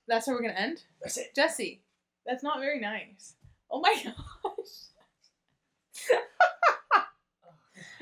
That's 0.06 0.26
where 0.26 0.36
we're 0.36 0.42
gonna 0.42 0.54
end. 0.54 0.82
That's 1.00 1.16
it. 1.16 1.34
Jesse, 1.34 1.80
that's 2.28 2.44
not 2.44 2.60
very 2.60 2.78
nice. 2.78 3.34
Oh 3.70 3.80
my 3.80 3.94
gosh. 4.04 4.12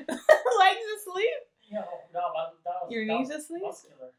Legs 0.07 0.85
asleep. 0.99 1.39
Oh, 1.73 1.73
no, 1.73 1.81
no, 2.13 2.13
that, 2.13 2.53
that 2.63 2.73
was, 2.83 2.91
Your 2.91 3.05
that 3.07 3.13
knees 3.13 3.27
was 3.29 3.43
asleep? 3.43 3.63
muscular. 3.63 4.11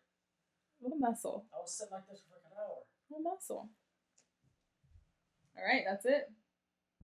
What 0.80 0.92
a 0.94 0.98
muscle. 0.98 1.46
I 1.54 1.58
was 1.60 1.72
sitting 1.72 1.92
like 1.92 2.08
this 2.08 2.20
for 2.20 2.34
like 2.34 2.44
an 2.46 2.52
hour. 2.58 2.82
What 3.08 3.22
muscle. 3.22 3.68
All 5.56 5.64
right, 5.64 5.84
that's 5.88 6.06
it. 6.06 6.30